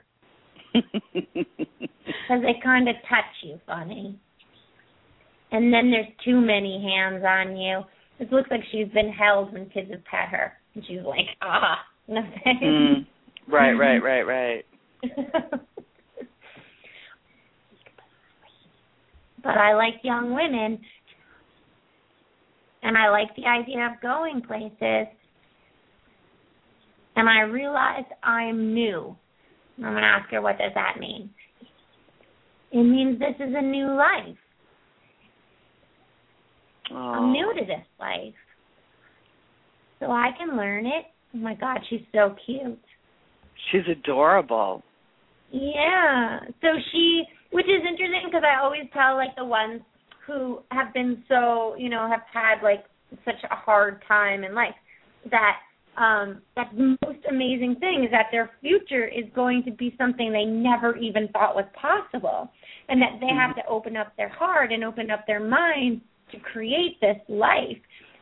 because 0.73 2.43
they 2.43 2.61
kind 2.63 2.89
of 2.89 2.97
touch 3.09 3.25
you 3.43 3.61
funny. 3.65 4.19
And 5.53 5.73
then 5.73 5.91
there's 5.91 6.07
too 6.25 6.41
many 6.41 6.83
hands 6.83 7.25
on 7.27 7.57
you. 7.57 7.83
It 8.19 8.33
looks 8.33 8.51
like 8.51 8.61
she's 8.71 8.89
been 8.89 9.11
held 9.11 9.53
when 9.53 9.69
kids 9.71 9.91
have 9.91 10.05
pet 10.05 10.29
her. 10.31 10.53
And 10.75 10.85
she's 10.87 11.01
like, 11.05 11.27
ah, 11.43 11.79
No 12.07 12.23
Mm. 12.47 13.07
Right, 13.49 13.73
right, 13.73 13.99
right, 13.99 14.23
right. 14.23 14.65
but 19.43 19.57
I 19.57 19.75
like 19.75 19.95
young 20.03 20.35
women 20.35 20.81
and 22.83 22.97
I 22.97 23.11
like 23.11 23.35
the 23.37 23.47
idea 23.47 23.87
of 23.87 24.01
going 24.01 24.43
places. 24.43 25.07
And 27.17 27.29
I 27.29 27.41
realized 27.43 28.07
I'm 28.23 28.73
new. 28.73 29.17
I'm 29.79 29.93
going 29.93 29.97
to 29.97 30.03
ask 30.03 30.31
her, 30.31 30.41
what 30.41 30.59
does 30.59 30.73
that 30.75 30.99
mean? 30.99 31.31
It 32.73 32.83
means 32.83 33.19
this 33.19 33.35
is 33.37 33.55
a 33.57 33.63
new 33.63 33.87
life. 33.87 34.37
I'm 36.95 37.33
new 37.33 37.53
to 37.55 37.65
this 37.65 37.87
life. 37.99 38.35
So 39.99 40.07
I 40.07 40.31
can 40.39 40.57
learn 40.57 40.87
it. 40.87 41.05
Oh 41.35 41.39
my 41.39 41.55
God, 41.55 41.79
she's 41.89 42.01
so 42.13 42.35
cute. 42.47 42.81
She's 43.71 43.83
adorable. 43.91 44.83
Yeah. 45.53 46.41
So 46.61 46.69
she, 46.91 47.25
which 47.51 47.67
is 47.67 47.83
interesting 47.87 48.23
because 48.27 48.45
I 48.45 48.63
always 48.63 48.85
tell 48.93 49.17
like 49.17 49.35
the 49.37 49.45
ones 49.45 49.81
who 50.27 50.61
have 50.71 50.93
been 50.95 51.23
so, 51.29 51.75
you 51.77 51.89
know, 51.89 52.09
have 52.09 52.23
had 52.33 52.63
like 52.63 52.85
such 53.25 53.43
a 53.51 53.55
hard 53.55 54.03
time 54.07 54.45
in 54.45 54.55
life 54.55 54.75
that 55.31 55.57
um 55.99 56.41
that's 56.55 56.71
the 56.77 56.97
most 57.05 57.19
amazing 57.29 57.75
thing 57.81 58.05
is 58.05 58.11
that 58.13 58.27
their 58.31 58.51
future 58.61 59.07
is 59.07 59.25
going 59.35 59.63
to 59.65 59.73
be 59.73 59.95
something 59.99 60.33
they 60.33 60.45
never 60.45 60.97
even 60.97 61.27
thought 61.29 61.57
was 61.57 61.67
possible 61.75 62.49
and 62.89 63.03
that 63.03 63.19
they 63.21 63.35
have 63.35 63.57
to 63.57 63.63
open 63.69 63.97
up 63.97 64.13
their 64.17 64.29
heart 64.29 64.73
and 64.73 64.85
open 64.85 65.11
up 65.11 65.27
their 65.27 65.41
mind 65.41 66.01
to 66.33 66.39
create 66.39 67.01
this 67.01 67.17
life. 67.29 67.79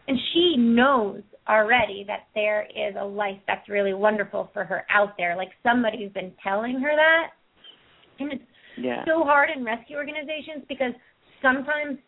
And 0.07 0.19
she 0.33 0.55
knows 0.57 1.23
already 1.49 2.05
that 2.07 2.29
there 2.35 2.65
is 2.65 2.95
a 2.99 3.05
life 3.05 3.39
that's 3.47 3.69
really 3.69 3.95
wonderful 3.95 4.51
for 4.53 4.65
her 4.65 4.87
out 4.91 5.15
there. 5.17 5.37
Like 5.37 5.49
somebody's 5.63 6.13
been 6.13 6.33
telling 6.43 6.81
her 6.81 6.91
that. 6.95 7.31
And 8.19 8.33
it's 8.33 8.43
Yeah. 8.81 9.05
so 9.05 9.25
hard 9.25 9.51
in 9.55 9.65
rescue 9.65 9.97
organizations 9.97 10.65
because 10.69 10.93
sometimes 11.43 11.99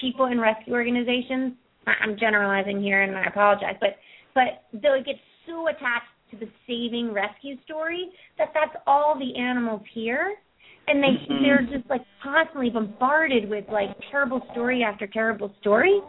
people 0.00 0.26
in 0.26 0.40
rescue 0.40 0.72
organizations 0.74 1.54
I'm 1.86 2.16
generalizing 2.18 2.82
here 2.82 3.02
and 3.02 3.16
I 3.16 3.24
apologize, 3.24 3.76
but 3.80 3.96
but 4.34 4.64
they'll 4.72 5.02
get 5.02 5.16
so 5.46 5.68
attached 5.68 6.06
to 6.30 6.36
the 6.36 6.48
saving 6.66 7.12
rescue 7.12 7.56
story 7.64 8.10
that 8.38 8.52
that's 8.54 8.76
all 8.86 9.18
the 9.18 9.36
animals 9.36 9.82
hear 9.92 10.36
and 10.88 11.02
they 11.02 11.16
Mhm. 11.16 11.42
they're 11.42 11.62
just 11.62 11.88
like 11.88 12.02
constantly 12.22 12.70
bombarded 12.70 13.48
with 13.48 13.68
like 13.68 13.90
terrible 14.10 14.46
story 14.52 14.82
after 14.84 15.06
terrible 15.06 15.52
story. 15.60 16.00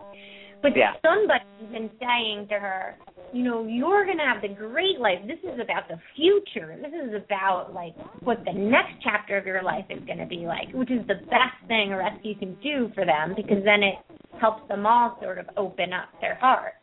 But 0.62 0.76
Yeah. 0.78 0.94
somebody's 1.02 1.70
been 1.72 1.90
saying 2.00 2.48
to 2.50 2.60
her, 2.60 2.98
you 3.34 3.44
know, 3.44 3.66
you're 3.66 4.06
gonna 4.06 4.26
have 4.26 4.42
the 4.42 4.50
great 4.50 5.00
life. 5.00 5.20
This 5.28 5.40
is 5.44 5.60
about 5.60 5.88
the 5.88 6.00
future. 6.16 6.78
This 6.82 6.92
is 6.94 7.14
about 7.16 7.74
like 7.74 7.94
what 8.22 8.44
the 8.46 8.54
next 8.54 8.94
chapter 9.04 9.38
of 9.38 9.46
your 9.46 9.64
life 9.64 9.86
is 9.90 10.00
gonna 10.08 10.26
be 10.28 10.46
like, 10.48 10.72
which 10.74 10.92
is 10.92 11.06
the 11.08 11.16
best 11.30 11.56
thing 11.68 11.94
a 11.94 11.98
rescue 11.98 12.36
can 12.38 12.56
do 12.62 12.92
for 12.94 13.06
them 13.06 13.34
because 13.36 13.64
then 13.64 13.84
it 13.84 13.96
helps 14.40 14.68
them 14.68 14.86
all 14.86 15.18
sort 15.22 15.38
of 15.38 15.46
open 15.58 15.94
up 15.94 16.10
their 16.20 16.36
heart. 16.36 16.74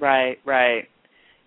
Right, 0.00 0.38
right. 0.44 0.84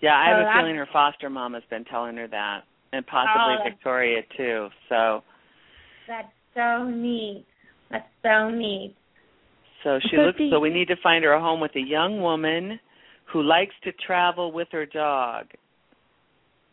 Yeah, 0.01 0.15
I 0.15 0.31
So 0.31 0.37
have 0.37 0.47
a 0.47 0.59
feeling 0.59 0.75
her 0.75 0.87
foster 0.91 1.29
mom 1.29 1.53
has 1.53 1.63
been 1.69 1.85
telling 1.85 2.17
her 2.17 2.27
that, 2.27 2.61
and 2.93 3.05
possibly 3.07 3.55
Oh, 3.59 3.63
Victoria 3.63 4.21
too. 4.37 4.69
So, 4.89 5.23
That's 6.07 6.27
so 6.53 6.83
neat. 6.89 7.45
That's 7.89 8.07
so 8.21 8.49
neat. 8.49 8.95
so 9.83 9.99
she 9.99 10.15
So 10.15 10.21
looks. 10.23 10.37
the- 10.37 10.49
So 10.51 10.59
we 10.59 10.69
need 10.69 10.87
to 10.89 10.95
find 10.97 11.23
her 11.23 11.33
a 11.33 11.39
home 11.39 11.59
with 11.59 11.75
a 11.75 11.79
young 11.81 12.21
woman 12.21 12.79
who 13.31 13.41
likes 13.41 13.73
to 13.83 13.91
travel 14.05 14.51
with 14.51 14.67
her 14.71 14.85
dog. 14.85 15.45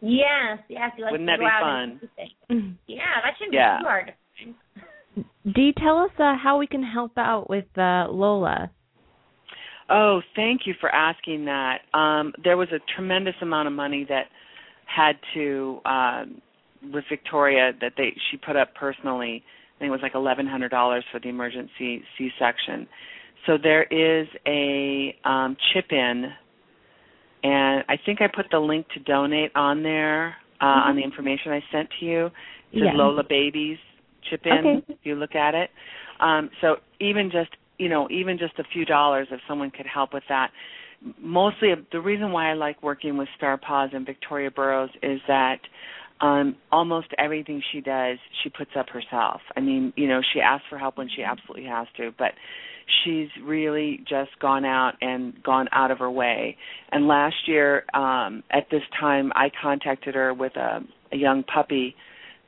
Yes, 0.00 0.58
yes. 0.68 0.90
You 0.96 1.04
like 1.04 1.12
Wouldn't 1.12 1.28
to 1.28 1.32
that 1.32 1.38
go 1.38 1.44
be 1.44 1.50
out 1.50 1.62
fun? 1.62 1.90
and 1.90 2.00
do 2.00 2.08
things. 2.16 2.76
Yeah, 2.86 3.20
that 3.22 3.34
shouldn't 3.38 3.54
Yeah. 3.54 3.78
be 3.78 3.82
too 3.82 3.88
hard 3.88 4.06
to 4.06 4.12
find. 5.14 5.54
Dee, 5.54 5.72
tell 5.78 5.98
us 5.98 6.10
uh, 6.18 6.34
how 6.42 6.58
we 6.58 6.66
can 6.66 6.82
help 6.82 7.12
out 7.16 7.48
with 7.48 7.66
uh, 7.76 8.06
Lola. 8.10 8.70
Oh, 9.90 10.20
thank 10.34 10.62
you 10.66 10.74
for 10.80 10.88
asking 10.88 11.44
that. 11.44 11.80
Um, 11.92 12.32
there 12.42 12.56
was 12.56 12.68
a 12.72 12.78
tremendous 12.96 13.34
amount 13.42 13.68
of 13.68 13.74
money 13.74 14.06
that 14.08 14.26
had 14.86 15.16
to 15.34 15.80
um, 15.84 16.40
with 16.92 17.04
Victoria 17.10 17.72
that 17.80 17.92
they 17.96 18.14
she 18.30 18.38
put 18.38 18.56
up 18.56 18.74
personally. 18.74 19.44
I 19.76 19.78
think 19.78 19.88
it 19.88 19.92
was 19.92 20.00
like 20.02 20.14
eleven 20.14 20.46
hundred 20.46 20.70
dollars 20.70 21.04
for 21.12 21.20
the 21.20 21.28
emergency 21.28 22.02
C 22.16 22.30
section. 22.38 22.88
So 23.46 23.58
there 23.62 23.82
is 23.84 24.28
a 24.46 25.14
um, 25.24 25.56
chip 25.72 25.86
in, 25.90 26.26
and 27.42 27.84
I 27.88 27.96
think 28.04 28.20
I 28.20 28.28
put 28.34 28.46
the 28.50 28.58
link 28.58 28.86
to 28.94 29.00
donate 29.00 29.50
on 29.54 29.82
there 29.82 30.36
uh, 30.60 30.86
on 30.86 30.96
the 30.96 31.02
information 31.02 31.52
I 31.52 31.60
sent 31.72 31.88
to 31.98 32.06
you. 32.06 32.26
It 32.26 32.32
says 32.74 32.82
Yeah. 32.84 32.92
Lola 32.94 33.24
Babies 33.28 33.78
chip 34.30 34.42
in. 34.46 34.52
Okay. 34.52 34.84
If 34.88 34.98
you 35.02 35.16
look 35.16 35.34
at 35.34 35.54
it, 35.54 35.70
um, 36.20 36.50
so 36.60 36.76
even 37.00 37.30
just 37.30 37.50
you 37.78 37.88
know 37.88 38.08
even 38.10 38.38
just 38.38 38.58
a 38.58 38.64
few 38.72 38.84
dollars 38.84 39.28
if 39.30 39.40
someone 39.48 39.70
could 39.70 39.86
help 39.86 40.14
with 40.14 40.24
that. 40.28 40.50
Mostly 41.18 41.70
the 41.90 42.00
reason 42.00 42.30
why 42.30 42.50
I 42.50 42.54
like 42.54 42.80
working 42.82 43.16
with 43.16 43.28
Star 43.36 43.58
Paws 43.58 43.90
and 43.92 44.06
Victoria 44.06 44.50
Burrows 44.50 44.90
is 45.02 45.20
that 45.26 45.58
um 46.20 46.54
almost 46.70 47.08
everything 47.18 47.60
she 47.72 47.80
does 47.80 48.18
she 48.42 48.50
puts 48.50 48.70
up 48.78 48.88
herself. 48.88 49.40
I 49.56 49.60
mean, 49.60 49.92
you 49.96 50.06
know, 50.06 50.20
she 50.32 50.40
asks 50.40 50.66
for 50.70 50.78
help 50.78 50.96
when 50.96 51.08
she 51.14 51.24
absolutely 51.24 51.68
has 51.68 51.88
to, 51.96 52.12
but 52.16 52.32
she's 53.04 53.28
really 53.42 54.00
just 54.08 54.30
gone 54.40 54.64
out 54.64 54.92
and 55.00 55.42
gone 55.42 55.68
out 55.72 55.90
of 55.90 55.98
her 55.98 56.10
way. 56.10 56.56
And 56.90 57.06
last 57.06 57.46
year 57.46 57.84
um 57.94 58.42
at 58.50 58.68
this 58.70 58.82
time 58.98 59.32
I 59.34 59.50
contacted 59.60 60.14
her 60.14 60.32
with 60.34 60.56
a, 60.56 60.80
a 61.12 61.16
young 61.16 61.42
puppy 61.44 61.94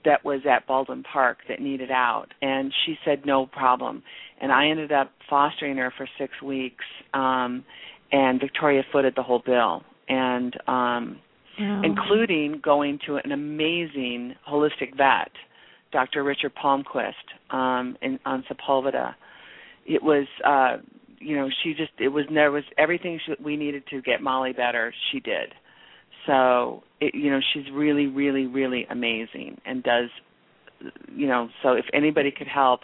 that 0.05 0.25
was 0.25 0.41
at 0.51 0.67
Baldwin 0.67 1.03
Park 1.03 1.39
that 1.49 1.61
needed 1.61 1.91
out 1.91 2.27
and 2.43 2.73
she 2.85 2.97
said 3.05 3.23
no 3.25 3.47
problem. 3.47 4.03
And 4.41 4.53
I 4.53 4.69
ended 4.69 4.93
up 4.93 5.13
fostering 5.31 5.77
her 5.79 5.93
for 5.97 6.09
6 6.19 6.43
weeks 6.43 6.85
um 7.13 7.65
and 8.13 8.41
Victoria 8.41 8.83
footed 8.93 9.15
the 9.17 9.23
whole 9.23 9.43
bill 9.45 9.83
and 10.09 10.57
um 10.69 11.21
Wow. 11.59 11.83
including 11.85 12.61
going 12.65 12.99
to 13.07 13.17
an 13.17 13.31
amazing 13.33 14.35
holistic 14.49 14.97
vet, 14.97 15.31
Dr. 15.93 16.25
Richard 16.25 16.53
Palmquist, 16.57 17.13
um, 17.51 17.97
in 18.03 18.19
on 18.27 18.45
Sepulveda. 18.51 19.15
It 19.87 20.03
was, 20.03 20.27
uh, 20.45 20.79
you 21.19 21.37
know, 21.37 21.49
she 21.63 21.75
just 21.75 21.93
it 21.99 22.09
was 22.09 22.25
there 22.33 22.51
was 22.51 22.65
everything 22.79 23.19
she, 23.25 23.33
we 23.43 23.57
needed 23.57 23.85
to 23.91 24.03
get 24.03 24.21
Molly 24.21 24.53
better. 24.53 24.93
She 25.13 25.21
did. 25.21 25.55
So, 26.27 26.83
it, 27.01 27.15
you 27.15 27.31
know, 27.31 27.41
she's 27.53 27.65
really, 27.73 28.07
really, 28.07 28.47
really 28.47 28.87
amazing 28.91 29.61
and 29.67 29.83
does, 29.83 30.09
you 31.15 31.27
know. 31.27 31.49
So 31.63 31.73
if 31.73 31.85
anybody 31.93 32.33
could 32.37 32.47
help, 32.47 32.81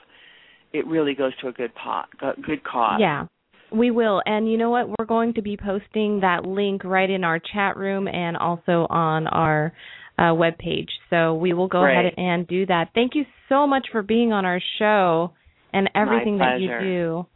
it 0.73 0.87
really 0.87 1.15
goes 1.15 1.33
to 1.41 1.49
a 1.49 1.53
good 1.53 1.75
pot, 1.75 2.09
good 2.21 2.63
cause. 2.65 2.99
Yeah, 3.01 3.27
we 3.73 3.91
will. 3.91 4.23
And 4.27 4.51
you 4.51 4.59
know 4.59 4.71
what? 4.71 4.89
We're 4.89 5.07
going 5.07 5.35
to 5.35 5.43
be 5.43 5.57
posting 5.57 6.21
that 6.21 6.45
link 6.45 6.85
right 6.85 7.09
in 7.09 7.25
our 7.25 7.39
chat 7.39 7.77
room 7.77 8.09
and 8.09 8.37
also 8.37 8.87
on 8.91 9.27
our 9.27 9.73
uh, 10.19 10.35
web 10.35 10.59
page. 10.59 10.91
So 11.09 11.35
we 11.35 11.53
will 11.53 11.69
go 11.69 11.81
Great. 11.81 11.99
ahead 11.99 12.13
and 12.17 12.47
do 12.47 12.67
that. 12.67 12.91
Thank 12.95 13.15
you 13.15 13.25
so 13.49 13.67
much 13.67 13.87
for 13.91 14.03
being 14.03 14.33
on 14.33 14.45
our 14.45 14.61
show 14.79 15.33
and 15.73 15.89
everything 15.95 16.39
that 16.39 16.61
you 16.61 16.69
pleasure. 16.69 16.81
do. 16.81 17.27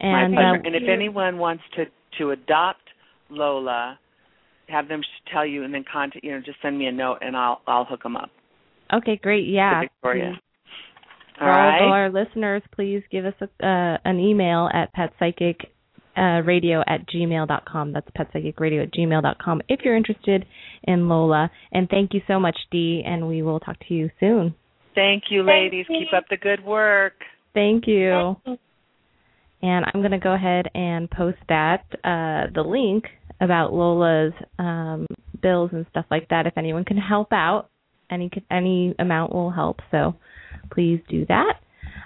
My 0.00 0.22
And 0.22 0.34
pleasure. 0.34 0.48
uh, 0.48 0.62
and 0.66 0.74
if 0.76 0.88
anyone 0.88 1.38
wants 1.38 1.62
to 1.76 1.84
to 2.18 2.30
adopt 2.32 2.80
Lola, 3.30 3.98
have 4.68 4.88
them 4.88 5.00
tell 5.32 5.46
you, 5.46 5.64
and 5.64 5.72
then 5.74 5.84
contact 5.90 6.24
you 6.24 6.32
know 6.32 6.40
just 6.44 6.58
send 6.62 6.78
me 6.78 6.86
a 6.86 6.92
note, 6.92 7.18
and 7.20 7.36
I'll 7.36 7.60
I'll 7.66 7.84
hook 7.84 8.02
them 8.02 8.16
up. 8.16 8.30
okay, 8.92 9.16
great. 9.22 9.46
Yeah. 9.48 9.82
to 9.82 9.88
Victoria. 9.88 10.32
please. 10.32 10.40
All 11.40 11.46
For 11.46 11.52
all 11.52 11.92
our 11.92 12.10
listeners, 12.10 12.62
please 12.74 13.02
give 13.10 13.24
us 13.24 13.32
a, 13.40 13.44
uh, 13.66 13.96
an 14.04 14.18
email 14.20 14.68
at 14.74 14.94
petpsychic 14.94 15.56
uh, 16.14 16.42
radio 16.44 16.82
at 16.86 17.08
gmail.com. 17.08 17.92
That's 17.94 18.06
petpsychicradio 18.10 18.82
at 18.82 18.92
gmail.com 18.92 19.62
if 19.68 19.80
you're 19.82 19.96
interested 19.96 20.44
in 20.84 21.08
Lola. 21.08 21.50
And 21.72 21.88
thank 21.88 22.12
you 22.12 22.20
so 22.26 22.38
much, 22.38 22.58
Dee, 22.70 23.02
and 23.06 23.26
we 23.26 23.40
will 23.40 23.58
talk 23.58 23.76
to 23.88 23.94
you 23.94 24.10
soon. 24.20 24.54
Thank 24.94 25.24
you, 25.30 25.44
Thank 25.46 25.72
ladies. 25.72 25.86
you. 25.88 26.00
Keep 26.00 26.12
up 26.18 26.24
the 26.28 26.36
good 26.36 26.62
work. 26.62 27.14
Thank 27.54 27.86
you. 27.86 28.36
And 29.62 29.84
I'm 29.84 30.00
going 30.00 30.12
to 30.12 30.18
go 30.18 30.32
ahead 30.32 30.66
and 30.74 31.10
post 31.10 31.38
that, 31.48 31.84
uh, 32.04 32.50
the 32.54 32.62
link 32.66 33.04
about 33.40 33.72
Lola's 33.72 34.32
um, 34.58 35.06
bills 35.42 35.70
and 35.72 35.86
stuff 35.90 36.06
like 36.10 36.28
that. 36.28 36.46
If 36.46 36.56
anyone 36.56 36.84
can 36.84 36.96
help 36.96 37.32
out, 37.32 37.68
any 38.10 38.30
any 38.50 38.94
amount 38.98 39.32
will 39.32 39.50
help. 39.50 39.80
So 39.90 40.16
please 40.72 41.00
do 41.08 41.26
that. 41.26 41.54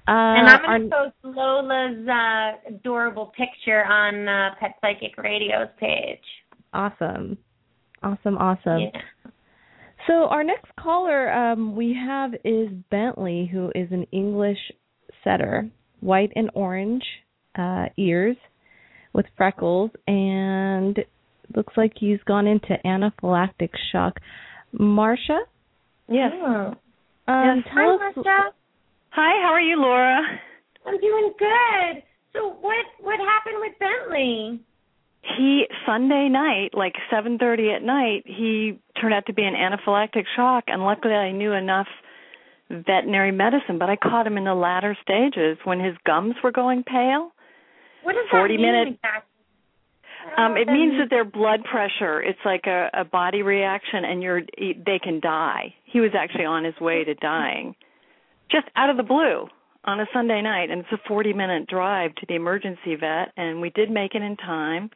Uh, 0.06 0.10
and 0.10 0.48
I'm 0.48 0.62
going 0.62 0.90
to 0.90 0.96
post 0.96 1.36
Lola's 1.36 2.08
uh, 2.08 2.74
adorable 2.74 3.32
picture 3.36 3.84
on 3.84 4.28
uh, 4.28 4.50
Pet 4.60 4.74
Psychic 4.80 5.16
Radio's 5.16 5.68
page. 5.80 6.20
Awesome. 6.72 7.38
Awesome, 8.02 8.36
awesome. 8.36 8.80
Yeah. 8.80 9.00
So 10.06 10.12
our 10.28 10.44
next 10.44 10.70
caller 10.78 11.32
um, 11.32 11.74
we 11.74 11.96
have 11.98 12.34
is 12.44 12.68
Bentley, 12.90 13.48
who 13.50 13.70
is 13.74 13.90
an 13.90 14.06
English 14.12 14.58
setter, 15.24 15.68
white 16.00 16.32
and 16.36 16.50
orange 16.54 17.02
uh, 17.58 17.86
ears 17.96 18.36
with 19.12 19.26
freckles, 19.36 19.90
and 20.06 20.98
looks 21.54 21.74
like 21.76 21.92
he's 21.98 22.18
gone 22.26 22.46
into 22.46 22.76
anaphylactic 22.84 23.70
shock. 23.92 24.18
Marcia? 24.72 25.40
Yes. 26.08 26.32
Oh. 26.34 26.74
Um, 27.26 27.62
Yes. 27.64 27.66
Hi, 27.72 27.94
us 27.94 28.00
Marcia. 28.16 28.54
Hi, 29.10 29.42
how 29.42 29.52
are 29.52 29.60
you, 29.60 29.76
Laura? 29.80 30.20
I'm 30.86 31.00
doing 31.00 31.32
good. 31.38 32.02
So 32.32 32.48
what 32.60 32.84
what 33.00 33.18
happened 33.20 33.56
with 33.60 33.72
Bentley? 33.78 34.60
He 35.38 35.64
Sunday 35.86 36.28
night, 36.28 36.70
like 36.74 36.94
7:30 37.10 37.76
at 37.76 37.82
night, 37.82 38.24
he 38.26 38.78
turned 39.00 39.14
out 39.14 39.24
to 39.26 39.32
be 39.32 39.44
an 39.44 39.54
anaphylactic 39.54 40.24
shock 40.36 40.64
and 40.66 40.82
luckily 40.82 41.14
I 41.14 41.30
knew 41.30 41.52
enough 41.52 41.86
veterinary 42.70 43.32
medicine, 43.32 43.78
but 43.78 43.90
I 43.90 43.96
caught 43.96 44.26
him 44.26 44.36
in 44.36 44.44
the 44.44 44.54
latter 44.54 44.96
stages 45.02 45.58
when 45.64 45.80
his 45.80 45.94
gums 46.06 46.34
were 46.42 46.52
going 46.52 46.82
pale. 46.82 47.32
What 48.02 48.14
does 48.14 48.26
40 48.30 48.56
that 48.56 48.62
mean 48.62 48.72
minute- 48.72 48.88
exactly? 48.94 49.30
Um 50.38 50.56
it 50.56 50.68
means 50.68 50.94
that 50.98 51.10
their 51.10 51.24
blood 51.24 51.64
pressure, 51.64 52.22
it's 52.22 52.38
like 52.46 52.66
a 52.66 52.88
a 52.94 53.04
body 53.04 53.42
reaction 53.42 54.04
and 54.04 54.22
you're 54.22 54.40
they 54.58 54.98
can 54.98 55.20
die. 55.20 55.74
He 55.84 56.00
was 56.00 56.12
actually 56.18 56.46
on 56.46 56.64
his 56.64 56.78
way 56.80 57.04
to 57.04 57.14
dying. 57.14 57.74
Just 58.50 58.66
out 58.74 58.88
of 58.88 58.96
the 58.96 59.02
blue 59.02 59.48
on 59.84 60.00
a 60.00 60.06
Sunday 60.14 60.40
night 60.40 60.70
and 60.70 60.80
it's 60.80 60.92
a 60.92 61.08
40 61.08 61.34
minute 61.34 61.66
drive 61.66 62.14
to 62.16 62.26
the 62.26 62.34
emergency 62.36 62.94
vet 62.98 63.32
and 63.36 63.60
we 63.60 63.68
did 63.70 63.90
make 63.90 64.14
it 64.14 64.22
in 64.22 64.36
time. 64.36 64.90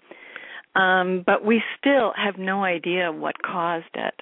Um 0.74 1.24
but 1.26 1.44
we 1.44 1.62
still 1.78 2.14
have 2.16 2.38
no 2.38 2.64
idea 2.64 3.12
what 3.12 3.42
caused 3.42 3.94
it. 3.94 4.14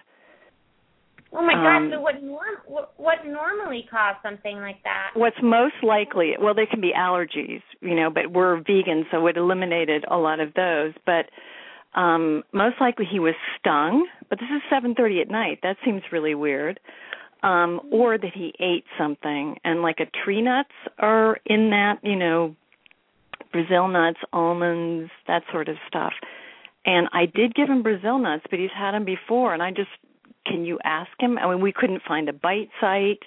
Oh 1.32 1.42
my 1.42 1.54
god! 1.54 1.76
um, 1.76 1.90
So 1.92 2.00
what 2.00 2.22
norm 2.22 2.56
what, 2.66 2.92
what 2.96 3.26
normally 3.26 3.86
causes 3.90 4.20
something 4.22 4.56
like 4.56 4.82
that? 4.84 5.10
What's 5.14 5.36
most 5.42 5.74
likely, 5.82 6.34
well, 6.40 6.54
they 6.54 6.66
can 6.66 6.80
be 6.80 6.92
allergies, 6.96 7.62
you 7.80 7.94
know, 7.94 8.10
but 8.10 8.32
we're 8.32 8.56
vegan, 8.58 9.06
so 9.10 9.26
it 9.26 9.36
eliminated 9.36 10.04
a 10.10 10.16
lot 10.16 10.40
of 10.40 10.54
those. 10.54 10.92
But 11.04 11.26
um 11.98 12.42
most 12.52 12.76
likely 12.80 13.06
he 13.10 13.18
was 13.18 13.34
stung. 13.58 14.06
But 14.28 14.38
this 14.38 14.48
is 14.54 14.62
7:30 14.70 15.22
at 15.22 15.30
night. 15.30 15.60
That 15.62 15.76
seems 15.84 16.02
really 16.12 16.34
weird. 16.34 16.80
Um, 17.42 17.80
or 17.92 18.16
that 18.18 18.32
he 18.34 18.54
ate 18.58 18.84
something, 18.98 19.56
and 19.62 19.82
like 19.82 20.00
a 20.00 20.06
tree 20.24 20.40
nuts 20.40 20.72
are 20.98 21.36
in 21.44 21.70
that, 21.70 21.98
you 22.02 22.16
know, 22.16 22.56
Brazil 23.52 23.88
nuts, 23.88 24.18
almonds, 24.32 25.10
that 25.28 25.42
sort 25.52 25.68
of 25.68 25.76
stuff. 25.86 26.12
And 26.84 27.08
I 27.12 27.26
did 27.26 27.54
give 27.54 27.68
him 27.68 27.82
Brazil 27.82 28.18
nuts, 28.18 28.44
but 28.50 28.58
he's 28.58 28.70
had 28.76 28.92
them 28.92 29.04
before, 29.04 29.52
and 29.52 29.62
I 29.62 29.70
just, 29.70 29.90
can 30.48 30.64
you 30.64 30.78
ask 30.84 31.10
him? 31.18 31.38
I 31.38 31.48
mean, 31.50 31.60
we 31.60 31.72
couldn't 31.72 32.02
find 32.06 32.28
a 32.28 32.32
bite 32.32 32.70
site, 32.80 33.22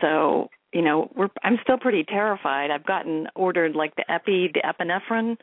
so 0.00 0.48
you 0.72 0.82
know, 0.82 1.10
we're. 1.16 1.28
I'm 1.42 1.58
still 1.62 1.78
pretty 1.78 2.04
terrified. 2.04 2.70
I've 2.70 2.86
gotten 2.86 3.26
ordered 3.34 3.74
like 3.74 3.96
the 3.96 4.10
epi, 4.10 4.50
the 4.52 4.60
epinephrine 4.60 5.36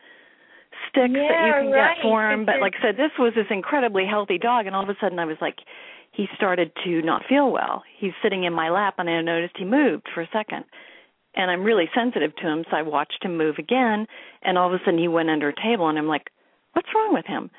sticks 0.88 1.12
that 1.12 1.46
you 1.46 1.52
can 1.52 1.70
right, 1.72 1.96
get 1.96 2.02
for 2.02 2.30
him. 2.30 2.44
But 2.44 2.60
like 2.60 2.74
I 2.78 2.88
said, 2.88 2.96
this 2.96 3.12
was 3.18 3.32
this 3.34 3.46
incredibly 3.50 4.06
healthy 4.06 4.38
dog, 4.38 4.66
and 4.66 4.76
all 4.76 4.82
of 4.82 4.88
a 4.88 4.96
sudden 5.00 5.18
I 5.18 5.24
was 5.24 5.38
like, 5.40 5.56
he 6.12 6.26
started 6.36 6.70
to 6.84 7.02
not 7.02 7.22
feel 7.28 7.50
well. 7.50 7.82
He's 7.98 8.12
sitting 8.22 8.44
in 8.44 8.52
my 8.52 8.70
lap, 8.70 8.94
and 8.98 9.08
I 9.08 9.20
noticed 9.20 9.56
he 9.58 9.64
moved 9.64 10.06
for 10.14 10.22
a 10.22 10.28
second. 10.32 10.64
And 11.34 11.50
I'm 11.50 11.62
really 11.62 11.90
sensitive 11.94 12.34
to 12.36 12.48
him, 12.48 12.64
so 12.70 12.76
I 12.76 12.82
watched 12.82 13.22
him 13.22 13.36
move 13.36 13.56
again, 13.58 14.06
and 14.42 14.56
all 14.56 14.68
of 14.68 14.74
a 14.74 14.82
sudden 14.84 14.98
he 14.98 15.08
went 15.08 15.28
under 15.28 15.50
a 15.50 15.54
table, 15.54 15.88
and 15.88 15.98
I'm 15.98 16.08
like, 16.08 16.30
what's 16.72 16.88
wrong 16.94 17.12
with 17.12 17.26
him? 17.26 17.50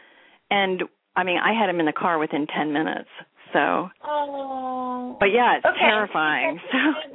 And 0.50 0.84
I 1.18 1.24
mean, 1.24 1.38
I 1.40 1.52
had 1.52 1.70
him 1.70 1.80
in 1.82 1.86
the 1.88 1.92
car 1.94 2.20
within 2.20 2.48
10 2.48 2.72
minutes. 2.72 3.10
So, 3.54 3.90
Oh. 4.06 5.18
but 5.20 5.28
yeah, 5.32 5.58
it's 5.58 5.66
okay. 5.66 5.80
terrifying. 5.80 6.60
So, 6.72 7.14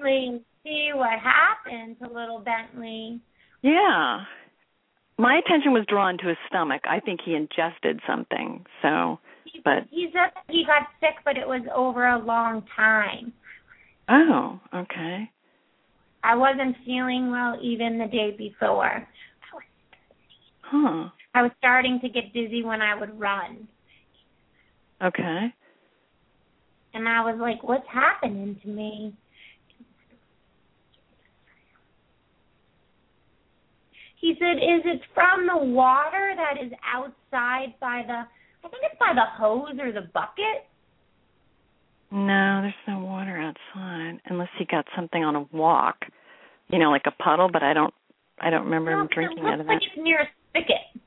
see 0.65 0.91
what 0.95 1.19
happened 1.19 1.97
to 2.01 2.09
little 2.09 2.39
Bentley. 2.41 3.21
yeah. 3.63 4.25
My 5.19 5.37
attention 5.37 5.73
was 5.73 5.85
drawn 5.87 6.17
to 6.19 6.27
his 6.29 6.39
stomach. 6.49 6.83
I 6.89 6.99
think 6.99 7.21
he 7.25 7.35
ingested 7.35 8.01
something. 8.07 8.65
So, 8.81 9.19
He, 9.45 9.61
But- 9.65 9.85
he 9.91 10.11
said 10.13 10.31
he 10.49 10.65
got 10.65 10.89
sick, 11.01 11.17
but 11.25 11.37
it 11.37 11.47
was 11.47 11.63
over 11.75 12.07
a 12.09 12.19
long 12.19 12.63
time. 12.75 13.33
oh, 14.09 14.59
okay. 14.75 15.31
I 16.25 16.35
wasn't 16.35 16.77
feeling 16.87 17.31
well 17.31 17.59
even 17.61 17.99
the 17.99 18.07
day 18.07 18.31
before. 18.37 19.07
Huh. 20.63 21.09
I 21.35 21.43
was 21.43 21.53
starting 21.59 22.01
to 22.01 22.09
get 22.09 22.33
dizzy 22.33 22.63
when 22.65 22.81
I 22.81 22.95
would 22.95 23.19
run. 23.19 23.69
Okay. 25.03 25.53
And 26.95 27.09
I 27.09 27.21
was 27.25 27.39
like, 27.41 27.63
what's 27.63 27.87
happening 27.93 28.59
to 28.63 28.69
me? 28.69 29.15
He 34.21 34.35
said, 34.39 34.57
is 34.59 34.83
it 34.85 35.01
from 35.15 35.47
the 35.47 35.57
water 35.57 36.35
that 36.37 36.63
is 36.65 36.73
outside 36.87 37.75
by 37.81 38.03
the, 38.07 38.13
I 38.65 38.69
think 38.69 38.83
it's 38.85 38.99
by 39.01 39.13
the 39.15 39.25
hose 39.37 39.77
or 39.81 39.91
the 39.91 40.09
bucket? 40.15 40.69
No, 42.13 42.61
there's 42.63 42.75
no 42.87 43.01
water 43.01 43.37
outside 43.41 44.21
unless 44.27 44.51
he 44.59 44.67
got 44.67 44.87
something 44.95 45.25
on 45.25 45.35
a 45.35 45.43
walk. 45.51 45.97
You 46.69 46.79
know, 46.79 46.91
like 46.91 47.03
a 47.07 47.23
puddle, 47.23 47.49
but 47.53 47.63
I 47.63 47.73
don't 47.73 47.93
I 48.41 48.51
don't 48.51 48.65
remember 48.65 48.95
No, 48.95 49.03
him 49.03 49.09
drinking 49.13 49.39
it 49.39 49.43
looks 49.43 49.53
out 49.55 49.61
of 49.61 49.67
like 49.67 49.81
that. 49.81 49.87
it's 49.97 50.05
near 50.05 50.21
a 50.21 50.27
spigot. 50.51 51.03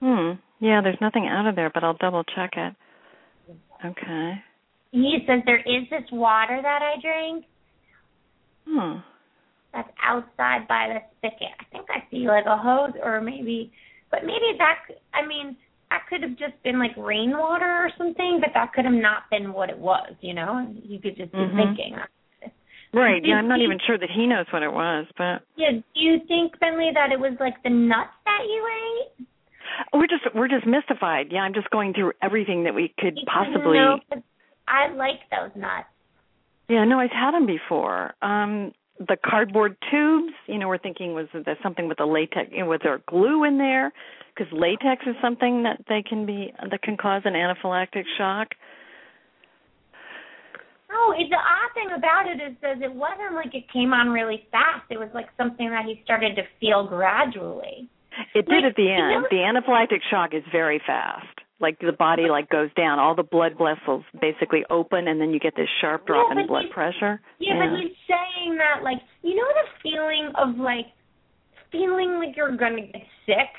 Hmm. 0.00 0.32
Yeah, 0.60 0.80
there's 0.82 1.00
nothing 1.00 1.26
out 1.26 1.46
of 1.46 1.56
there, 1.56 1.70
but 1.72 1.82
I'll 1.82 1.96
double 1.98 2.22
check 2.24 2.50
it. 2.56 2.74
Okay. 3.84 4.32
He 4.92 5.18
says, 5.26 5.40
there 5.46 5.60
is 5.60 5.88
this 5.90 6.08
water 6.12 6.60
that 6.62 6.82
I 6.82 7.00
drank 7.00 7.44
Hmm. 8.68 8.98
that's 9.72 9.88
outside 10.04 10.68
by 10.68 10.88
the 10.88 11.00
spigot. 11.16 11.54
I 11.58 11.64
think 11.72 11.86
I 11.88 12.04
see 12.10 12.28
like 12.28 12.44
a 12.46 12.58
hose 12.58 12.92
or 13.02 13.20
maybe, 13.20 13.72
but 14.10 14.20
maybe 14.24 14.58
that, 14.58 14.78
I 15.14 15.26
mean, 15.26 15.56
that 15.90 16.02
could 16.08 16.22
have 16.22 16.36
just 16.36 16.60
been 16.62 16.78
like 16.78 16.92
rainwater 16.96 17.64
or 17.64 17.90
something, 17.96 18.38
but 18.40 18.50
that 18.54 18.72
could 18.74 18.84
have 18.84 18.94
not 18.94 19.30
been 19.30 19.52
what 19.52 19.70
it 19.70 19.78
was, 19.78 20.12
you 20.20 20.34
know? 20.34 20.68
You 20.82 21.00
could 21.00 21.16
just 21.16 21.32
be 21.32 21.38
Mhm. 21.38 21.56
thinking. 21.56 21.96
Right. 22.92 23.24
Yeah, 23.24 23.36
I'm 23.36 23.48
not 23.48 23.60
even 23.60 23.78
sure 23.86 23.98
that 23.98 24.10
he 24.10 24.26
knows 24.26 24.46
what 24.52 24.62
it 24.62 24.72
was, 24.72 25.06
but 25.16 25.42
Yeah, 25.56 25.72
do 25.72 25.82
you 25.94 26.20
think, 26.26 26.58
Bentley, 26.58 26.90
that 26.92 27.12
it 27.12 27.20
was 27.20 27.38
like 27.38 27.62
the 27.62 27.70
nuts 27.70 28.14
that 28.24 28.44
you 28.46 28.66
ate? 28.66 29.26
We're 29.92 30.06
just 30.06 30.34
we're 30.34 30.48
just 30.48 30.66
mystified. 30.66 31.28
Yeah, 31.30 31.40
I'm 31.40 31.54
just 31.54 31.70
going 31.70 31.92
through 31.94 32.12
everything 32.22 32.64
that 32.64 32.74
we 32.74 32.94
could 32.98 33.18
possibly. 33.26 33.78
No, 33.78 33.98
I 34.68 34.92
like 34.94 35.20
those 35.30 35.50
nuts. 35.54 35.86
Yeah, 36.68 36.84
no, 36.84 36.98
I've 37.00 37.10
had 37.10 37.32
them 37.32 37.46
before. 37.46 38.14
Um 38.22 38.72
the 38.98 39.16
cardboard 39.24 39.76
tubes, 39.90 40.34
you 40.46 40.58
know, 40.58 40.68
we're 40.68 40.78
thinking 40.78 41.14
was 41.14 41.26
there 41.32 41.58
something 41.62 41.88
with 41.88 41.98
the 41.98 42.04
latex, 42.04 42.50
you 42.52 42.60
know, 42.60 42.66
was 42.66 42.80
there 42.82 43.00
glue 43.08 43.44
in 43.44 43.56
there? 43.56 43.92
Because 44.34 44.52
latex 44.52 45.02
is 45.06 45.16
something 45.22 45.62
that 45.62 45.82
they 45.88 46.02
can 46.06 46.26
be 46.26 46.52
that 46.70 46.82
can 46.82 46.96
cause 46.96 47.22
an 47.24 47.32
anaphylactic 47.32 48.04
shock. 48.18 48.48
No, 50.90 51.12
it, 51.12 51.30
the 51.30 51.36
odd 51.36 51.72
thing 51.72 51.90
about 51.96 52.26
it 52.26 52.42
is 52.42 52.56
that 52.62 52.82
it 52.82 52.92
wasn't 52.92 53.34
like 53.34 53.54
it 53.54 53.64
came 53.72 53.92
on 53.92 54.10
really 54.10 54.46
fast. 54.50 54.84
It 54.90 54.98
was 54.98 55.08
like 55.14 55.28
something 55.38 55.70
that 55.70 55.84
he 55.86 56.00
started 56.04 56.34
to 56.36 56.42
feel 56.58 56.86
gradually. 56.86 57.88
It 58.34 58.46
did 58.46 58.62
Like, 58.62 58.64
at 58.64 58.76
the 58.76 58.82
you 58.84 58.92
end. 58.92 59.10
know- 59.22 59.28
The 59.30 59.36
anaphylactic 59.36 60.02
shock 60.10 60.34
is 60.34 60.42
very 60.52 60.78
fast. 60.86 61.26
Like 61.60 61.78
the 61.78 61.92
body 61.92 62.30
like 62.30 62.48
goes 62.48 62.72
down, 62.74 62.98
all 62.98 63.14
the 63.14 63.22
blood 63.22 63.58
vessels 63.58 64.02
basically 64.18 64.64
open, 64.70 65.06
and 65.08 65.20
then 65.20 65.32
you 65.34 65.38
get 65.38 65.54
this 65.56 65.68
sharp 65.80 66.06
drop 66.06 66.28
Yeah, 66.32 66.40
in 66.40 66.46
blood 66.46 66.70
pressure. 66.70 67.20
Yeah, 67.38 67.58
but 67.58 67.78
he's 67.78 67.94
saying 68.08 68.56
that 68.56 68.82
like 68.82 68.98
you 69.22 69.34
know 69.36 69.46
the 69.46 69.68
feeling 69.82 70.32
of 70.36 70.56
like 70.56 70.86
feeling 71.70 72.18
like 72.18 72.36
you're 72.36 72.56
gonna 72.56 72.82
get 72.86 73.02
sick, 73.26 73.50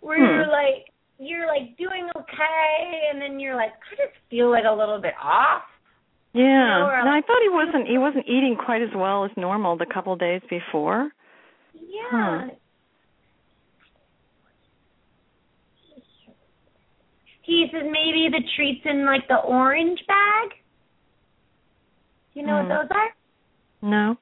where 0.00 0.18
Hmm. 0.18 0.24
you're 0.24 0.46
like 0.48 0.90
you're 1.18 1.46
like 1.46 1.76
doing 1.78 2.10
okay, 2.16 3.08
and 3.10 3.22
then 3.22 3.38
you're 3.40 3.54
like 3.56 3.72
I 3.92 3.94
just 3.96 4.16
feel 4.28 4.50
like 4.50 4.64
a 4.64 4.72
little 4.72 4.98
bit 5.00 5.14
off. 5.22 5.62
Yeah. 6.34 6.84
or 6.84 7.02
No, 7.04 7.10
I 7.10 7.14
like- 7.16 7.26
thought 7.26 7.40
he 7.42 7.48
wasn't 7.48 7.86
he 7.86 7.96
wasn't 7.98 8.26
eating 8.28 8.56
quite 8.56 8.82
as 8.82 8.92
well 8.94 9.24
as 9.24 9.30
normal 9.36 9.76
the 9.76 9.86
couple 9.86 10.16
days 10.16 10.42
before. 10.50 11.10
Yeah. 11.74 12.02
Huh. 12.10 12.48
He 17.46 17.66
says 17.72 17.82
maybe 17.84 18.28
the 18.30 18.42
treats 18.56 18.84
in 18.84 19.04
like 19.06 19.26
the 19.28 19.36
orange 19.36 20.00
bag. 20.08 20.50
You 22.34 22.42
know 22.44 22.60
Hmm. 22.62 22.68
what 22.68 22.88
those 22.88 22.90
are? 22.96 23.14
No. 23.82 24.16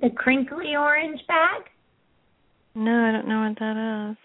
The 0.00 0.10
crinkly 0.10 0.74
orange 0.76 1.20
bag. 1.26 1.62
No, 2.74 3.04
I 3.08 3.12
don't 3.12 3.28
know 3.28 3.48
what 3.48 3.58
that 3.60 4.10
is. 4.10 4.16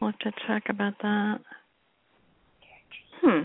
We'll 0.00 0.10
have 0.10 0.18
to 0.20 0.32
check 0.46 0.64
about 0.68 0.94
that. 1.02 1.40
Hmm. 3.20 3.44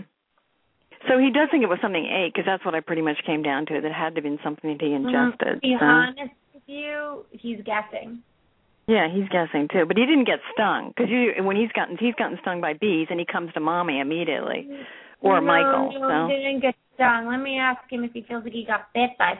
So 1.06 1.18
he 1.18 1.30
does 1.30 1.48
think 1.50 1.62
it 1.62 1.68
was 1.68 1.78
something 1.80 2.04
ate 2.06 2.32
because 2.32 2.46
that's 2.46 2.64
what 2.64 2.74
I 2.74 2.80
pretty 2.80 3.02
much 3.02 3.18
came 3.24 3.42
down 3.42 3.66
to. 3.66 3.74
That 3.74 3.84
it 3.84 3.92
had 3.92 4.14
to 4.14 4.20
have 4.20 4.24
been 4.24 4.40
something 4.42 4.72
that 4.72 4.84
he 4.84 4.94
ingested. 4.94 5.38
Mm-hmm. 5.40 5.54
To 5.54 5.60
be 5.60 5.76
so- 5.78 5.84
honest 5.84 6.34
with 6.54 6.62
you, 6.66 7.24
he's 7.30 7.60
guessing. 7.64 8.22
Yeah, 8.88 9.06
he's 9.12 9.28
guessing 9.28 9.68
too, 9.70 9.84
but 9.86 9.98
he 9.98 10.06
didn't 10.06 10.24
get 10.24 10.40
stung 10.54 10.94
because 10.96 11.10
you 11.10 11.44
when 11.44 11.56
he's 11.56 11.70
gotten 11.72 11.98
he's 12.00 12.14
gotten 12.14 12.38
stung 12.40 12.62
by 12.62 12.72
bees 12.72 13.08
and 13.10 13.20
he 13.20 13.26
comes 13.30 13.52
to 13.52 13.60
mommy 13.60 14.00
immediately 14.00 14.66
or 15.20 15.42
no, 15.42 15.46
Michael. 15.46 15.92
No, 15.92 16.26
so 16.26 16.32
he 16.32 16.42
didn't 16.42 16.60
get 16.60 16.74
stung. 16.94 17.28
Let 17.28 17.36
me 17.36 17.58
ask 17.58 17.80
him 17.90 18.02
if 18.02 18.12
he 18.12 18.22
feels 18.22 18.44
like 18.44 18.54
he 18.54 18.64
got 18.64 18.88
bit 18.94 19.10
by. 19.18 19.34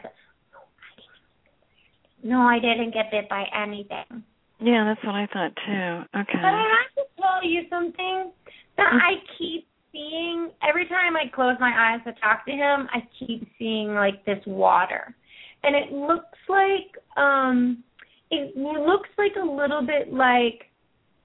No, 2.23 2.41
I 2.41 2.59
didn't 2.59 2.93
get 2.93 3.09
bit 3.09 3.27
by 3.27 3.45
anything. 3.55 4.23
Yeah, 4.61 4.83
that's 4.85 5.03
what 5.03 5.15
I 5.15 5.25
thought 5.33 5.55
too. 5.65 6.19
Okay. 6.19 6.39
But 6.41 6.53
I 6.53 6.75
have 6.77 6.93
to 6.97 7.21
tell 7.21 7.43
you 7.43 7.61
something 7.71 8.31
that 8.77 8.91
I 8.93 9.13
keep 9.35 9.65
seeing 9.91 10.51
every 10.61 10.87
time 10.87 11.15
I 11.15 11.27
close 11.33 11.55
my 11.59 11.73
eyes 11.73 12.01
to 12.05 12.13
talk 12.21 12.45
to 12.45 12.51
him, 12.51 12.87
I 12.93 13.01
keep 13.17 13.47
seeing 13.57 13.95
like 13.95 14.23
this 14.25 14.43
water. 14.45 15.15
And 15.63 15.75
it 15.75 15.91
looks 15.91 16.37
like 16.47 17.01
um 17.17 17.83
it 18.31 18.55
looks 18.57 19.09
like 19.17 19.33
a 19.41 19.45
little 19.45 19.81
bit 19.85 20.13
like 20.13 20.65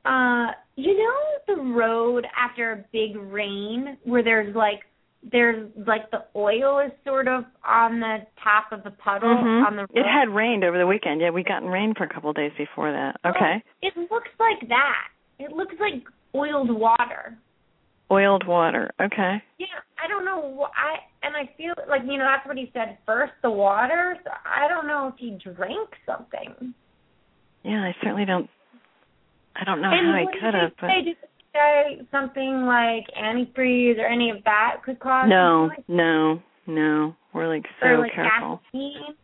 uh 0.05 0.53
you 0.77 0.97
know 0.97 1.55
the 1.55 1.63
road 1.73 2.27
after 2.37 2.73
a 2.73 2.85
big 2.93 3.17
rain 3.17 3.97
where 4.05 4.23
there's 4.23 4.55
like 4.55 4.81
there's 5.33 5.71
like 5.87 6.11
the 6.11 6.25
oil 6.37 6.81
is 6.85 6.93
sort 7.05 7.29
of 7.29 7.45
on 7.67 8.01
the 8.01 8.19
top 8.43 8.73
of 8.73 8.85
the 8.85 8.91
puddle 8.91 9.29
Mhm. 9.35 9.67
on 9.67 9.77
the 9.77 9.83
road. 9.83 9.91
It 9.95 10.05
had 10.07 10.29
rained 10.29 10.65
over 10.65 10.77
the 10.77 10.87
weekend. 10.87 11.23
Yeah, 11.23 11.31
we 11.31 11.43
gotten 11.43 11.69
rain 11.69 11.95
for 11.97 12.05
a 12.05 12.09
couple 12.09 12.29
of 12.29 12.37
days 12.37 12.53
before 12.59 12.93
that. 12.93 13.17
Okay. 13.25 13.63
It 13.81 13.97
looks 13.97 14.29
like 14.39 14.69
that. 14.69 15.09
It 15.39 15.51
looks 15.53 15.75
like 15.81 16.03
oiled 16.35 16.71
water. 16.71 17.39
Oiled 18.11 18.47
water. 18.47 18.91
Okay. 19.01 19.43
Yeah, 19.57 19.67
I 20.03 20.09
don't 20.09 20.27
know. 20.27 20.69
I 20.77 20.99
and 21.27 21.35
I 21.35 21.47
feel 21.57 21.73
like 21.89 22.03
you 22.05 22.19
know 22.19 22.27
that's 22.27 22.47
what 22.47 22.59
he 22.59 22.71
said 22.75 22.99
first, 23.07 23.33
the 23.43 23.51
water. 23.51 24.19
So 24.25 24.31
I 24.45 24.69
don't 24.69 24.87
know 24.87 25.09
if 25.09 25.15
he 25.17 25.39
drank 25.43 25.89
something. 26.05 26.75
Yeah, 27.65 27.81
I 27.83 27.95
certainly 28.03 28.25
don't. 28.25 28.49
I 29.57 29.65
don't 29.65 29.81
know 29.81 29.91
and 29.91 30.07
how 30.07 30.15
I 30.15 30.25
could 30.41 30.55
have, 30.55 30.73
but? 30.81 30.89
Did 30.89 31.17
say 31.53 32.01
something 32.11 32.67
like 32.67 33.05
antifreeze 33.17 33.99
or 33.99 34.07
any 34.07 34.31
of 34.31 34.39
that 34.45 34.79
could 34.85 34.99
cause 34.99 35.27
no, 35.29 35.71
like- 35.71 35.89
no, 35.89 36.43
no. 36.67 37.15
We're 37.33 37.49
like 37.49 37.65
so 37.81 37.87
or 37.87 37.99
like 37.99 38.13
careful. 38.15 38.61
gasoline? 38.73 39.15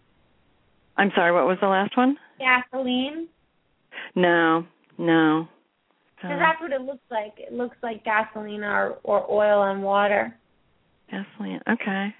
I'm 0.97 1.11
sorry. 1.15 1.33
What 1.33 1.47
was 1.47 1.59
the 1.61 1.69
last 1.69 1.97
one? 1.97 2.17
Gasoline? 2.39 3.29
No, 4.15 4.65
no. 4.99 5.49
Because 6.17 6.39
that's 6.39 6.61
what 6.61 6.73
it 6.73 6.83
looks 6.83 7.05
like. 7.11 7.35
It 7.39 7.53
looks 7.53 7.77
like 7.83 8.05
gasoline 8.05 8.63
or 8.63 8.99
or 9.05 9.29
oil 9.31 9.65
and 9.65 9.83
water. 9.83 10.35
gasoline. 11.11 11.61
Okay. 11.69 12.15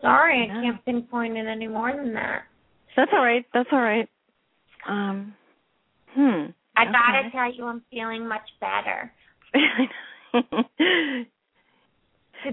Sorry, 0.00 0.42
I 0.42 0.54
Yeah. 0.54 0.62
can't 0.62 0.84
pinpoint 0.84 1.36
it 1.36 1.46
any 1.46 1.66
more 1.68 1.92
than 1.92 2.14
that. 2.14 2.42
That's 2.96 3.10
all 3.12 3.22
right. 3.24 3.44
That's 3.54 3.68
all 3.72 3.80
right. 3.80 4.08
Um. 4.88 5.34
Hmm. 6.18 6.50
I 6.76 6.84
gotta 6.86 7.30
tell 7.30 7.54
you, 7.54 7.64
I'm 7.66 7.82
feeling 7.92 8.26
much 8.26 8.48
better. 8.60 9.12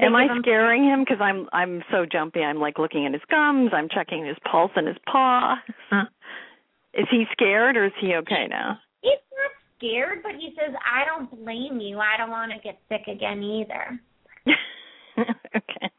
Am 0.01 0.16
I 0.16 0.28
scaring 0.39 0.84
him? 0.84 1.01
Because 1.01 1.18
I'm 1.20 1.47
I'm 1.51 1.84
so 1.91 2.05
jumpy. 2.05 2.41
I'm 2.41 2.59
like 2.59 2.78
looking 2.78 3.07
at 3.07 3.13
his 3.13 3.24
gums. 3.30 3.72
I'm 3.74 3.89
checking 3.89 4.24
his 4.24 4.38
pulse 4.49 4.72
and 4.76 4.88
his 4.88 4.97
paw. 5.11 5.55
is 6.93 7.07
he 7.09 7.26
scared 7.32 7.76
or 7.76 7.86
is 7.86 7.91
he 7.99 8.13
okay 8.16 8.45
now? 8.47 8.78
He's 9.01 9.13
not 9.32 9.51
scared, 9.78 10.20
but 10.22 10.34
he 10.34 10.53
says, 10.59 10.76
I 10.86 11.05
don't 11.05 11.30
blame 11.43 11.80
you. 11.80 11.97
I 11.99 12.18
don't 12.18 12.30
want 12.32 12.51
to 12.51 12.59
get 12.59 12.80
sick 12.88 13.07
again 13.07 13.41
either. 13.41 13.99
okay. 15.20 15.89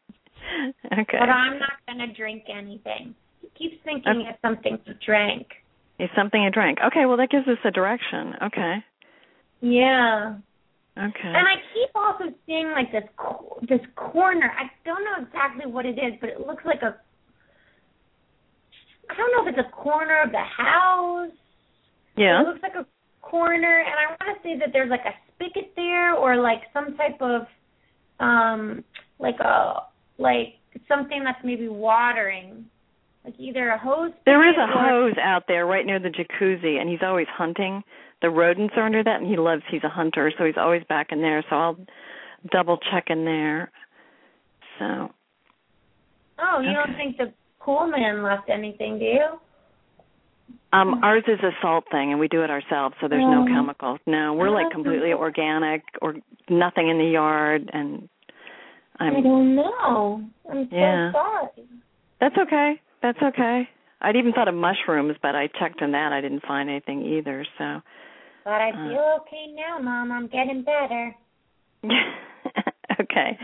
Okay. 0.93 1.19
But 1.19 1.29
I'm 1.31 1.59
not 1.59 1.79
going 1.87 1.99
to 1.99 2.15
drink 2.15 2.45
anything. 2.49 3.15
He 3.41 3.49
keeps 3.59 3.83
thinking 3.85 4.23
Okay. 4.23 4.31
it's 4.31 4.43
something 4.43 4.79
to 4.87 4.95
drink. 5.05 5.47
It's 5.99 6.13
something 6.17 6.41
I 6.41 6.51
drank. 6.51 6.79
Okay. 6.87 7.07
Well, 7.07 7.17
that 7.17 7.31
gives 7.31 7.49
us 7.49 7.59
a 7.65 7.71
direction. 7.71 8.35
Okay. 8.43 8.77
Yeah. 9.61 10.37
Okay. 10.99 11.33
And 11.35 11.47
I 11.47 11.57
keep 11.75 11.91
also 11.95 12.25
seeing 12.47 12.71
like 12.71 12.93
this 12.93 13.05
co- 13.17 13.59
this 13.69 13.81
corner. 13.97 14.51
I 14.59 14.71
don't 14.85 15.05
know 15.05 15.27
exactly 15.27 15.71
what 15.71 15.85
it 15.85 15.99
is, 15.99 16.15
but 16.21 16.31
it 16.31 16.41
looks 16.41 16.65
like 16.65 16.83
a 16.83 16.97
I 19.11 19.15
don't 19.17 19.33
know 19.33 19.51
if 19.51 19.57
it's 19.57 19.69
a 19.69 19.71
corner 19.71 20.23
of 20.23 20.33
the 20.33 20.39
house. 20.39 21.31
yeah. 22.17 22.41
It 22.41 22.49
looks 22.49 22.63
like 22.63 22.75
a 22.75 22.87
corner, 23.23 23.85
and 23.85 23.95
I 23.95 24.07
want 24.11 24.37
to 24.37 24.49
say 24.49 24.59
that 24.59 24.71
there's 24.73 24.91
like 24.91 25.05
a 25.05 25.15
spigot 25.35 25.73
there, 25.77 26.15
or 26.15 26.37
like 26.37 26.63
some 26.73 26.97
type 26.97 27.21
of, 27.21 27.43
um, 28.21 28.85
like 29.19 29.39
a 29.41 29.83
like 30.19 30.55
something 30.89 31.23
that's 31.25 31.39
maybe 31.45 31.69
watering, 31.69 32.67
like 33.27 33.35
either 33.39 33.69
a 33.71 33.79
hose. 33.79 34.13
There 34.25 34.49
is 34.49 34.55
a 34.57 34.63
or- 34.63 34.89
hose 34.89 35.15
out 35.23 35.45
there 35.49 35.67
right 35.67 35.85
near 35.85 35.99
the 35.99 36.09
jacuzzi, 36.09 36.81
and 36.81 36.89
he's 36.89 37.01
always 37.03 37.27
hunting. 37.29 37.83
The 38.23 38.31
rodents 38.31 38.75
are 38.77 38.87
under 38.87 39.03
that, 39.05 39.21
and 39.21 39.27
he 39.29 39.37
loves. 39.37 39.63
He's 39.71 39.85
a 39.85 39.89
hunter, 39.91 40.33
so 40.39 40.45
he's 40.45 40.57
always 40.57 40.83
back 40.89 41.09
in 41.11 41.21
there. 41.21 41.45
So 41.51 41.57
I'll 41.57 41.77
double 42.51 42.79
check 42.91 43.05
in 43.09 43.25
there. 43.25 43.71
So 44.79 45.11
Oh, 46.39 46.61
you 46.61 46.73
don't 46.73 46.97
think 46.97 47.17
the 47.17 47.33
pool 47.61 47.87
man 47.89 48.23
left 48.23 48.49
anything, 48.49 48.99
do 48.99 49.05
you? 49.07 49.27
Um, 50.73 51.03
ours 51.03 51.25
is 51.27 51.41
a 51.43 51.51
salt 51.63 51.85
thing, 51.91 52.11
and 52.11 52.21
we 52.21 52.29
do 52.29 52.43
it 52.43 52.51
ourselves, 52.51 52.95
so 53.01 53.09
there's 53.09 53.23
no 53.23 53.43
Oh. 53.43 53.47
chemicals. 53.47 54.01
No, 54.07 54.35
we're 54.35 54.51
like 54.51 54.67
Oh. 54.67 54.71
completely 54.71 55.13
organic, 55.13 55.83
or 56.03 56.15
nothing 56.49 56.89
in 56.89 56.99
the 56.99 57.07
yard, 57.07 57.71
and 57.73 58.09
I'm. 58.99 59.17
I'm. 59.17 59.23
don't 59.23 59.55
know. 59.57 60.23
I'm 60.51 60.69
so 60.69 60.77
Yeah. 60.77 61.13
sorry. 61.13 61.49
That's 62.21 62.37
okay. 62.39 62.81
That's 63.07 63.35
okay. 63.35 63.69
I'd 64.01 64.17
even 64.17 64.33
thought 64.33 64.49
of 64.49 64.55
mushrooms, 64.55 65.17
but 65.23 65.37
I 65.37 65.47
checked 65.61 65.81
on 65.81 65.93
that. 65.93 66.13
I 66.13 66.21
didn't 66.21 66.43
find 66.43 66.69
anything 66.69 67.03
either. 67.03 67.47
So. 67.57 67.81
But 68.45 68.61
I 68.61 68.71
Uh. 68.71 68.89
feel 68.89 69.21
okay 69.21 69.47
now, 69.55 69.79
Mom. 69.79 70.11
I'm 70.11 70.27
getting 70.27 70.63
better. 70.63 71.15
okay. 73.01 73.39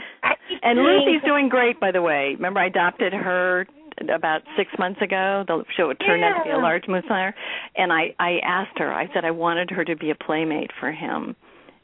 And 0.63 0.79
Lucy's 0.79 1.23
doing 1.25 1.49
great, 1.49 1.79
by 1.79 1.93
the 1.93 2.03
way. 2.03 2.35
Remember, 2.35 2.59
I 2.59 2.67
adopted 2.67 3.13
her 3.13 3.67
about 4.13 4.43
six 4.57 4.71
months 4.79 5.01
ago. 5.01 5.45
The 5.47 5.65
show 5.77 5.91
it 5.91 5.97
turned 5.97 6.25
out 6.25 6.39
to 6.39 6.45
be 6.45 6.51
a 6.51 6.59
large 6.59 6.89
moose 6.89 7.05
hunter, 7.07 7.35
and 7.77 7.93
I 7.93 8.15
I 8.19 8.41
asked 8.43 8.79
her. 8.79 8.93
I 8.93 9.09
said 9.15 9.25
I 9.25 9.31
wanted 9.31 9.71
her 9.71 9.85
to 9.85 9.95
be 9.95 10.11
a 10.11 10.17
playmate 10.17 10.73
for 10.81 10.91
him, 10.91 11.37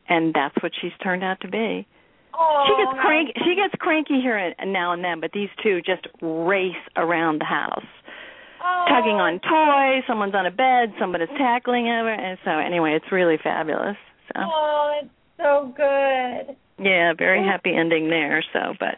and 0.09 0.35
that's 0.35 0.57
what 0.63 0.73
she's 0.81 0.93
turned 1.01 1.23
out 1.23 1.41
to 1.43 1.49
be. 1.49 1.87
Oh, 2.39 2.65
she 2.69 2.75
gets 2.79 2.95
oh, 2.95 3.03
cranky. 3.03 3.33
She 3.45 3.55
gets 3.57 3.75
cranky 3.81 4.21
here 4.23 4.37
and 4.39 4.73
now 4.73 4.93
and 4.93 5.03
then, 5.03 5.21
but 5.21 5.33
these 5.33 5.49
two 5.63 5.81
just 5.83 6.07
race 6.23 6.79
around 6.97 7.41
the 7.41 7.45
house, 7.47 7.85
oh, 8.63 8.85
tugging 8.89 9.19
on 9.19 9.41
oh. 9.43 9.49
toys. 9.51 10.05
Someone's 10.07 10.35
on 10.35 10.47
a 10.47 10.51
bed. 10.55 10.95
Someone 11.01 11.21
is 11.23 11.29
tackling 11.37 11.89
over, 11.89 12.13
and 12.13 12.39
so 12.45 12.53
anyway, 12.53 12.95
it's 12.95 13.11
really 13.11 13.39
fabulous. 13.43 13.97
So 14.35 14.41
Oh, 14.45 15.01
it's 15.03 15.11
so 15.37 15.73
good. 15.77 16.55
yeah, 16.79 17.13
very 17.17 17.45
happy 17.45 17.75
ending 17.75 18.09
there. 18.09 18.45
So, 18.53 18.75
but 18.79 18.97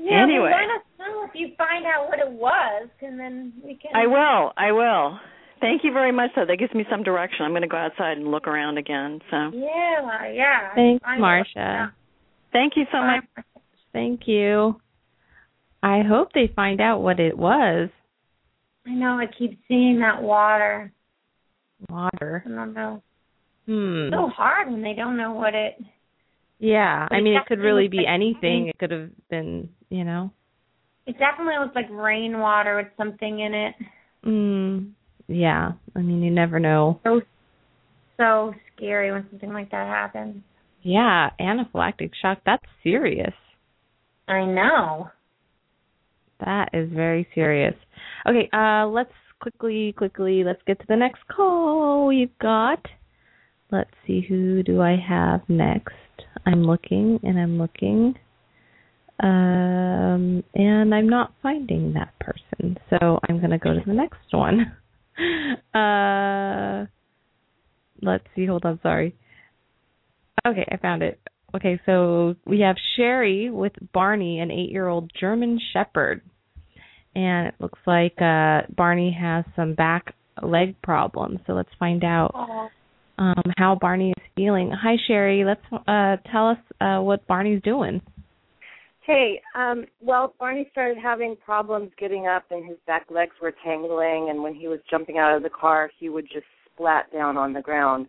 Yeah, 0.00 0.22
Anyway. 0.22 0.50
well, 0.52 0.60
let 0.60 0.76
us 0.76 0.84
know 0.98 1.24
if 1.24 1.30
you 1.34 1.48
find 1.56 1.84
out 1.86 2.08
what 2.08 2.18
it 2.20 2.30
was, 2.30 2.88
and 3.00 3.18
then 3.18 3.52
we 3.64 3.74
can. 3.74 3.90
I 3.94 4.06
will. 4.06 4.52
I 4.56 4.70
will. 4.72 5.18
Thank 5.60 5.84
you 5.84 5.92
very 5.92 6.12
much. 6.12 6.30
Though 6.36 6.44
that 6.46 6.58
gives 6.58 6.74
me 6.74 6.84
some 6.90 7.02
direction. 7.02 7.44
I'm 7.46 7.52
going 7.52 7.62
to 7.62 7.68
go 7.68 7.78
outside 7.78 8.18
and 8.18 8.30
look 8.30 8.46
around 8.46 8.76
again. 8.78 9.20
So 9.30 9.50
Yeah, 9.54 10.30
yeah. 10.32 10.74
Thanks, 10.74 11.02
I 11.04 11.14
know. 11.16 11.20
Marcia. 11.22 11.94
Thank 12.52 12.74
you 12.76 12.84
so 12.92 12.98
much. 13.02 13.24
Thank 13.92 14.22
you. 14.26 14.80
I 15.82 16.02
hope 16.02 16.32
they 16.32 16.50
find 16.54 16.80
out 16.80 17.00
what 17.00 17.20
it 17.20 17.36
was. 17.36 17.88
I 18.86 18.90
know. 18.90 19.18
I 19.18 19.26
keep 19.38 19.58
seeing 19.68 20.00
that 20.00 20.22
water. 20.22 20.92
Water. 21.88 22.44
I 22.44 22.48
don't 22.48 22.74
know. 22.74 23.02
Hmm. 23.66 24.06
It's 24.06 24.14
so 24.14 24.28
hard 24.28 24.70
when 24.70 24.82
they 24.82 24.94
don't 24.94 25.16
know 25.16 25.32
what 25.32 25.54
it. 25.54 25.74
Yeah. 26.58 27.06
I 27.10 27.20
mean, 27.20 27.36
it 27.36 27.46
could 27.46 27.58
really 27.58 27.88
be 27.88 27.98
like 27.98 28.06
anything. 28.08 28.64
rain. 28.64 28.68
It 28.68 28.78
could 28.78 28.90
have 28.90 29.10
been, 29.28 29.68
you 29.90 30.04
know. 30.04 30.30
It 31.06 31.16
definitely 31.18 31.54
looks 31.60 31.74
like 31.74 31.86
rainwater 31.90 32.76
with 32.76 32.88
something 32.96 33.40
in 33.40 33.54
it. 33.54 33.74
Mm. 34.24 34.90
Yeah. 35.28 35.72
I 35.94 35.98
mean, 36.00 36.22
you 36.22 36.30
never 36.30 36.58
know. 36.58 37.00
So, 37.04 37.20
so 38.16 38.54
scary 38.76 39.12
when 39.12 39.26
something 39.30 39.52
like 39.52 39.70
that 39.70 39.86
happens. 39.86 40.42
Yeah, 40.86 41.30
anaphylactic 41.40 42.12
shock. 42.22 42.38
That's 42.46 42.62
serious. 42.84 43.34
I 44.28 44.44
know. 44.44 45.10
That 46.38 46.68
is 46.72 46.88
very 46.92 47.26
serious. 47.34 47.74
Okay, 48.24 48.48
uh 48.52 48.86
let's 48.86 49.10
quickly 49.40 49.94
quickly 49.98 50.44
let's 50.44 50.62
get 50.64 50.78
to 50.78 50.86
the 50.88 50.94
next 50.94 51.26
call 51.26 52.06
we've 52.06 52.38
got. 52.38 52.78
Let's 53.72 53.90
see 54.06 54.24
who 54.28 54.62
do 54.62 54.80
I 54.80 54.94
have 54.96 55.40
next. 55.48 55.90
I'm 56.46 56.62
looking 56.62 57.18
and 57.24 57.36
I'm 57.36 57.58
looking. 57.58 58.14
Um 59.20 60.44
and 60.54 60.94
I'm 60.94 61.08
not 61.08 61.32
finding 61.42 61.94
that 61.94 62.12
person. 62.20 62.78
So 62.90 63.18
I'm 63.28 63.38
going 63.38 63.50
to 63.50 63.58
go 63.58 63.72
to 63.74 63.82
the 63.84 63.92
next 63.92 64.32
one. 64.32 64.72
Uh 65.74 66.84
let's 68.02 68.26
see. 68.36 68.44
Hold 68.46 68.66
on, 68.66 68.78
sorry. 68.82 69.16
Okay, 70.46 70.66
I 70.70 70.76
found 70.76 71.02
it. 71.02 71.18
Okay, 71.54 71.80
so 71.86 72.34
we 72.46 72.60
have 72.60 72.76
Sherry 72.96 73.50
with 73.50 73.72
Barney, 73.92 74.40
an 74.40 74.50
eight-year-old 74.50 75.10
German 75.18 75.58
Shepherd, 75.72 76.20
and 77.14 77.48
it 77.48 77.54
looks 77.58 77.78
like 77.86 78.14
uh, 78.20 78.62
Barney 78.76 79.16
has 79.18 79.44
some 79.56 79.74
back 79.74 80.14
leg 80.42 80.80
problems. 80.82 81.40
So 81.46 81.54
let's 81.54 81.70
find 81.78 82.04
out 82.04 82.70
um, 83.18 83.42
how 83.56 83.76
Barney 83.80 84.10
is 84.10 84.22
feeling. 84.36 84.70
Hi, 84.70 84.96
Sherry. 85.08 85.44
Let's 85.44 85.64
uh, 85.72 86.16
tell 86.30 86.50
us 86.50 86.58
uh, 86.80 87.00
what 87.00 87.26
Barney's 87.26 87.62
doing. 87.62 88.02
Hey, 89.06 89.40
um, 89.54 89.86
well, 90.00 90.34
Barney 90.38 90.68
started 90.72 90.98
having 91.02 91.36
problems 91.44 91.90
getting 91.98 92.26
up, 92.26 92.44
and 92.50 92.68
his 92.68 92.76
back 92.86 93.06
legs 93.08 93.34
were 93.40 93.54
tangling. 93.64 94.28
And 94.30 94.42
when 94.42 94.54
he 94.54 94.68
was 94.68 94.80
jumping 94.90 95.16
out 95.16 95.36
of 95.36 95.42
the 95.42 95.50
car, 95.50 95.90
he 95.98 96.08
would 96.08 96.26
just 96.30 96.46
splat 96.74 97.10
down 97.12 97.36
on 97.36 97.52
the 97.52 97.62
ground. 97.62 98.08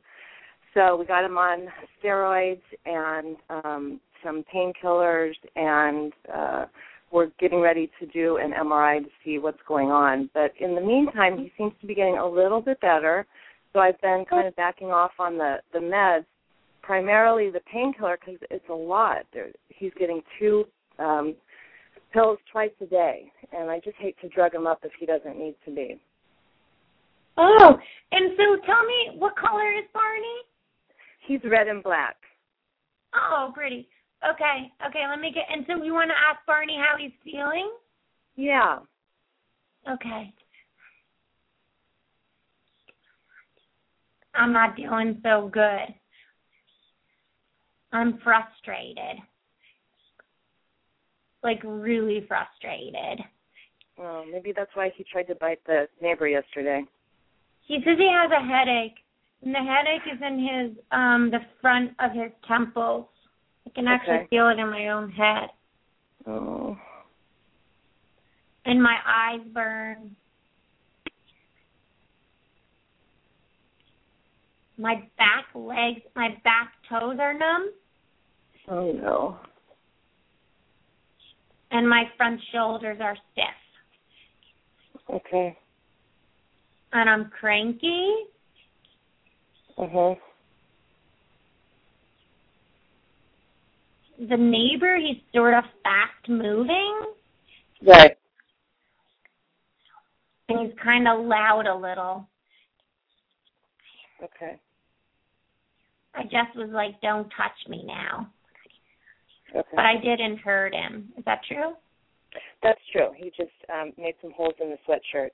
So 0.77 0.95
we 0.95 1.07
got 1.07 1.25
him 1.25 1.39
on 1.39 1.69
steroids 1.99 2.61
and 2.85 3.35
um, 3.49 3.99
some 4.23 4.43
painkillers, 4.53 5.33
and 5.55 6.13
uh, 6.31 6.65
we're 7.11 7.31
getting 7.39 7.61
ready 7.61 7.89
to 7.99 8.05
do 8.05 8.37
an 8.37 8.51
MRI 8.51 8.99
to 8.99 9.09
see 9.25 9.39
what's 9.39 9.57
going 9.67 9.89
on. 9.89 10.29
But 10.35 10.51
in 10.59 10.75
the 10.75 10.81
meantime, 10.81 11.35
he 11.39 11.51
seems 11.57 11.73
to 11.81 11.87
be 11.87 11.95
getting 11.95 12.19
a 12.19 12.27
little 12.27 12.61
bit 12.61 12.79
better. 12.79 13.25
So 13.73 13.79
I've 13.79 13.99
been 14.01 14.23
kind 14.29 14.47
of 14.47 14.55
backing 14.55 14.91
off 14.91 15.13
on 15.17 15.39
the 15.39 15.55
the 15.73 15.79
meds, 15.79 16.25
primarily 16.83 17.49
the 17.49 17.61
painkiller 17.73 18.19
because 18.23 18.39
it's 18.51 18.69
a 18.69 18.73
lot. 18.73 19.23
There, 19.33 19.47
he's 19.69 19.93
getting 19.97 20.21
two 20.39 20.65
um, 20.99 21.33
pills 22.13 22.37
twice 22.51 22.69
a 22.81 22.85
day, 22.85 23.31
and 23.51 23.71
I 23.71 23.79
just 23.79 23.97
hate 23.97 24.15
to 24.21 24.29
drug 24.29 24.53
him 24.53 24.67
up 24.67 24.81
if 24.83 24.91
he 24.99 25.07
doesn't 25.07 25.39
need 25.39 25.55
to 25.65 25.71
be. 25.73 25.99
Oh, 27.35 27.79
and 28.11 28.31
so 28.37 28.63
tell 28.63 28.85
me, 28.85 29.17
what 29.17 29.35
color 29.35 29.71
is 29.71 29.85
Barney? 29.91 30.43
He's 31.27 31.41
red 31.43 31.67
and 31.67 31.83
black. 31.83 32.15
Oh, 33.13 33.51
pretty. 33.53 33.89
Okay, 34.27 34.71
okay. 34.87 35.03
Let 35.09 35.19
me 35.19 35.31
get. 35.33 35.43
And 35.51 35.65
so 35.67 35.83
you 35.83 35.93
want 35.93 36.09
to 36.09 36.15
ask 36.15 36.45
Barney 36.47 36.77
how 36.77 36.97
he's 36.97 37.11
feeling? 37.23 37.69
Yeah. 38.35 38.79
Okay. 39.91 40.33
I'm 44.33 44.53
not 44.53 44.77
doing 44.77 45.19
so 45.23 45.49
good. 45.51 45.93
I'm 47.91 48.19
frustrated. 48.23 49.21
Like 51.43 51.59
really 51.63 52.25
frustrated. 52.27 53.25
Well, 53.97 54.25
maybe 54.31 54.53
that's 54.55 54.75
why 54.75 54.91
he 54.95 55.03
tried 55.03 55.23
to 55.23 55.35
bite 55.35 55.59
the 55.65 55.87
neighbor 56.01 56.27
yesterday. 56.27 56.83
He 57.65 57.79
says 57.83 57.97
he 57.97 58.11
has 58.11 58.31
a 58.31 58.45
headache, 58.45 58.97
and 59.43 59.53
the 59.53 59.59
headache 59.59 60.07
is 60.13 60.21
in 60.21 60.39
his 60.39 60.77
um 60.91 61.29
the 61.31 61.39
front 61.61 61.91
of 61.99 62.11
his 62.11 62.31
temples. 62.47 63.05
I 63.65 63.69
can 63.71 63.87
actually 63.87 64.15
Okay. 64.15 64.27
feel 64.29 64.49
it 64.49 64.59
in 64.59 64.69
my 64.69 64.89
own 64.89 65.11
head, 65.11 65.49
Oh. 66.25 66.77
and 68.65 68.81
my 68.81 68.97
eyes 69.05 69.41
burn. 69.53 70.15
My 74.79 74.95
back 75.17 75.45
legs, 75.55 76.01
my 76.15 76.37
back 76.43 76.71
toes 76.87 77.17
are 77.19 77.33
numb, 77.33 77.71
Oh 78.67 78.91
no. 78.91 79.39
and 81.71 81.89
my 81.89 82.03
front 82.15 82.39
shoulders 82.51 82.99
are 83.01 83.17
stiff. 83.31 85.09
Okay. 85.09 85.57
And 86.93 87.09
I'm 87.09 87.29
cranky, 87.31 88.13
Huh. 89.77 90.15
the 94.29 94.35
neighbor 94.37 94.97
he's 94.97 95.21
sort 95.33 95.53
of 95.53 95.63
fast 95.83 96.27
moving 96.27 97.01
Right. 97.85 98.17
and 100.49 100.59
he's 100.67 100.77
kind 100.83 101.07
of 101.07 101.23
loud 101.25 101.67
a 101.67 101.75
little 101.75 102.27
Okay. 104.23 104.59
i 106.15 106.23
just 106.23 106.55
was 106.55 106.69
like 106.71 106.99
don't 107.01 107.29
touch 107.37 107.69
me 107.69 107.83
now 107.85 108.27
Okay. 109.55 109.69
but 109.75 109.85
i 109.85 109.93
didn't 110.03 110.37
hurt 110.39 110.73
him 110.73 111.13
is 111.17 111.23
that 111.25 111.41
true 111.47 111.73
That's 112.63 112.81
true. 112.91 113.09
He 113.15 113.29
just 113.37 113.53
um 113.73 113.93
made 113.97 114.15
some 114.21 114.31
holes 114.35 114.53
in 114.61 114.69
the 114.71 114.77
sweatshirt. 114.87 115.29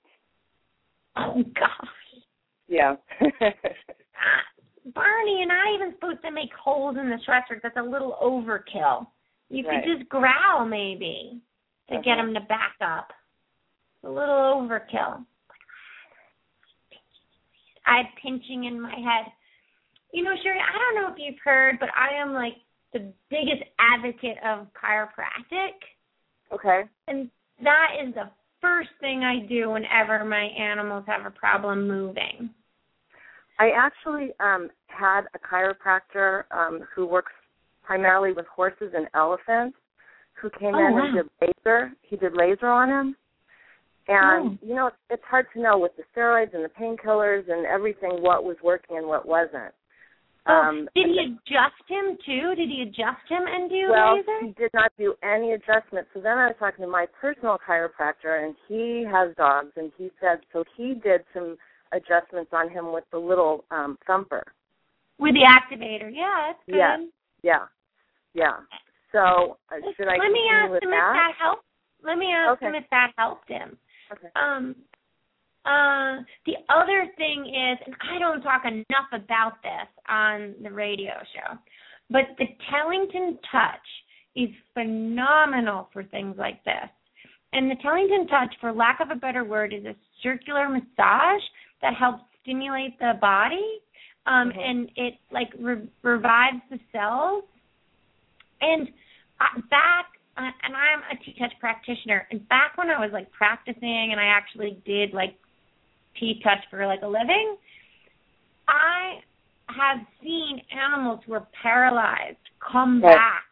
oh 1.15 1.41
gosh 1.55 2.23
Yeah. 2.67 2.95
Barney 4.93 5.41
and 5.41 5.51
i 5.51 5.73
even 5.75 5.93
supposed 5.93 6.21
to 6.23 6.31
make 6.31 6.51
holes 6.53 6.97
in 6.99 7.09
the 7.09 7.17
sweatshirt 7.27 7.61
that's 7.63 7.77
a 7.77 7.81
little 7.81 8.17
overkill 8.21 9.07
you 9.49 9.65
Right. 9.67 9.83
could 9.83 9.97
just 9.97 10.09
growl 10.09 10.65
maybe 10.65 11.39
to 11.89 11.95
get 12.01 12.17
Uh-huh. 12.17 12.27
him 12.27 12.33
to 12.33 12.41
back 12.41 12.75
up 12.81 13.11
a 14.03 14.09
little 14.09 14.35
overkill 14.61 15.25
I 17.85 17.97
had 17.97 18.05
pinching 18.21 18.63
in 18.63 18.79
my 18.79 18.95
head. 18.95 19.25
You 20.13 20.23
know, 20.23 20.31
Sherry, 20.41 20.57
I 20.59 20.77
don't 20.77 20.95
know 21.03 21.11
if 21.11 21.19
you've 21.19 21.39
heard, 21.43 21.79
but 21.81 21.89
I 21.97 22.13
am 22.15 22.33
like 22.33 22.53
the 22.93 23.11
biggest 23.29 23.63
advocate 23.77 24.37
of 24.45 24.67
chiropractic. 24.73 25.73
okay. 26.53 26.83
And 27.09 27.29
that 27.61 27.87
is 28.01 28.13
the 28.13 28.29
first 28.61 28.89
thing 29.01 29.23
I 29.25 29.45
do 29.47 29.71
whenever 29.71 30.23
my 30.23 30.43
animals 30.43 31.03
have 31.07 31.25
a 31.25 31.31
problem 31.31 31.87
moving. 31.87 32.49
I 33.59 33.69
actually 33.75 34.31
um 34.39 34.69
had 34.87 35.21
a 35.33 35.39
chiropractor 35.39 36.43
um 36.51 36.81
who 36.95 37.05
works 37.05 37.31
primarily 37.83 38.31
with 38.33 38.45
horses 38.47 38.93
and 38.95 39.07
elephants 39.13 39.77
who 40.41 40.49
came 40.51 40.73
Oh, 40.75 40.87
in 40.87 40.93
wow. 40.93 41.05
and 41.05 41.29
did 41.41 41.53
laser. 41.65 41.91
He 42.01 42.15
did 42.15 42.33
laser 42.35 42.67
on 42.67 42.89
him. 42.89 43.15
And 44.07 44.59
Oh. 44.61 44.67
you 44.67 44.75
know, 44.75 44.91
it's, 45.09 45.23
hard 45.29 45.45
to 45.53 45.61
know 45.61 45.77
with 45.77 45.91
the 45.95 46.03
steroids 46.13 46.53
and 46.53 46.63
the 46.63 46.69
painkillers 46.69 47.49
and 47.49 47.65
everything 47.65 48.21
what 48.21 48.43
was 48.43 48.57
working 48.63 48.97
and 48.97 49.07
what 49.07 49.25
wasn't. 49.25 49.73
Oh, 50.45 50.53
Um 50.53 50.89
did 50.95 51.07
he 51.07 51.19
adjust 51.19 51.83
him 51.87 52.17
too? 52.25 52.55
Did 52.55 52.69
he 52.69 52.81
adjust 52.81 53.23
him 53.29 53.43
and 53.47 53.69
do 53.69 53.87
well, 53.89 54.15
laser? 54.17 54.39
he 54.41 54.51
did 54.53 54.71
not 54.73 54.91
do 54.97 55.13
any 55.23 55.53
adjustments. 55.53 56.09
So 56.13 56.19
then 56.19 56.37
I 56.37 56.47
was 56.47 56.55
talking 56.59 56.83
to 56.83 56.91
my 56.91 57.05
personal 57.21 57.57
chiropractor, 57.65 58.43
and 58.43 58.55
he 58.67 59.05
has 59.09 59.33
dogs, 59.37 59.71
and 59.77 59.91
he 59.97 60.11
said 60.19 60.39
so 60.51 60.63
he 60.75 60.95
did 60.95 61.21
some 61.33 61.57
adjustments 61.93 62.51
on 62.53 62.69
him 62.69 62.91
with 62.91 63.05
the 63.11 63.17
little 63.17 63.65
um 63.71 63.97
thumper. 64.05 64.43
With 65.19 65.35
the 65.35 65.45
activator. 65.47 66.09
Yeah, 66.13 66.47
that's 66.47 66.59
good. 66.65 66.75
Yeah. 66.75 66.97
Yeah, 67.43 67.65
yeah. 68.33 68.57
So 69.11 69.57
uh, 69.71 69.75
should 69.95 70.07
I 70.07 70.17
Let 70.17 70.31
me 70.31 70.49
ask 70.51 70.83
him 70.83 70.89
that? 70.91 71.11
if 71.11 71.13
that 71.13 71.31
helped. 71.39 71.63
Let 72.03 72.17
me 72.17 72.33
ask 72.33 72.57
Okay. 72.57 72.67
him 72.67 72.75
if 72.75 72.85
that 72.89 73.11
helped 73.17 73.49
him. 73.49 73.77
Okay. 74.11 74.27
Um, 74.35 74.75
uh, 75.65 76.23
the 76.45 76.55
other 76.69 77.07
thing 77.17 77.45
is, 77.45 77.77
and 77.85 77.95
I 78.11 78.19
don't 78.19 78.41
talk 78.41 78.63
enough 78.65 79.07
about 79.13 79.61
this 79.61 79.87
on 80.09 80.55
the 80.61 80.71
radio 80.71 81.13
show, 81.33 81.57
but 82.09 82.23
the 82.37 82.45
Tellington 82.69 83.39
Touch 83.51 83.87
is 84.35 84.49
phenomenal 84.73 85.89
for 85.93 86.03
things 86.03 86.35
like 86.37 86.63
this. 86.65 86.89
And 87.53 87.69
the 87.69 87.75
Tellington 87.81 88.27
Touch, 88.27 88.53
for 88.59 88.73
lack 88.73 88.99
of 88.99 89.11
a 89.11 89.15
better 89.15 89.43
word, 89.43 89.73
is 89.73 89.85
a 89.85 89.95
circular 90.21 90.67
massage 90.67 91.41
that 91.83 91.93
helps 91.93 92.23
stimulate 92.41 92.97
the 92.97 93.13
body, 93.21 93.79
um, 94.25 94.51
Mhm. 94.51 94.69
and 94.69 94.91
it 94.95 95.19
like 95.31 95.53
re- 95.59 95.87
revives 96.01 96.61
the 96.69 96.79
cells. 96.91 97.43
And 98.61 98.91
back 99.69 100.07
uh, 100.35 100.49
and 100.63 100.75
I'm 100.75 101.03
a 101.11 101.15
T-touch 101.23 101.53
practitioner. 101.59 102.27
And 102.31 102.47
back 102.49 102.75
when 102.77 102.89
I 102.89 102.99
was 102.99 103.11
like 103.13 103.31
practicing 103.31 104.09
and 104.11 104.19
I 104.19 104.25
actually 104.25 104.81
did 104.83 105.13
like 105.13 105.37
T-touch 106.19 106.65
for 106.71 106.87
like 106.87 107.01
a 107.03 107.07
living, 107.07 107.55
I 108.67 109.21
have 109.69 109.99
seen 110.23 110.59
animals 110.71 111.19
who 111.25 111.33
are 111.33 111.47
paralyzed 111.61 112.37
come 112.59 112.99
back 112.99 113.45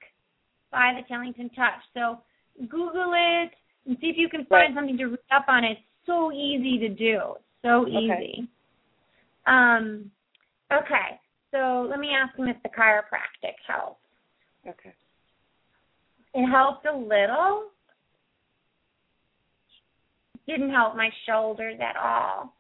by 0.71 0.93
the 0.95 1.07
Tellington 1.07 1.49
Touch. 1.49 1.81
So 1.93 2.21
Google 2.67 3.13
it 3.13 3.51
and 3.85 3.97
see 3.99 4.07
if 4.07 4.17
you 4.17 4.29
can 4.29 4.45
find 4.45 4.73
something 4.73 4.97
to 4.97 5.05
read 5.05 5.19
up 5.31 5.45
on 5.47 5.63
it. 5.63 5.71
It's 5.73 5.81
so 6.05 6.31
easy 6.31 6.79
to 6.79 6.89
do. 6.89 7.35
So 7.63 7.85
Okay. 7.87 7.89
easy. 7.89 8.47
Um 9.45 10.11
okay. 10.71 11.19
So 11.51 11.87
let 11.89 11.99
me 11.99 12.09
ask 12.13 12.35
him 12.37 12.47
if 12.47 12.61
the 12.63 12.69
chiropractic 12.69 13.55
helps. 13.67 13.99
Okay. 14.67 14.93
It 16.33 16.47
helped 16.47 16.85
a 16.85 16.95
little. 16.95 17.69
Didn't 20.47 20.71
help 20.71 20.95
my 20.95 21.09
shoulders 21.25 21.79
at 21.81 21.95
all. 21.97 22.53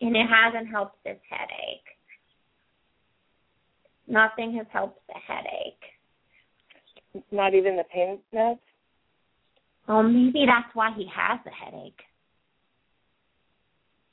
And 0.00 0.14
it 0.14 0.26
hasn't 0.28 0.68
helped 0.68 1.02
this 1.04 1.18
headache. 1.28 1.98
Nothing 4.06 4.54
has 4.56 4.66
helped 4.72 5.06
the 5.08 5.14
headache. 5.26 5.82
Not 7.30 7.54
even 7.54 7.76
the 7.76 7.84
pain 7.84 8.18
meds? 8.34 8.58
Oh, 9.88 10.02
maybe 10.02 10.44
that's 10.46 10.74
why 10.74 10.92
he 10.96 11.06
has 11.14 11.40
the 11.44 11.50
headache. 11.50 12.00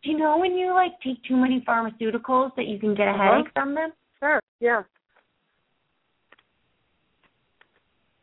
Do 0.06 0.12
you 0.12 0.20
know 0.20 0.38
when 0.38 0.54
you 0.54 0.72
like 0.72 0.92
take 1.04 1.22
too 1.24 1.36
many 1.36 1.62
pharmaceuticals 1.68 2.56
that 2.56 2.68
you 2.68 2.78
can 2.78 2.94
get 2.94 3.08
a 3.08 3.12
Uh-huh. 3.12 3.24
headache 3.24 3.52
from 3.56 3.74
them? 3.74 3.92
Sure. 4.20 4.40
Yeah. 4.60 4.84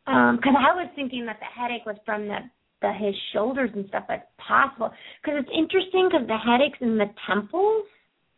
Um, 0.07 0.37
'cause 0.41 0.55
I 0.57 0.73
was 0.73 0.89
thinking 0.95 1.25
that 1.25 1.39
the 1.39 1.45
headache 1.45 1.85
was 1.85 1.97
from 2.05 2.27
the, 2.29 2.49
the 2.81 2.93
his 2.93 3.15
shoulders 3.33 3.69
and 3.73 3.85
stuff. 3.89 4.05
That's 4.07 4.25
possible. 4.37 4.93
Because 5.21 5.39
it's 5.43 5.49
interesting 5.51 6.07
because 6.09 6.25
the 6.27 6.37
headaches 6.37 6.77
in 6.81 6.97
the 6.97 7.13
temples 7.27 7.85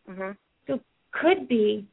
Mhm. 0.10 0.38
could 1.12 1.48
be. 1.48 1.88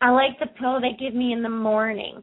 I 0.00 0.10
like 0.10 0.38
the 0.38 0.46
pill 0.46 0.80
they 0.80 0.92
give 0.94 1.14
me 1.14 1.32
in 1.32 1.42
the 1.42 1.48
morning. 1.48 2.22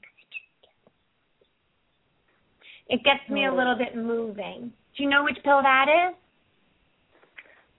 It 2.88 3.04
gets 3.04 3.28
me 3.30 3.46
a 3.46 3.52
Oh. 3.52 3.56
little 3.56 3.76
bit 3.76 3.96
moving. 3.96 4.74
Do 4.96 5.04
you 5.04 5.10
know 5.10 5.24
which 5.24 5.38
pill 5.44 5.62
that 5.62 5.86
is? 5.90 6.16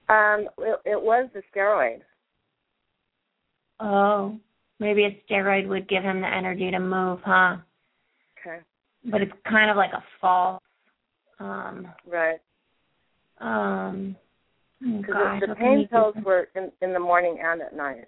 Um, 0.09 0.49
it, 0.59 0.81
it 0.85 1.03
was 1.03 1.29
the 1.35 1.43
steroid. 1.55 2.01
Oh, 3.81 4.39
maybe 4.79 5.05
a 5.05 5.23
steroid 5.29 5.69
would 5.69 5.89
give 5.89 6.03
him 6.03 6.21
the 6.21 6.27
energy 6.27 6.71
to 6.71 6.79
move, 6.79 7.21
huh? 7.25 7.57
Okay. 8.41 8.59
But 9.05 9.23
it's 9.23 9.33
kind 9.49 9.71
of 9.71 9.77
like 9.77 9.93
a 9.93 10.03
false. 10.21 10.63
Um. 11.39 11.89
Right. 12.07 12.39
Um. 13.41 14.17
Oh 14.85 15.03
gosh, 15.03 15.43
the 15.47 15.55
pain 15.55 15.83
do? 15.83 15.87
pills 15.89 16.15
were 16.25 16.49
in, 16.55 16.71
in 16.81 16.93
the 16.93 17.01
morning 17.01 17.39
and 17.43 17.63
at 17.63 17.75
night. 17.75 18.05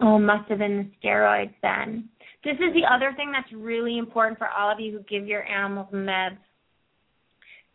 Oh, 0.00 0.18
must 0.18 0.48
have 0.48 0.58
been 0.58 0.92
the 1.02 1.08
steroids 1.08 1.54
then. 1.62 2.08
This 2.44 2.54
is 2.54 2.72
the 2.74 2.92
other 2.92 3.12
thing 3.16 3.32
that's 3.32 3.52
really 3.52 3.98
important 3.98 4.38
for 4.38 4.48
all 4.48 4.72
of 4.72 4.80
you 4.80 4.92
who 4.92 5.00
give 5.04 5.26
your 5.26 5.46
animals 5.46 5.88
meds. 5.92 6.38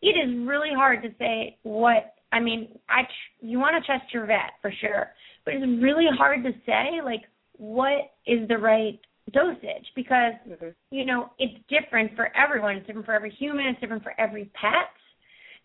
It 0.02 0.08
is 0.08 0.46
really 0.46 0.70
hard 0.74 1.02
to 1.02 1.08
say 1.18 1.56
what 1.62 2.14
I 2.32 2.40
mean. 2.40 2.68
I 2.88 3.02
tr- 3.02 3.46
you 3.46 3.58
want 3.58 3.80
to 3.80 3.86
trust 3.86 4.12
your 4.12 4.26
vet 4.26 4.52
for 4.60 4.72
sure, 4.80 5.08
but 5.44 5.54
it's 5.54 5.82
really 5.82 6.06
hard 6.16 6.42
to 6.44 6.50
say 6.66 7.00
like 7.04 7.22
what 7.56 8.12
is 8.26 8.46
the 8.48 8.58
right 8.58 8.98
dosage 9.32 9.86
because 9.96 10.34
hmm 10.46 10.68
you 10.90 11.04
know 11.04 11.30
it's 11.38 11.58
different 11.68 12.14
for 12.14 12.30
everyone. 12.36 12.76
It's 12.76 12.86
different 12.86 13.06
for 13.06 13.14
every 13.14 13.30
human. 13.30 13.66
It's 13.66 13.80
different 13.80 14.02
for 14.02 14.14
every 14.18 14.50
pet. 14.60 14.90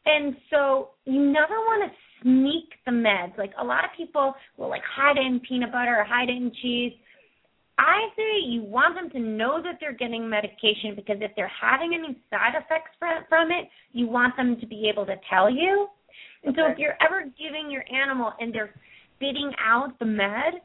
And 0.06 0.36
so 0.49 0.89
you 1.06 1.22
never 1.22 1.54
want 1.54 1.91
to 1.91 1.97
sneak 2.24 2.70
the 2.86 2.91
meds. 2.91 3.38
Like 3.38 3.52
a 3.60 3.64
lot 3.64 3.84
of 3.84 3.91
people 3.95 4.34
will 4.58 4.70
like 4.70 4.82
hide 4.84 5.18
it 5.18 5.26
in 5.26 5.39
peanut 5.47 5.72
butter 5.72 5.97
or 5.99 6.04
hide 6.04 6.30
it 6.30 6.38
in 6.38 6.52
cheese. 6.62 6.93
I 7.82 8.10
say 8.16 8.46
you 8.46 8.62
want 8.62 8.94
them 8.94 9.10
to 9.10 9.20
know 9.20 9.60
that 9.64 9.80
they're 9.80 9.92
getting 9.98 10.30
medication 10.30 10.94
because 10.96 11.18
if 11.20 11.32
they're 11.36 11.52
having 11.60 11.96
any 11.96 12.16
side 12.30 12.54
effects 12.54 12.92
from, 13.00 13.52
it, 13.52 13.68
you 13.92 14.06
want 14.08 14.38
them 14.38 14.60
to 14.60 14.68
be 14.68 14.88
able 14.88 15.06
to 15.08 15.16
tell 15.28 15.50
you. 15.50 15.88
And 16.44 16.56
so 16.56 16.68
if 16.68 16.78
you're 16.78 16.98
ever 17.02 17.24
giving 17.40 17.72
your 17.72 17.84
animal 17.92 18.34
and 18.40 18.54
they're 18.54 18.74
spitting 19.16 19.52
out 19.60 19.98
the 19.98 20.06
med, 20.06 20.62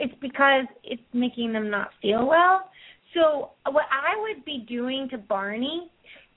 it's 0.00 0.14
because 0.20 0.66
it's 0.82 1.02
making 1.12 1.52
them 1.52 1.70
not 1.70 1.90
feel 2.02 2.26
well. 2.26 2.70
So 3.14 3.50
what 3.70 3.86
I 3.90 4.20
would 4.20 4.44
be 4.44 4.64
doing 4.68 5.08
to 5.10 5.18
Barney 5.18 5.88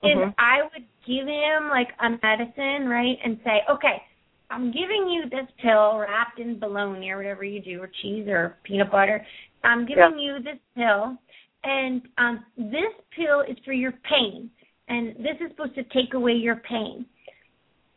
is 0.04 0.16
Mhm. 0.16 0.34
I 0.38 0.62
would 0.62 0.86
give 1.06 1.28
him 1.28 1.70
like 1.70 1.94
a 2.00 2.10
medicine, 2.22 2.88
right, 2.88 3.20
and 3.24 3.42
say, 3.44 3.64
okay, 3.68 4.04
I'm 4.50 4.72
giving 4.72 5.10
you 5.10 5.30
this 5.30 5.48
pill 5.58 5.98
wrapped 5.98 6.40
in 6.40 6.58
bologna 6.58 7.12
or 7.12 7.18
whatever 7.18 7.44
you 7.44 7.60
do, 7.60 7.82
or 7.84 7.88
cheese 8.02 8.28
or 8.28 8.58
peanut 8.64 8.90
butter. 8.92 9.26
I'm 9.64 9.86
giving 9.86 10.18
you 10.18 10.38
this 10.43 10.57
pill, 10.76 11.18
and 11.64 12.01
um, 12.18 12.45
this 12.57 12.93
pill 13.16 13.41
is 13.41 13.57
for 13.66 13.74
your 13.74 13.93
pain, 14.10 14.49
and 14.88 15.16
this 15.18 15.36
is 15.41 15.51
supposed 15.51 15.76
to 15.76 15.84
take 15.86 16.14
away 16.14 16.34
your 16.34 16.57
pain. 16.57 17.05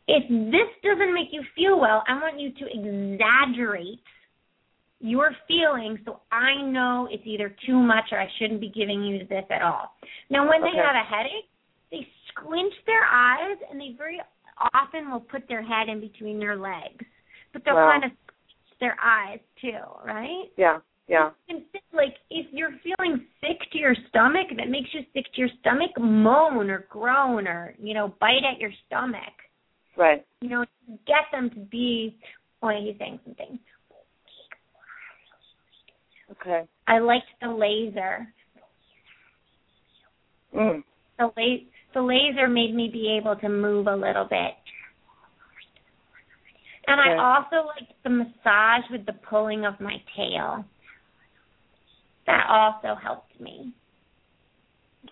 If 0.09 0.29
this 0.29 0.69
doesn't 0.83 1.15
make 1.15 1.29
you 1.31 1.43
feel 1.55 1.79
well, 1.79 2.03
I 2.09 2.15
want 2.15 2.41
you 2.41 2.51
to 2.53 2.67
exaggerate 2.67 4.01
your 5.01 5.31
feelings 5.49 5.99
so 6.05 6.21
I 6.31 6.61
know 6.63 7.09
it's 7.11 7.23
either 7.27 7.55
too 7.67 7.77
much 7.77 8.05
or 8.13 8.21
I 8.21 8.29
shouldn't 8.39 8.61
be 8.61 8.69
giving 8.69 9.03
you 9.03 9.27
this 9.27 9.45
at 9.51 9.63
all. 9.63 9.97
Now, 10.31 10.49
when 10.49 10.61
they 10.63 10.69
Okay. 10.69 10.79
have 10.79 10.97
a 10.97 11.05
headache, 11.05 11.49
they 11.91 12.07
squinch 12.29 12.75
their 12.87 13.05
eyes 13.05 13.59
and 13.71 13.81
they 13.81 13.93
very 13.93 14.21
often 14.75 15.11
will 15.11 15.21
put 15.21 15.47
their 15.49 15.63
head 15.63 15.89
in 15.89 16.01
between 16.01 16.39
their 16.39 16.57
legs, 16.57 17.05
but 17.53 17.65
they'll 17.65 17.75
Wow. 17.75 17.91
kind 17.93 18.05
of 18.05 18.13
squinch 18.13 18.79
their 18.79 18.97
eyes 19.01 19.41
too, 19.61 19.79
right? 20.05 20.51
Yeah. 20.57 20.81
Yeah. 21.13 21.29
Like 21.93 22.15
if 22.31 22.47
you're 22.53 22.73
feeling 22.83 23.27
sick 23.43 23.59
to 23.73 23.79
your 23.79 23.95
stomach, 24.09 24.47
if 24.51 24.59
it 24.59 24.71
makes 24.71 24.89
you 24.95 25.01
sick 25.13 25.27
to 25.35 25.41
your 25.43 25.51
stomach, 25.61 25.91
moan 26.01 26.71
or 26.71 26.87
groan 26.89 27.47
or 27.47 27.75
you 27.79 27.93
know 27.93 28.15
bite 28.19 28.47
at 28.51 28.59
your 28.59 28.71
stomach. 28.87 29.35
Right. 29.95 30.25
You 30.41 30.49
know, 30.49 30.65
get 31.07 31.25
them 31.31 31.51
to 31.51 31.61
be. 31.71 32.17
Oh, 32.63 32.71
he's 32.71 32.97
saying 32.99 33.21
something. 33.27 33.59
Okay. 36.31 36.63
I 36.89 36.99
liked 36.99 37.27
the 37.43 37.49
laser. 37.49 38.33
Mm. 40.57 40.83
The 41.19 41.25
la- 41.25 41.93
the 41.93 42.01
laser 42.01 42.49
made 42.49 42.75
me 42.75 42.89
be 42.91 43.19
able 43.21 43.37
to 43.37 43.51
move 43.51 43.87
a 43.87 43.95
little 43.95 44.25
bit. 44.25 44.55
And 46.87 46.99
Okay. 46.99 47.21
I 47.21 47.37
also 47.37 47.67
liked 47.67 47.93
the 48.03 48.09
massage 48.09 48.91
with 48.91 49.05
the 49.05 49.13
pulling 49.29 49.67
of 49.67 49.79
my 49.79 50.03
tail. 50.17 50.65
That 52.33 52.47
also 52.49 52.99
helped 52.99 53.39
me. 53.39 53.75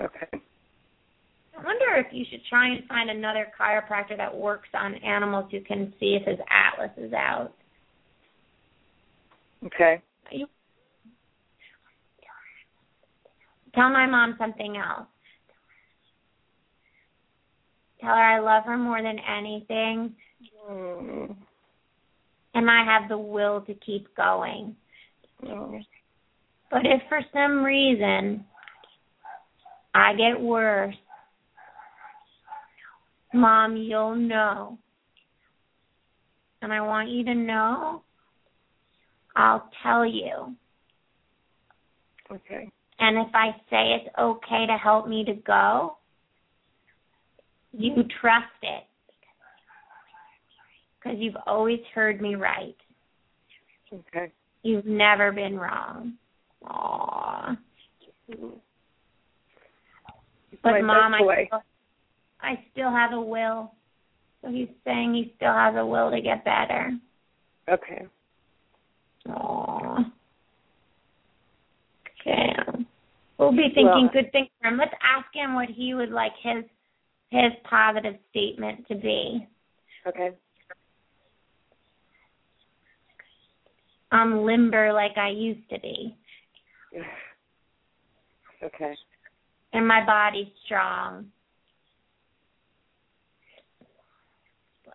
Okay. 0.01 0.27
I 0.33 1.63
wonder 1.63 1.97
if 1.97 2.07
you 2.13 2.25
should 2.31 2.41
try 2.49 2.69
and 2.69 2.89
find 2.89 3.11
another 3.11 3.49
chiropractor 3.61 4.17
that 4.17 4.35
works 4.35 4.71
on 4.73 4.95
animals 4.95 5.45
who 5.51 5.61
can 5.61 5.93
see 6.01 6.17
if 6.19 6.27
his 6.27 6.39
atlas 6.49 6.91
is 6.97 7.13
out. 7.13 7.53
Okay. 9.67 10.01
You 10.33 10.47
tell 13.75 13.91
my 13.91 14.07
mom 14.07 14.37
something 14.39 14.79
else. 14.79 15.07
Tell 18.01 18.15
her 18.15 18.15
I 18.15 18.39
love 18.39 18.65
her 18.65 18.79
more 18.79 19.03
than 19.03 19.19
anything, 19.19 20.17
Mm. 20.71 21.37
and 22.55 22.71
I 22.71 22.83
have 22.83 23.11
the 23.11 23.19
will 23.19 23.61
to 23.63 23.75
keep 23.75 24.15
going. 24.15 24.75
Mm. 25.43 25.85
But 26.71 26.83
if 26.85 27.03
for 27.09 27.21
some 27.33 27.65
reason 27.65 28.45
I 29.95 30.15
get 30.15 30.41
worse, 30.41 30.95
Mom, 33.35 33.77
you'll 33.77 34.17
know. 34.17 34.79
And 36.63 36.73
I 36.73 36.81
want 36.81 37.09
you 37.09 37.25
to 37.25 37.35
know 37.35 38.03
I'll 39.37 39.71
tell 39.83 40.05
you. 40.05 40.55
Okay. 42.31 42.69
And 42.99 43.19
if 43.19 43.35
I 43.35 43.53
say 43.71 43.95
it's 43.95 44.15
okay 44.19 44.67
to 44.67 44.77
help 44.77 45.09
me 45.09 45.25
to 45.25 45.35
go, 45.35 45.97
you 47.73 47.95
trust 48.21 48.47
it. 48.63 48.85
Because 50.99 51.19
you've 51.19 51.37
always 51.47 51.81
heard 51.95 52.21
me 52.21 52.35
right. 52.35 52.77
Okay. 53.93 54.33
You've 54.63 54.85
never 54.85 55.33
been 55.33 55.59
wrong. 55.59 56.15
Aww. 56.65 57.59
But 60.63 60.73
My 60.73 60.81
mom, 60.83 61.15
I 61.15 61.19
still, 61.47 61.63
I 62.41 62.65
still 62.73 62.91
have 62.91 63.13
a 63.13 63.21
will. 63.21 63.73
So 64.43 64.51
he's 64.51 64.69
saying 64.85 65.15
he 65.15 65.33
still 65.37 65.53
has 65.53 65.75
a 65.77 65.85
will 65.85 66.11
to 66.11 66.21
get 66.21 66.45
better. 66.45 66.93
Okay. 67.69 68.07
Aww. 69.29 70.13
Okay. 72.21 72.55
We'll 73.39 73.53
be 73.53 73.71
thinking 73.75 73.85
Well- 73.85 74.09
good 74.13 74.33
things 74.33 74.49
for 74.61 74.69
him. 74.69 74.77
Let's 74.77 74.95
ask 75.03 75.27
him 75.35 75.55
what 75.55 75.69
he 75.69 75.95
would 75.95 76.11
like 76.11 76.33
his 76.43 76.65
his 77.31 77.53
positive 77.63 78.19
statement 78.31 78.87
to 78.89 78.97
be. 78.97 79.47
Okay. 80.05 80.33
I'm 84.11 84.45
limber 84.45 84.93
like 84.93 85.17
I 85.17 85.29
used 85.29 85.69
to 85.71 85.79
be. 85.79 86.17
Okay. 88.63 88.95
And 89.73 89.89
my 89.89 90.05
body's 90.05 90.53
strong. 90.67 91.27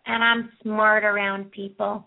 And 0.06 0.24
I'm 0.24 0.52
smart 0.62 1.04
around 1.04 1.50
people. 1.50 2.06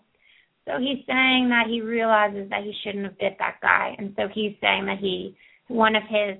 So 0.65 0.79
he's 0.79 1.03
saying 1.05 1.49
that 1.49 1.65
he 1.67 1.81
realizes 1.81 2.49
that 2.49 2.63
he 2.63 2.73
shouldn't 2.83 3.03
have 3.03 3.19
bit 3.19 3.35
that 3.39 3.55
guy. 3.61 3.95
And 3.97 4.13
so 4.15 4.29
he's 4.33 4.53
saying 4.61 4.85
that 4.85 4.99
he 4.99 5.35
one 5.67 5.95
of 5.95 6.03
his 6.03 6.37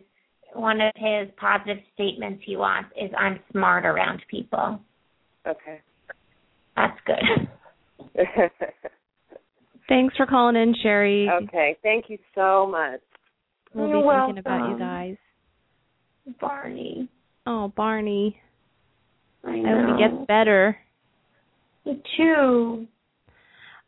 one 0.54 0.80
of 0.82 0.94
his 0.96 1.28
positive 1.38 1.78
statements 1.94 2.44
he 2.46 2.56
wants 2.56 2.90
is 2.96 3.12
I'm 3.18 3.40
smart 3.52 3.86
around 3.86 4.22
people. 4.30 4.80
Okay. 5.48 5.82
That's 6.76 7.00
good. 7.06 7.50
Thanks 9.90 10.16
for 10.16 10.26
calling 10.26 10.56
in, 10.56 10.76
Sherry. 10.82 11.28
okay. 11.44 11.76
Thank 11.82 12.06
you 12.10 12.18
so 12.36 12.68
much. 12.68 13.02
We'll 13.74 13.88
be 13.88 13.92
You're 13.92 14.26
thinking 14.26 14.40
about 14.40 14.72
you 14.72 14.80
guys. 14.80 15.16
Barney. 16.40 17.10
Oh, 17.46 17.72
Barney. 17.76 18.40
I 19.44 19.56
know. 19.56 19.70
I 19.70 19.82
hope 19.82 19.98
he 19.98 20.04
gets 20.04 20.28
better. 20.28 20.78
Me 21.86 22.02
too. 22.18 22.88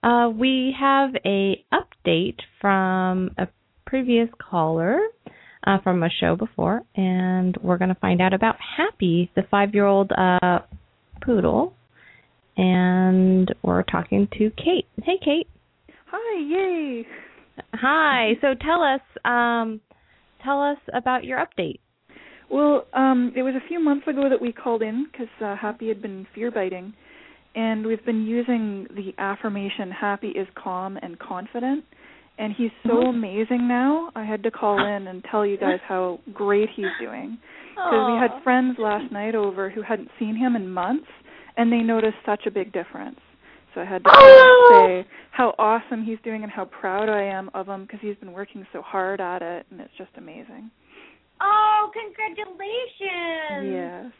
Uh, 0.03 0.29
we 0.29 0.75
have 0.79 1.11
a 1.25 1.63
update 1.73 2.39
from 2.59 3.31
a 3.37 3.47
previous 3.85 4.29
caller 4.39 4.99
uh, 5.67 5.77
from 5.83 6.01
a 6.01 6.09
show 6.19 6.35
before, 6.35 6.81
and 6.95 7.55
we're 7.61 7.77
going 7.77 7.93
to 7.93 7.99
find 7.99 8.21
out 8.21 8.33
about 8.33 8.55
Happy, 8.77 9.29
the 9.35 9.43
five-year-old 9.51 10.11
uh, 10.11 10.59
poodle. 11.23 11.73
And 12.57 13.53
we're 13.63 13.83
talking 13.83 14.27
to 14.37 14.51
Kate. 14.57 14.87
Hey, 15.03 15.19
Kate. 15.23 15.47
Hi, 16.07 16.39
yay. 16.39 17.05
Hi. 17.73 18.33
So 18.41 18.53
tell 18.53 18.81
us, 18.81 19.01
um, 19.25 19.81
tell 20.43 20.61
us 20.61 20.77
about 20.93 21.23
your 21.23 21.39
update. 21.39 21.79
Well, 22.49 22.85
um, 22.93 23.31
it 23.35 23.43
was 23.43 23.53
a 23.55 23.67
few 23.67 23.79
months 23.79 24.07
ago 24.07 24.27
that 24.29 24.41
we 24.41 24.51
called 24.51 24.81
in 24.81 25.07
because 25.11 25.29
uh, 25.43 25.55
Happy 25.55 25.87
had 25.87 26.01
been 26.01 26.27
fear 26.35 26.51
biting, 26.51 26.93
and 27.55 27.85
we've 27.85 28.05
been 28.05 28.23
using 28.23 28.87
the 28.93 29.13
affirmation 29.17 29.89
happy 29.89 30.29
is 30.29 30.47
calm 30.55 30.97
and 31.01 31.17
confident 31.17 31.85
and 32.41 32.53
he's 32.57 32.71
so 32.83 32.93
mm-hmm. 32.93 33.17
amazing 33.17 33.67
now. 33.67 34.09
I 34.15 34.25
had 34.25 34.43
to 34.43 34.51
call 34.51 34.79
in 34.95 35.07
and 35.07 35.23
tell 35.29 35.45
you 35.45 35.57
guys 35.57 35.79
how 35.87 36.19
great 36.33 36.69
he's 36.75 36.85
doing. 36.99 37.37
Because 37.75 38.11
we 38.11 38.19
had 38.19 38.43
friends 38.43 38.77
last 38.77 39.11
night 39.11 39.33
over 39.33 39.69
who 39.69 39.81
hadn't 39.81 40.09
seen 40.19 40.35
him 40.35 40.55
in 40.55 40.69
months 40.69 41.07
and 41.57 41.71
they 41.71 41.79
noticed 41.79 42.17
such 42.25 42.41
a 42.45 42.51
big 42.51 42.73
difference. 42.73 43.19
So 43.73 43.81
I 43.81 43.85
had 43.85 44.03
to 44.03 44.09
oh. 44.13 45.01
say 45.03 45.07
how 45.31 45.55
awesome 45.57 46.03
he's 46.03 46.17
doing 46.23 46.43
and 46.43 46.51
how 46.51 46.65
proud 46.65 47.09
I 47.09 47.23
am 47.23 47.49
of 47.53 47.67
him 47.67 47.83
because 47.83 47.99
he's 48.01 48.17
been 48.17 48.33
working 48.33 48.65
so 48.73 48.81
hard 48.81 49.21
at 49.21 49.41
it 49.41 49.65
and 49.71 49.79
it's 49.79 49.93
just 49.97 50.11
amazing. 50.17 50.69
Oh, 51.41 51.89
congratulations! 51.93 53.73
Yes. 53.73 54.11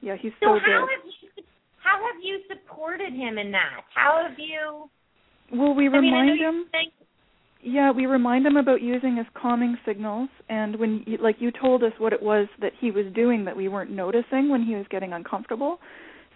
Yeah, 0.00 0.16
he's 0.20 0.32
so, 0.40 0.46
so 0.46 0.60
good. 0.64 0.70
How 0.70 0.86
have 0.86 1.04
you 1.04 1.44
how 1.82 1.96
have 2.00 2.22
you 2.22 2.40
supported 2.48 3.12
him 3.12 3.38
in 3.38 3.50
that? 3.52 3.82
How 3.94 4.26
have 4.26 4.38
you 4.38 4.88
Well, 5.52 5.74
we 5.74 5.88
I 5.88 5.92
remind 5.92 6.26
mean, 6.26 6.38
him 6.38 6.64
yeah, 7.66 7.90
we 7.90 8.04
remind 8.04 8.46
him 8.46 8.58
about 8.58 8.82
using 8.82 9.16
his 9.16 9.26
calming 9.34 9.78
signals 9.86 10.28
and 10.50 10.76
when 10.76 11.02
you, 11.06 11.16
like 11.16 11.36
you 11.38 11.50
told 11.50 11.82
us 11.82 11.92
what 11.96 12.12
it 12.12 12.22
was 12.22 12.46
that 12.60 12.72
he 12.78 12.90
was 12.90 13.06
doing 13.14 13.46
that 13.46 13.56
we 13.56 13.68
weren't 13.68 13.90
noticing 13.90 14.50
when 14.50 14.62
he 14.62 14.76
was 14.76 14.84
getting 14.90 15.14
uncomfortable. 15.14 15.78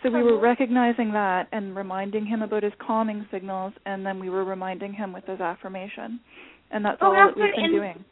So 0.02 0.10
we 0.10 0.22
were 0.22 0.38
recognizing 0.38 1.12
that 1.12 1.48
and 1.50 1.74
reminding 1.74 2.24
him 2.24 2.42
about 2.42 2.62
his 2.62 2.72
calming 2.78 3.26
signals, 3.32 3.72
and 3.84 4.06
then 4.06 4.20
we 4.20 4.30
were 4.30 4.44
reminding 4.44 4.92
him 4.92 5.12
with 5.12 5.24
his 5.24 5.40
affirmation, 5.40 6.20
and 6.70 6.84
that's 6.84 6.98
oh, 7.00 7.06
all 7.06 7.12
that 7.14 7.36
we've 7.36 7.54
been 7.54 7.64
and 7.64 7.74
doing. 7.74 8.04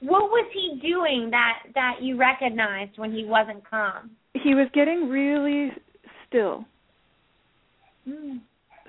What 0.00 0.24
was 0.30 0.46
he 0.52 0.80
doing 0.82 1.30
that 1.30 1.60
that 1.74 2.02
you 2.02 2.16
recognized 2.16 2.98
when 2.98 3.12
he 3.12 3.24
wasn't 3.24 3.68
calm? 3.68 4.10
He 4.34 4.54
was 4.54 4.68
getting 4.74 5.08
really 5.08 5.70
still. 6.26 6.64
Mm. 8.08 8.40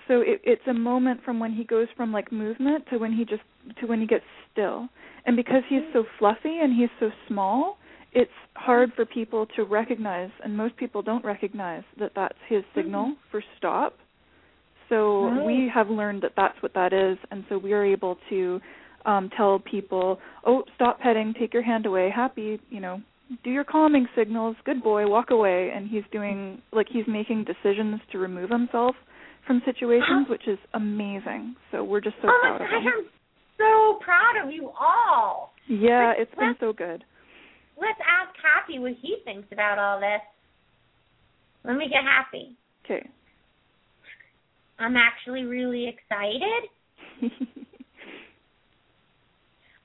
So 0.07 0.21
it, 0.21 0.41
it's 0.43 0.67
a 0.67 0.73
moment 0.73 1.21
from 1.23 1.39
when 1.39 1.53
he 1.53 1.63
goes 1.63 1.87
from 1.95 2.11
like 2.11 2.31
movement 2.31 2.85
to 2.89 2.97
when 2.97 3.13
he 3.13 3.23
just 3.23 3.43
to 3.79 3.85
when 3.87 3.99
he 3.99 4.07
gets 4.07 4.25
still, 4.51 4.87
and 5.25 5.35
because 5.35 5.61
he's 5.69 5.81
so 5.93 6.05
fluffy 6.19 6.59
and 6.61 6.75
he's 6.75 6.89
so 6.99 7.09
small, 7.27 7.77
it's 8.15 8.31
hard 8.55 8.93
for 8.95 9.05
people 9.05 9.45
to 9.57 9.65
recognize, 9.65 10.29
and 10.43 10.55
most 10.55 10.77
people 10.77 11.01
don't 11.01 11.23
recognize 11.23 11.83
that 11.99 12.13
that's 12.15 12.37
his 12.47 12.63
signal 12.73 13.07
mm-hmm. 13.07 13.29
for 13.29 13.43
stop. 13.57 13.97
So 14.87 15.25
right. 15.25 15.45
we 15.45 15.71
have 15.73 15.89
learned 15.89 16.23
that 16.23 16.31
that's 16.37 16.55
what 16.63 16.73
that 16.75 16.93
is, 16.93 17.17
and 17.29 17.43
so 17.49 17.57
we 17.57 17.73
are 17.73 17.83
able 17.83 18.17
to 18.29 18.61
um, 19.05 19.29
tell 19.35 19.59
people, 19.59 20.19
"Oh, 20.45 20.63
stop 20.75 20.99
petting, 20.99 21.33
take 21.37 21.53
your 21.53 21.63
hand 21.63 21.85
away, 21.85 22.09
happy, 22.09 22.59
you 22.69 22.79
know, 22.79 23.01
do 23.43 23.49
your 23.49 23.65
calming 23.65 24.07
signals, 24.15 24.55
good 24.63 24.81
boy, 24.81 25.07
walk 25.07 25.31
away." 25.31 25.71
And 25.75 25.89
he's 25.89 26.03
doing 26.13 26.61
like 26.71 26.87
he's 26.89 27.05
making 27.07 27.43
decisions 27.43 27.99
to 28.13 28.17
remove 28.17 28.49
himself 28.49 28.95
from 29.45 29.61
situations, 29.65 30.27
which 30.29 30.47
is 30.47 30.59
amazing. 30.73 31.55
So 31.71 31.83
we're 31.83 32.01
just 32.01 32.15
so 32.21 32.29
oh 32.29 32.39
proud 32.41 32.61
of 32.61 32.69
him. 32.69 32.87
I'm 32.87 33.05
so 33.57 33.99
proud 34.01 34.45
of 34.45 34.53
you 34.53 34.71
all. 34.79 35.51
Yeah, 35.67 36.13
it's 36.17 36.33
been 36.35 36.55
so 36.61 36.71
good 36.71 37.03
let's 37.79 37.99
ask 37.99 38.35
Happy 38.41 38.79
what 38.79 38.93
he 39.01 39.17
thinks 39.23 39.47
about 39.51 39.79
all 39.79 39.99
this. 39.99 40.21
Let 41.63 41.77
me 41.77 41.87
get 41.89 42.03
Happy. 42.03 42.55
Okay. 42.83 43.07
I'm 44.77 44.95
actually 44.97 45.43
really 45.43 45.87
excited. 45.87 46.69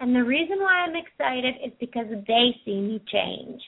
and 0.00 0.14
the 0.14 0.24
reason 0.24 0.58
why 0.58 0.84
I'm 0.86 0.96
excited 0.96 1.54
is 1.64 1.72
because 1.78 2.06
they 2.26 2.56
see 2.64 2.80
me 2.80 3.02
change. 3.10 3.62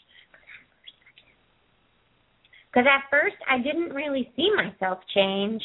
Because 2.70 2.86
at 2.88 3.10
first 3.10 3.36
I 3.48 3.58
didn't 3.58 3.94
really 3.94 4.32
see 4.36 4.50
myself 4.56 4.98
change. 5.14 5.62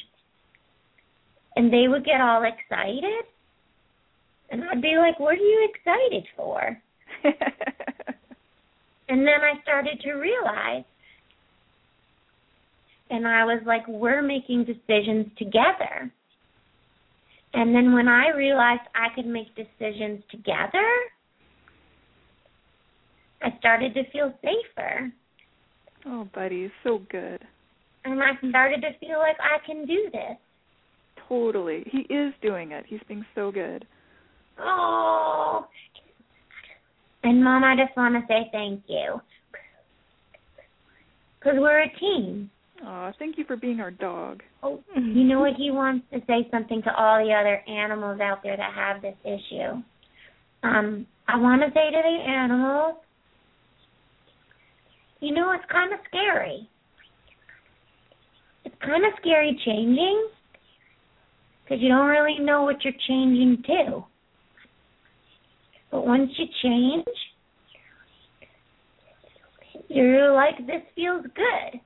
And 1.56 1.74
they 1.74 1.88
would 1.88 2.06
get 2.06 2.22
all 2.22 2.44
excited. 2.44 3.26
And 4.50 4.64
I'd 4.64 4.82
be 4.82 4.96
like, 4.98 5.20
what 5.20 5.34
are 5.34 5.38
you 5.38 5.70
excited 5.74 6.28
for? 6.36 6.78
And 9.10 9.22
then 9.22 9.42
I 9.42 9.62
started 9.62 10.00
to 10.02 10.14
realize, 10.14 10.84
and 13.10 13.28
I 13.28 13.46
was 13.46 13.62
like, 13.66 13.88
we're 13.88 14.22
making 14.22 14.66
decisions 14.66 15.28
together. 15.38 16.12
And 17.54 17.74
then 17.74 17.94
when 17.94 18.08
I 18.08 18.30
realized 18.36 18.82
I 18.94 19.14
could 19.16 19.26
make 19.26 19.48
decisions 19.56 20.22
together, 20.30 20.86
I 23.42 23.58
started 23.60 23.94
to 23.94 24.04
feel 24.12 24.34
safer. 24.42 25.12
Oh, 26.06 26.28
buddy, 26.34 26.72
so 26.84 27.02
good. 27.10 27.40
And 28.04 28.22
I 28.22 28.32
started 28.50 28.82
to 28.82 28.98
feel 29.00 29.20
like 29.20 29.38
I 29.40 29.66
can 29.66 29.86
do 29.86 30.10
this. 30.12 30.38
Totally. 31.28 31.86
He 31.92 32.00
is 32.14 32.34
doing 32.42 32.72
it. 32.72 32.86
He's 32.88 33.02
being 33.08 33.26
so 33.36 33.52
good. 33.52 33.86
Oh, 34.60 35.68
and 37.24 37.44
Mom, 37.44 37.64
I 37.64 37.76
just 37.76 37.96
want 37.98 38.16
to 38.16 38.22
say 38.28 38.50
thank 38.52 38.84
you. 38.88 39.22
Because 41.40 41.58
we're 41.60 41.84
a 41.84 42.00
team. 42.00 42.50
Aw, 42.86 43.12
thank 43.18 43.38
you 43.38 43.46
for 43.46 43.56
being 43.56 43.80
our 43.80 43.92
dog. 43.92 44.44
Oh, 44.62 44.84
you 44.96 45.24
know 45.24 45.40
what? 45.40 45.54
He 45.58 45.72
wants 45.72 46.06
to 46.14 46.20
say 46.28 46.48
something 46.52 46.82
to 46.84 46.94
all 46.94 47.24
the 47.24 47.34
other 47.34 47.62
animals 47.68 48.20
out 48.20 48.44
there 48.44 48.58
that 48.58 48.74
have 48.74 49.02
this 49.02 49.16
issue. 49.24 49.82
Um, 50.64 51.08
I 51.28 51.38
want 51.38 51.62
to 51.62 51.68
say 51.70 51.92
to 51.92 52.02
the 52.02 52.32
animals, 52.32 52.98
you 55.20 55.34
know, 55.34 55.52
it's 55.52 55.64
kind 55.72 55.94
of 55.94 56.00
scary. 56.08 56.70
It's 58.66 58.76
kind 58.82 59.06
of 59.06 59.14
scary 59.20 59.60
changing 59.66 60.30
because 61.64 61.82
you 61.82 61.90
don't 61.90 62.08
really 62.08 62.40
know 62.40 62.64
what 62.64 62.84
you're 62.84 62.94
changing 63.08 63.64
to. 63.68 64.04
But 65.92 66.06
once 66.06 66.30
you 66.38 66.46
change, 66.62 67.06
you're 69.88 70.34
like, 70.34 70.58
this 70.66 70.82
feels 70.96 71.24
good. 71.24 71.80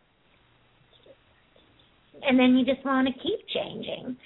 And 2.24 2.39
then 2.39 2.56
you 2.56 2.66
just 2.66 2.86
want 2.86 3.08
to 3.08 3.14
keep 3.14 3.39
changing. 3.54 4.18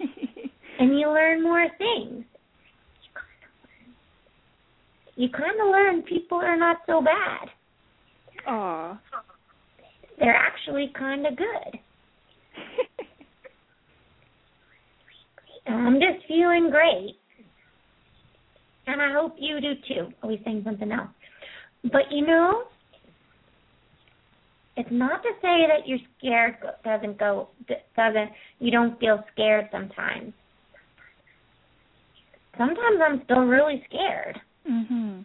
and 0.78 0.98
you 0.98 1.08
learn 1.08 1.42
more 1.42 1.66
things. 1.78 2.24
You 5.16 5.28
kind 5.28 5.60
of 5.60 5.68
learn 5.70 6.02
people 6.02 6.38
are 6.38 6.56
not 6.56 6.78
so 6.86 7.00
bad. 7.00 7.48
Aw. 8.46 9.00
They're 10.18 10.34
actually 10.34 10.92
kind 10.98 11.26
of 11.26 11.36
good. 11.36 11.78
I'm 15.68 15.94
just 15.94 16.26
feeling 16.28 16.70
great 16.70 17.16
and 18.86 19.00
I 19.00 19.12
hope 19.12 19.36
you 19.38 19.60
do 19.60 19.72
too. 19.88 20.12
Are 20.22 20.28
we 20.28 20.40
saying 20.44 20.62
something 20.64 20.90
else? 20.92 21.10
But 21.84 22.10
you 22.10 22.26
know, 22.26 22.64
it's 24.76 24.88
not 24.90 25.22
to 25.22 25.30
say 25.40 25.66
that 25.68 25.86
you're 25.86 25.98
scared 26.18 26.56
doesn't 26.84 27.18
go 27.18 27.48
doesn't 27.96 28.30
you 28.58 28.70
don't 28.70 28.98
feel 28.98 29.22
scared 29.32 29.68
sometimes. 29.70 30.32
Sometimes 32.56 33.00
I'm 33.04 33.22
still 33.24 33.44
really 33.44 33.84
scared. 33.88 34.40
Mhm. 34.68 35.24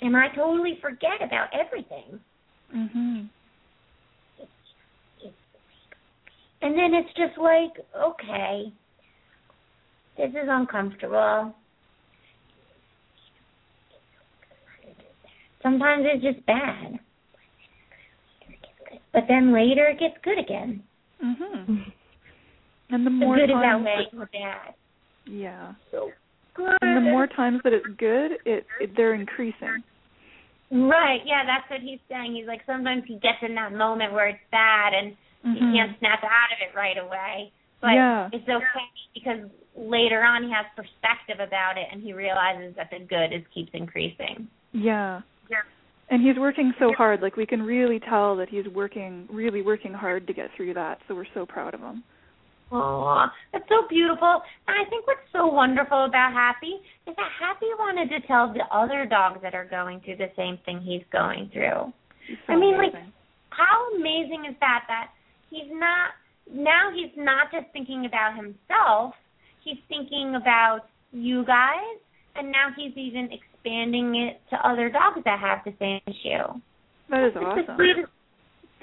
And 0.00 0.16
I 0.16 0.28
totally 0.28 0.78
forget 0.80 1.20
about 1.22 1.48
everything. 1.52 2.20
Mhm. 2.72 3.28
And 6.60 6.76
then 6.76 6.92
it's 6.94 7.12
just 7.14 7.38
like, 7.38 7.70
okay, 7.94 8.72
this 10.18 10.30
is 10.30 10.48
uncomfortable. 10.48 11.54
Sometimes 15.62 16.04
it's 16.06 16.24
just 16.24 16.44
bad. 16.46 16.98
But 19.12 19.22
then 19.28 19.54
later 19.54 19.86
it 19.88 19.98
gets 19.98 20.16
good 20.22 20.38
again. 20.38 20.82
Mhm. 21.22 21.92
And 22.90 23.04
the 23.04 23.10
more 23.10 23.36
the 23.36 23.46
good 23.46 23.52
times 23.52 23.82
is 23.82 23.86
outweighing 23.86 24.18
the 24.18 24.28
bad. 24.32 24.74
Yeah. 25.26 25.74
So 25.90 26.10
good. 26.54 26.78
And 26.80 26.96
the 26.96 27.10
more 27.10 27.26
times 27.26 27.60
that 27.64 27.74
it's 27.74 27.86
good, 27.98 28.32
it, 28.46 28.64
it 28.80 28.96
they're 28.96 29.12
increasing. 29.12 29.84
Right. 30.70 31.20
Yeah, 31.26 31.44
that's 31.44 31.68
what 31.68 31.80
he's 31.80 32.00
saying. 32.08 32.34
He's 32.34 32.46
like 32.46 32.62
sometimes 32.64 33.02
he 33.06 33.14
gets 33.14 33.42
in 33.42 33.54
that 33.56 33.72
moment 33.72 34.14
where 34.14 34.28
it's 34.28 34.40
bad 34.50 34.94
and 34.94 35.12
mm-hmm. 35.44 35.52
he 35.52 35.76
can't 35.76 35.98
snap 35.98 36.24
out 36.24 36.48
of 36.52 36.64
it 36.64 36.74
right 36.74 36.96
away. 36.96 37.52
But 37.80 37.92
yeah. 37.92 38.28
it's 38.32 38.48
okay 38.48 38.88
because 39.14 39.50
later 39.78 40.22
on 40.22 40.42
he 40.42 40.50
has 40.50 40.66
perspective 40.74 41.38
about 41.46 41.78
it 41.78 41.86
and 41.92 42.02
he 42.02 42.12
realizes 42.12 42.74
that 42.76 42.90
the 42.90 42.98
good 42.98 43.34
is 43.34 43.42
keeps 43.54 43.70
increasing. 43.72 44.48
Yeah. 44.72 45.20
Yeah. 45.48 45.62
And 46.10 46.26
he's 46.26 46.38
working 46.38 46.72
so 46.78 46.92
hard. 46.96 47.20
Like 47.20 47.36
we 47.36 47.46
can 47.46 47.62
really 47.62 48.00
tell 48.00 48.36
that 48.36 48.48
he's 48.48 48.66
working 48.74 49.28
really 49.30 49.62
working 49.62 49.92
hard 49.92 50.26
to 50.26 50.32
get 50.32 50.50
through 50.56 50.74
that. 50.74 50.98
So 51.06 51.14
we're 51.14 51.26
so 51.34 51.46
proud 51.46 51.74
of 51.74 51.80
him. 51.80 52.02
Oh, 52.70 53.24
that's 53.52 53.64
so 53.68 53.88
beautiful. 53.88 54.42
And 54.66 54.76
I 54.76 54.88
think 54.90 55.06
what's 55.06 55.24
so 55.32 55.46
wonderful 55.46 56.04
about 56.04 56.32
Happy 56.34 56.76
is 57.06 57.16
that 57.16 57.28
Happy 57.40 57.66
wanted 57.78 58.10
to 58.10 58.26
tell 58.26 58.52
the 58.52 58.64
other 58.74 59.06
dogs 59.06 59.40
that 59.42 59.54
are 59.54 59.64
going 59.64 60.00
through 60.00 60.16
the 60.16 60.30
same 60.36 60.58
thing 60.66 60.80
he's 60.80 61.04
going 61.10 61.48
through. 61.52 61.92
So 62.46 62.52
I 62.52 62.56
mean, 62.56 62.74
amazing. 62.74 62.92
like 62.94 63.12
how 63.50 63.88
amazing 63.96 64.44
is 64.50 64.56
that? 64.60 64.84
That 64.88 65.08
he's 65.48 65.70
not 65.70 66.12
now. 66.52 66.90
He's 66.94 67.12
not 67.16 67.50
just 67.50 67.72
thinking 67.72 68.04
about 68.04 68.36
himself. 68.36 69.14
He's 69.68 69.78
thinking 69.88 70.34
about 70.34 70.88
you 71.12 71.44
guys, 71.44 71.98
and 72.36 72.50
now 72.50 72.68
he's 72.74 72.96
even 72.96 73.28
expanding 73.30 74.14
it 74.16 74.40
to 74.50 74.56
other 74.66 74.88
dogs 74.88 75.20
that 75.26 75.38
have 75.38 75.58
the 75.64 75.74
same 75.78 76.00
issue. 76.06 76.58
That 77.10 77.26
is 77.26 77.32
it's 77.34 77.44
awesome. 77.44 77.64
The 77.66 77.74
sweetest, 77.76 78.12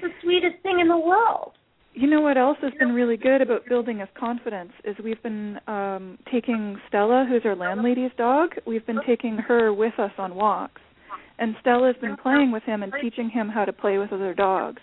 the 0.01 0.09
sweetest 0.21 0.61
thing 0.61 0.79
in 0.79 0.87
the 0.87 0.97
world. 0.97 1.53
You 1.95 2.07
know 2.07 2.21
what 2.21 2.37
else 2.37 2.57
has 2.61 2.73
been 2.77 2.93
really 2.93 3.17
good 3.17 3.41
about 3.41 3.65
building 3.67 3.99
his 3.99 4.09
confidence 4.19 4.73
is 4.83 4.95
we've 5.03 5.21
been 5.23 5.57
um 5.67 6.19
taking 6.31 6.77
Stella, 6.87 7.25
who's 7.27 7.41
our 7.45 7.55
landlady's 7.55 8.11
dog, 8.17 8.49
we've 8.67 8.85
been 8.85 8.99
taking 9.07 9.37
her 9.37 9.73
with 9.73 9.97
us 9.97 10.11
on 10.19 10.35
walks. 10.35 10.81
And 11.39 11.55
Stella's 11.61 11.95
been 11.99 12.15
playing 12.15 12.51
with 12.51 12.63
him 12.63 12.83
and 12.83 12.93
teaching 13.01 13.29
him 13.29 13.49
how 13.49 13.65
to 13.65 13.73
play 13.73 13.97
with 13.97 14.13
other 14.13 14.33
dogs. 14.33 14.81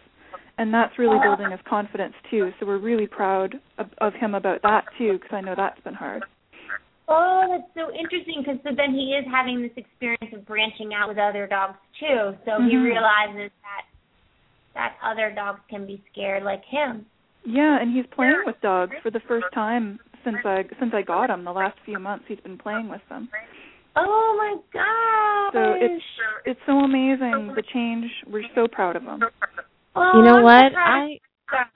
And 0.59 0.73
that's 0.73 0.99
really 0.99 1.19
building 1.23 1.51
his 1.51 1.61
confidence 1.69 2.15
too. 2.31 2.51
So 2.61 2.67
we're 2.67 2.79
really 2.79 3.07
proud 3.07 3.55
of, 3.79 3.87
of 3.99 4.13
him 4.15 4.35
about 4.35 4.63
that 4.63 4.85
too 4.99 5.15
because 5.15 5.31
I 5.33 5.41
know 5.41 5.55
that's 5.57 5.81
been 5.81 5.95
hard. 5.95 6.25
Oh, 7.09 7.45
that's 7.49 7.69
so 7.75 7.93
interesting 7.93 8.45
because 8.45 8.61
so 8.63 8.71
then 8.77 8.95
he 8.95 9.17
is 9.19 9.25
having 9.31 9.63
this 9.63 9.73
experience 9.77 10.33
of 10.33 10.47
branching 10.47 10.95
out 10.95 11.09
with 11.09 11.19
other 11.19 11.47
dogs 11.47 11.79
too. 11.99 12.37
So 12.45 12.63
he 12.63 12.77
Mhm. 12.77 12.85
realizes 12.85 13.51
that 13.63 13.85
that 14.75 14.97
other 15.03 15.31
dogs 15.31 15.61
can 15.69 15.87
be 15.87 16.03
scared 16.11 16.43
like 16.45 16.65
him. 16.65 17.05
Yeah, 17.45 17.79
and 17.81 17.93
he's 17.93 18.07
playing 18.07 18.43
with 18.47 18.61
dogs 18.61 18.95
for 19.03 19.11
the 19.11 19.21
first 19.21 19.47
time 19.53 19.99
since 20.25 20.39
I 20.45 20.65
since 20.79 20.95
I 20.95 21.03
got 21.03 21.29
him. 21.31 21.45
The 21.45 21.53
last 21.53 21.79
few 21.85 21.99
months 21.99 22.25
he's 22.29 22.41
been 22.41 22.59
playing 22.59 22.89
with 22.89 23.03
them. 23.09 23.29
Oh 23.97 24.35
my 24.39 24.57
gosh. 24.73 25.53
So 25.53 25.75
it's 25.75 26.05
it's 26.47 26.61
so 26.67 26.79
amazing 26.81 27.53
the 27.55 27.63
change. 27.73 28.11
We're 28.27 28.49
so 28.55 28.67
proud 28.69 28.97
of 28.97 29.03
him. 29.03 29.23
Oh, 29.95 30.13
You 30.17 30.23
know 30.25 30.37
I'm 30.39 30.43
what? 30.43 30.73
proud 30.73 31.09
I 31.11 31.19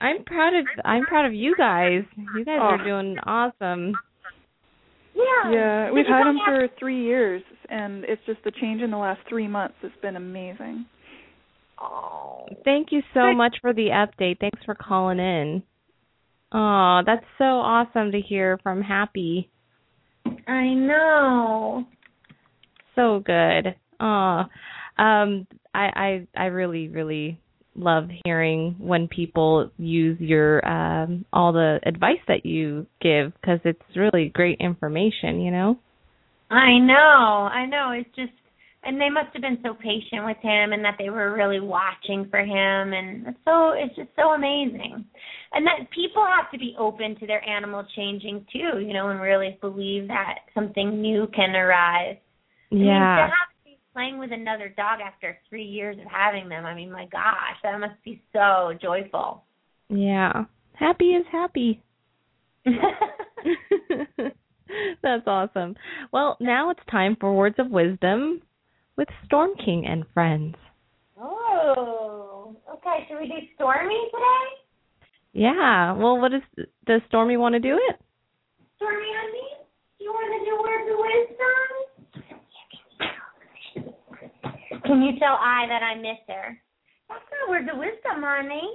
I'm 0.01 0.23
proud 0.23 0.55
of 0.55 0.65
I'm 0.83 1.05
proud 1.05 1.25
of 1.25 1.33
you 1.33 1.55
guys. 1.55 2.03
You 2.35 2.43
guys 2.45 2.59
are 2.59 2.81
Oh. 2.81 2.83
doing 2.83 3.17
awesome. 3.25 3.93
Yeah. 5.15 5.51
Yeah, 5.51 5.91
we've 5.91 6.05
had 6.05 6.25
them 6.25 6.39
for 6.45 6.67
three 6.79 7.03
years, 7.03 7.41
and 7.69 8.03
it's 8.05 8.21
just 8.25 8.43
the 8.43 8.51
change 8.51 8.81
in 8.81 8.91
the 8.91 8.97
last 8.97 9.19
three 9.27 9.47
months 9.47 9.75
has 9.81 9.91
been 10.01 10.15
amazing. 10.15 10.85
Oh. 11.79 12.47
Thank 12.63 12.91
you 12.91 13.01
so 13.13 13.33
much 13.33 13.57
for 13.61 13.73
the 13.73 13.87
update. 13.89 14.39
Thanks 14.39 14.63
for 14.65 14.73
calling 14.75 15.19
in. 15.19 15.63
Oh, 16.51 17.01
that's 17.05 17.25
so 17.37 17.43
awesome 17.45 18.11
to 18.11 18.21
hear 18.21 18.57
from 18.63 18.81
Happy. 18.81 19.49
I 20.47 20.73
know. 20.73 21.85
So 22.95 23.19
good. 23.19 23.75
Oh, 23.99 24.43
um, 24.97 25.47
I 25.73 25.85
I 25.95 26.27
I 26.35 26.45
really 26.45 26.87
really 26.89 27.39
love 27.77 28.09
hearing 28.25 28.75
when 28.79 29.07
people 29.07 29.71
use 29.77 30.19
your 30.19 30.67
um 30.67 31.25
all 31.31 31.53
the 31.53 31.79
advice 31.85 32.19
that 32.27 32.45
you 32.45 32.85
give 33.01 33.33
because 33.39 33.59
it's 33.63 33.81
really 33.95 34.31
great 34.33 34.59
information. 34.59 35.41
You 35.41 35.51
know. 35.51 35.79
I 36.49 36.79
know. 36.79 37.49
I 37.51 37.65
know. 37.65 37.91
It's 37.91 38.15
just 38.15 38.31
and 38.83 39.01
they 39.01 39.09
must 39.09 39.33
have 39.33 39.41
been 39.41 39.59
so 39.63 39.73
patient 39.73 40.25
with 40.25 40.37
him 40.41 40.71
and 40.71 40.83
that 40.85 40.95
they 40.97 41.09
were 41.09 41.35
really 41.35 41.59
watching 41.59 42.27
for 42.29 42.39
him 42.39 42.93
and 42.93 43.27
it's 43.27 43.37
so 43.45 43.71
it's 43.75 43.95
just 43.95 44.09
so 44.15 44.29
amazing. 44.29 45.05
And 45.53 45.65
that 45.65 45.89
people 45.93 46.25
have 46.25 46.51
to 46.51 46.57
be 46.57 46.75
open 46.79 47.17
to 47.19 47.27
their 47.27 47.47
animal 47.47 47.85
changing 47.95 48.45
too, 48.51 48.79
you 48.79 48.93
know, 48.93 49.09
and 49.09 49.21
really 49.21 49.57
believe 49.61 50.07
that 50.07 50.39
something 50.53 51.01
new 51.01 51.27
can 51.35 51.55
arise. 51.55 52.17
I 52.71 52.75
mean, 52.75 52.87
to 53.97 54.05
Yeah. 54.05 54.11
have 54.11 54.19
to 54.19 54.19
be 54.19 54.19
playing 54.19 54.19
with 54.19 54.31
another 54.31 54.69
dog 54.69 54.99
after 55.01 55.37
three 55.49 55.63
years 55.65 55.97
of 55.99 56.05
having 56.11 56.49
them, 56.49 56.65
I 56.65 56.73
mean, 56.73 56.91
my 56.91 57.05
gosh, 57.05 57.57
that 57.63 57.79
must 57.79 58.03
be 58.03 58.21
so 58.33 58.73
joyful. 58.81 59.43
Yeah. 59.89 60.45
Happy 60.73 61.11
is 61.15 61.25
happy. 61.31 61.83
That's 65.03 65.23
awesome. 65.27 65.75
Well, 66.11 66.37
now 66.39 66.69
it's 66.69 66.79
time 66.91 67.15
for 67.19 67.33
words 67.35 67.55
of 67.59 67.69
wisdom 67.71 68.41
with 68.97 69.07
Storm 69.25 69.51
King 69.63 69.85
and 69.87 70.05
friends. 70.13 70.55
oh, 71.19 72.55
okay. 72.73 73.05
Should 73.07 73.19
we 73.19 73.27
do 73.27 73.35
Stormy 73.55 73.99
today? 74.11 74.63
Yeah. 75.33 75.93
Well, 75.93 76.19
what 76.19 76.33
is 76.33 76.41
does 76.85 77.01
Stormy 77.07 77.37
want 77.37 77.53
to 77.53 77.59
do 77.59 77.79
it? 77.89 77.99
Stormy 78.77 79.07
on 79.07 79.31
me? 79.33 79.43
You 79.99 80.11
want 80.11 80.31
to 80.33 80.45
do 80.45 80.57
words 80.61 80.91
of 80.91 80.97
wisdom? 80.99 81.86
Can 84.69 85.01
you 85.01 85.17
tell 85.19 85.37
I 85.39 85.65
that 85.67 85.83
I 85.83 85.95
miss 85.95 86.19
her? 86.27 86.61
That's 87.09 87.23
not 87.31 87.49
words 87.49 87.69
of 87.71 87.79
wisdom, 87.79 88.23
honey. 88.23 88.69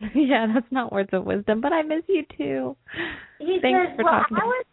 yeah, 0.14 0.46
that's 0.52 0.70
not 0.70 0.92
words 0.92 1.10
of 1.12 1.24
wisdom, 1.24 1.60
but 1.60 1.72
I 1.72 1.82
miss 1.82 2.02
you 2.08 2.24
too. 2.36 2.76
He 3.38 3.58
Thanks 3.60 3.90
says, 3.90 3.96
for 3.96 4.04
well, 4.04 4.20
talking. 4.20 4.36
I 4.40 4.44
was, 4.44 4.64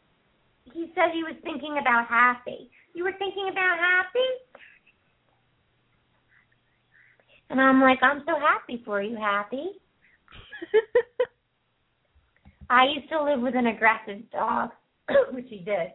he 0.74 0.92
said 0.96 1.12
he 1.14 1.24
was 1.24 1.36
thinking 1.44 1.78
about 1.82 2.08
Happy. 2.08 2.70
You 2.94 3.04
were 3.04 3.14
thinking 3.20 3.50
about 3.52 3.78
Happy? 3.78 4.30
And 7.50 7.60
I'm 7.60 7.82
like, 7.82 8.00
I'm 8.02 8.24
so 8.26 8.40
happy 8.40 8.82
for 8.86 9.02
you, 9.02 9.18
Happy. 9.18 9.72
I 12.70 12.86
used 12.96 13.10
to 13.10 13.22
live 13.22 13.42
with 13.42 13.56
an 13.56 13.68
aggressive 13.68 14.30
dog, 14.32 14.70
which 15.32 15.48
he 15.50 15.58
did. 15.58 15.92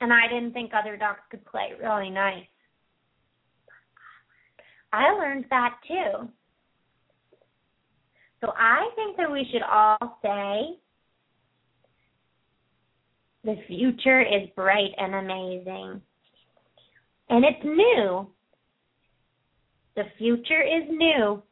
And 0.00 0.12
I 0.12 0.28
didn't 0.28 0.52
think 0.52 0.72
other 0.74 0.96
dogs 0.96 1.20
could 1.30 1.44
play 1.44 1.70
really 1.80 2.10
nice. 2.10 2.46
I 4.92 5.10
learned 5.12 5.46
that 5.50 5.74
too. 5.86 6.28
So 8.40 8.52
I 8.56 8.88
think 8.94 9.16
that 9.16 9.30
we 9.30 9.46
should 9.52 9.62
all 9.62 10.18
say 10.22 10.78
the 13.44 13.56
future 13.66 14.20
is 14.20 14.48
bright 14.54 14.92
and 14.96 15.14
amazing. 15.14 16.00
And 17.30 17.44
it's 17.44 17.64
new. 17.64 18.28
The 19.96 20.04
future 20.16 20.62
is 20.62 20.84
new. 20.88 21.42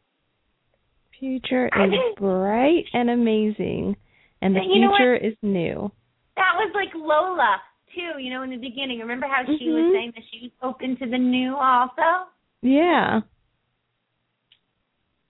future 1.19 1.67
is 1.67 2.15
bright 2.19 2.85
and 2.93 3.11
amazing, 3.11 3.97
and 4.43 4.55
the 4.55 4.61
And 4.61 4.71
you 4.73 4.81
know 4.83 4.91
what? 4.91 4.99
future 4.99 5.17
is 5.17 5.35
new. 5.43 5.91
That 6.37 6.53
was 6.57 6.71
like 6.75 6.95
Lola 6.95 7.61
too, 7.97 8.21
you 8.21 8.31
know, 8.31 8.43
in 8.43 8.51
the 8.51 8.57
beginning. 8.57 9.01
Remember 9.01 9.27
how 9.27 9.43
she 9.45 9.71
was 9.71 9.83
Mhm. 9.85 9.93
saying 9.93 10.13
that 10.15 10.25
she 10.31 10.43
was 10.43 10.53
open 10.63 10.97
to 10.99 11.07
the 11.07 11.19
new 11.19 11.57
also? 11.57 12.29
Yeah. 12.63 13.23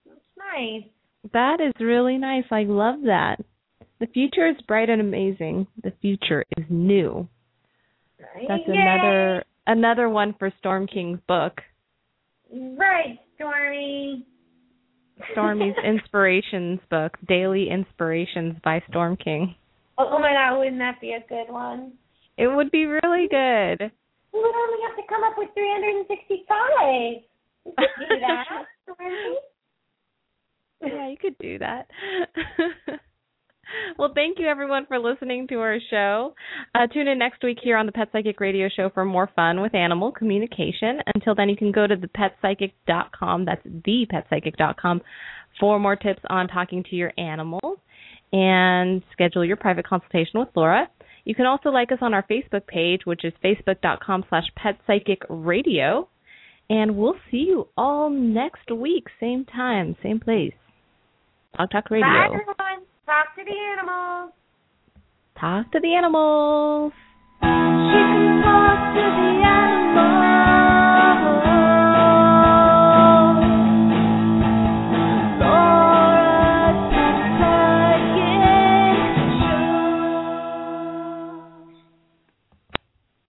It's 0.05 0.37
nice. 0.37 0.83
That 1.31 1.59
is 1.59 1.73
really 1.79 2.17
nice. 2.17 2.45
I 2.51 2.63
love 2.63 3.01
that. 3.03 3.39
The 3.99 4.07
future 4.07 4.45
is 4.45 4.61
bright 4.67 4.89
and 4.89 5.01
amazing. 5.01 5.67
The 5.81 5.91
future 5.91 6.43
is 6.57 6.65
new. 6.69 7.27
That's 8.47 8.67
Yay. 8.67 8.73
another 8.77 9.43
another 9.65 10.09
one 10.09 10.33
for 10.33 10.51
Storm 10.59 10.87
King's 10.87 11.19
book. 11.21 11.61
Right, 12.51 13.19
Stormy. 13.35 14.25
Stormy's 15.31 15.75
Inspirations 15.83 16.79
book, 16.89 17.17
Daily 17.27 17.69
Inspirations 17.69 18.59
by 18.63 18.81
Storm 18.89 19.17
King. 19.17 19.55
Oh 19.97 20.19
my 20.19 20.31
god, 20.33 20.59
wouldn't 20.59 20.77
that 20.77 21.01
be 21.01 21.13
a 21.13 21.21
good 21.27 21.49
one? 21.51 21.93
It 22.37 22.47
would 22.47 22.71
be 22.71 22.85
really 22.85 23.27
good. 23.29 23.91
We 24.33 24.39
would 24.39 24.55
only 24.55 24.79
have 24.87 24.95
to 24.97 25.03
come 25.09 25.23
up 25.23 25.33
with 25.37 25.49
365. 25.53 27.23
We 27.65 27.71
could 27.75 28.09
do 28.09 28.19
that, 28.21 28.45
yeah, 30.85 31.09
you 31.09 31.17
could 31.19 31.37
do 31.39 31.59
that. 31.59 31.87
well, 33.97 34.11
thank 34.13 34.39
you 34.39 34.47
everyone 34.47 34.85
for 34.85 34.99
listening 34.99 35.47
to 35.47 35.55
our 35.55 35.77
show. 35.89 36.33
Uh, 36.75 36.87
tune 36.87 37.07
in 37.07 37.17
next 37.17 37.43
week 37.43 37.57
here 37.61 37.77
on 37.77 37.85
the 37.85 37.91
Pet 37.91 38.09
Psychic 38.11 38.39
Radio 38.39 38.69
Show 38.73 38.89
for 38.93 39.03
more 39.03 39.29
fun 39.35 39.61
with 39.61 39.75
animal 39.75 40.11
communication. 40.11 40.99
Until 41.15 41.35
then, 41.35 41.49
you 41.49 41.57
can 41.57 41.71
go 41.71 41.87
to 41.87 41.95
thepetpsychic.com. 41.95 43.45
That's 43.45 43.65
thepetpsychic.com 43.65 45.01
for 45.59 45.79
more 45.79 45.95
tips 45.95 46.21
on 46.29 46.47
talking 46.47 46.83
to 46.89 46.95
your 46.95 47.11
animals 47.17 47.79
and 48.31 49.01
schedule 49.11 49.43
your 49.43 49.57
private 49.57 49.87
consultation 49.87 50.39
with 50.39 50.49
Laura. 50.55 50.89
You 51.27 51.35
can 51.35 51.45
also 51.45 51.71
like 51.71 51.91
us 51.91 51.97
on 51.99 52.13
our 52.13 52.23
Facebook 52.23 52.65
page, 52.67 53.01
which 53.03 53.25
is 53.25 53.33
facebook.com 53.43 54.23
slash 54.29 54.45
petpsychicradio. 54.57 56.07
And 56.69 56.95
we'll 56.95 57.17
see 57.29 57.45
you 57.49 57.67
all 57.75 58.09
next 58.09 58.71
week, 58.71 59.07
same 59.19 59.43
time, 59.43 59.97
same 60.01 60.21
place. 60.21 60.53
Talk 61.57 61.69
Talk 61.71 61.91
Radio. 61.91 62.07
Bye, 62.07 62.27
everyone. 62.27 62.85
Talk 63.05 63.35
to 63.35 63.43
the 63.43 63.57
animals. 63.77 64.31
Talk 65.37 65.69
to 65.73 65.79
the 65.81 65.95
animals. 65.95 66.93
She 67.41 67.45
can 67.45 68.41
talk 68.41 68.95
to 68.95 69.01
the 69.01 69.45
animals. 69.45 70.26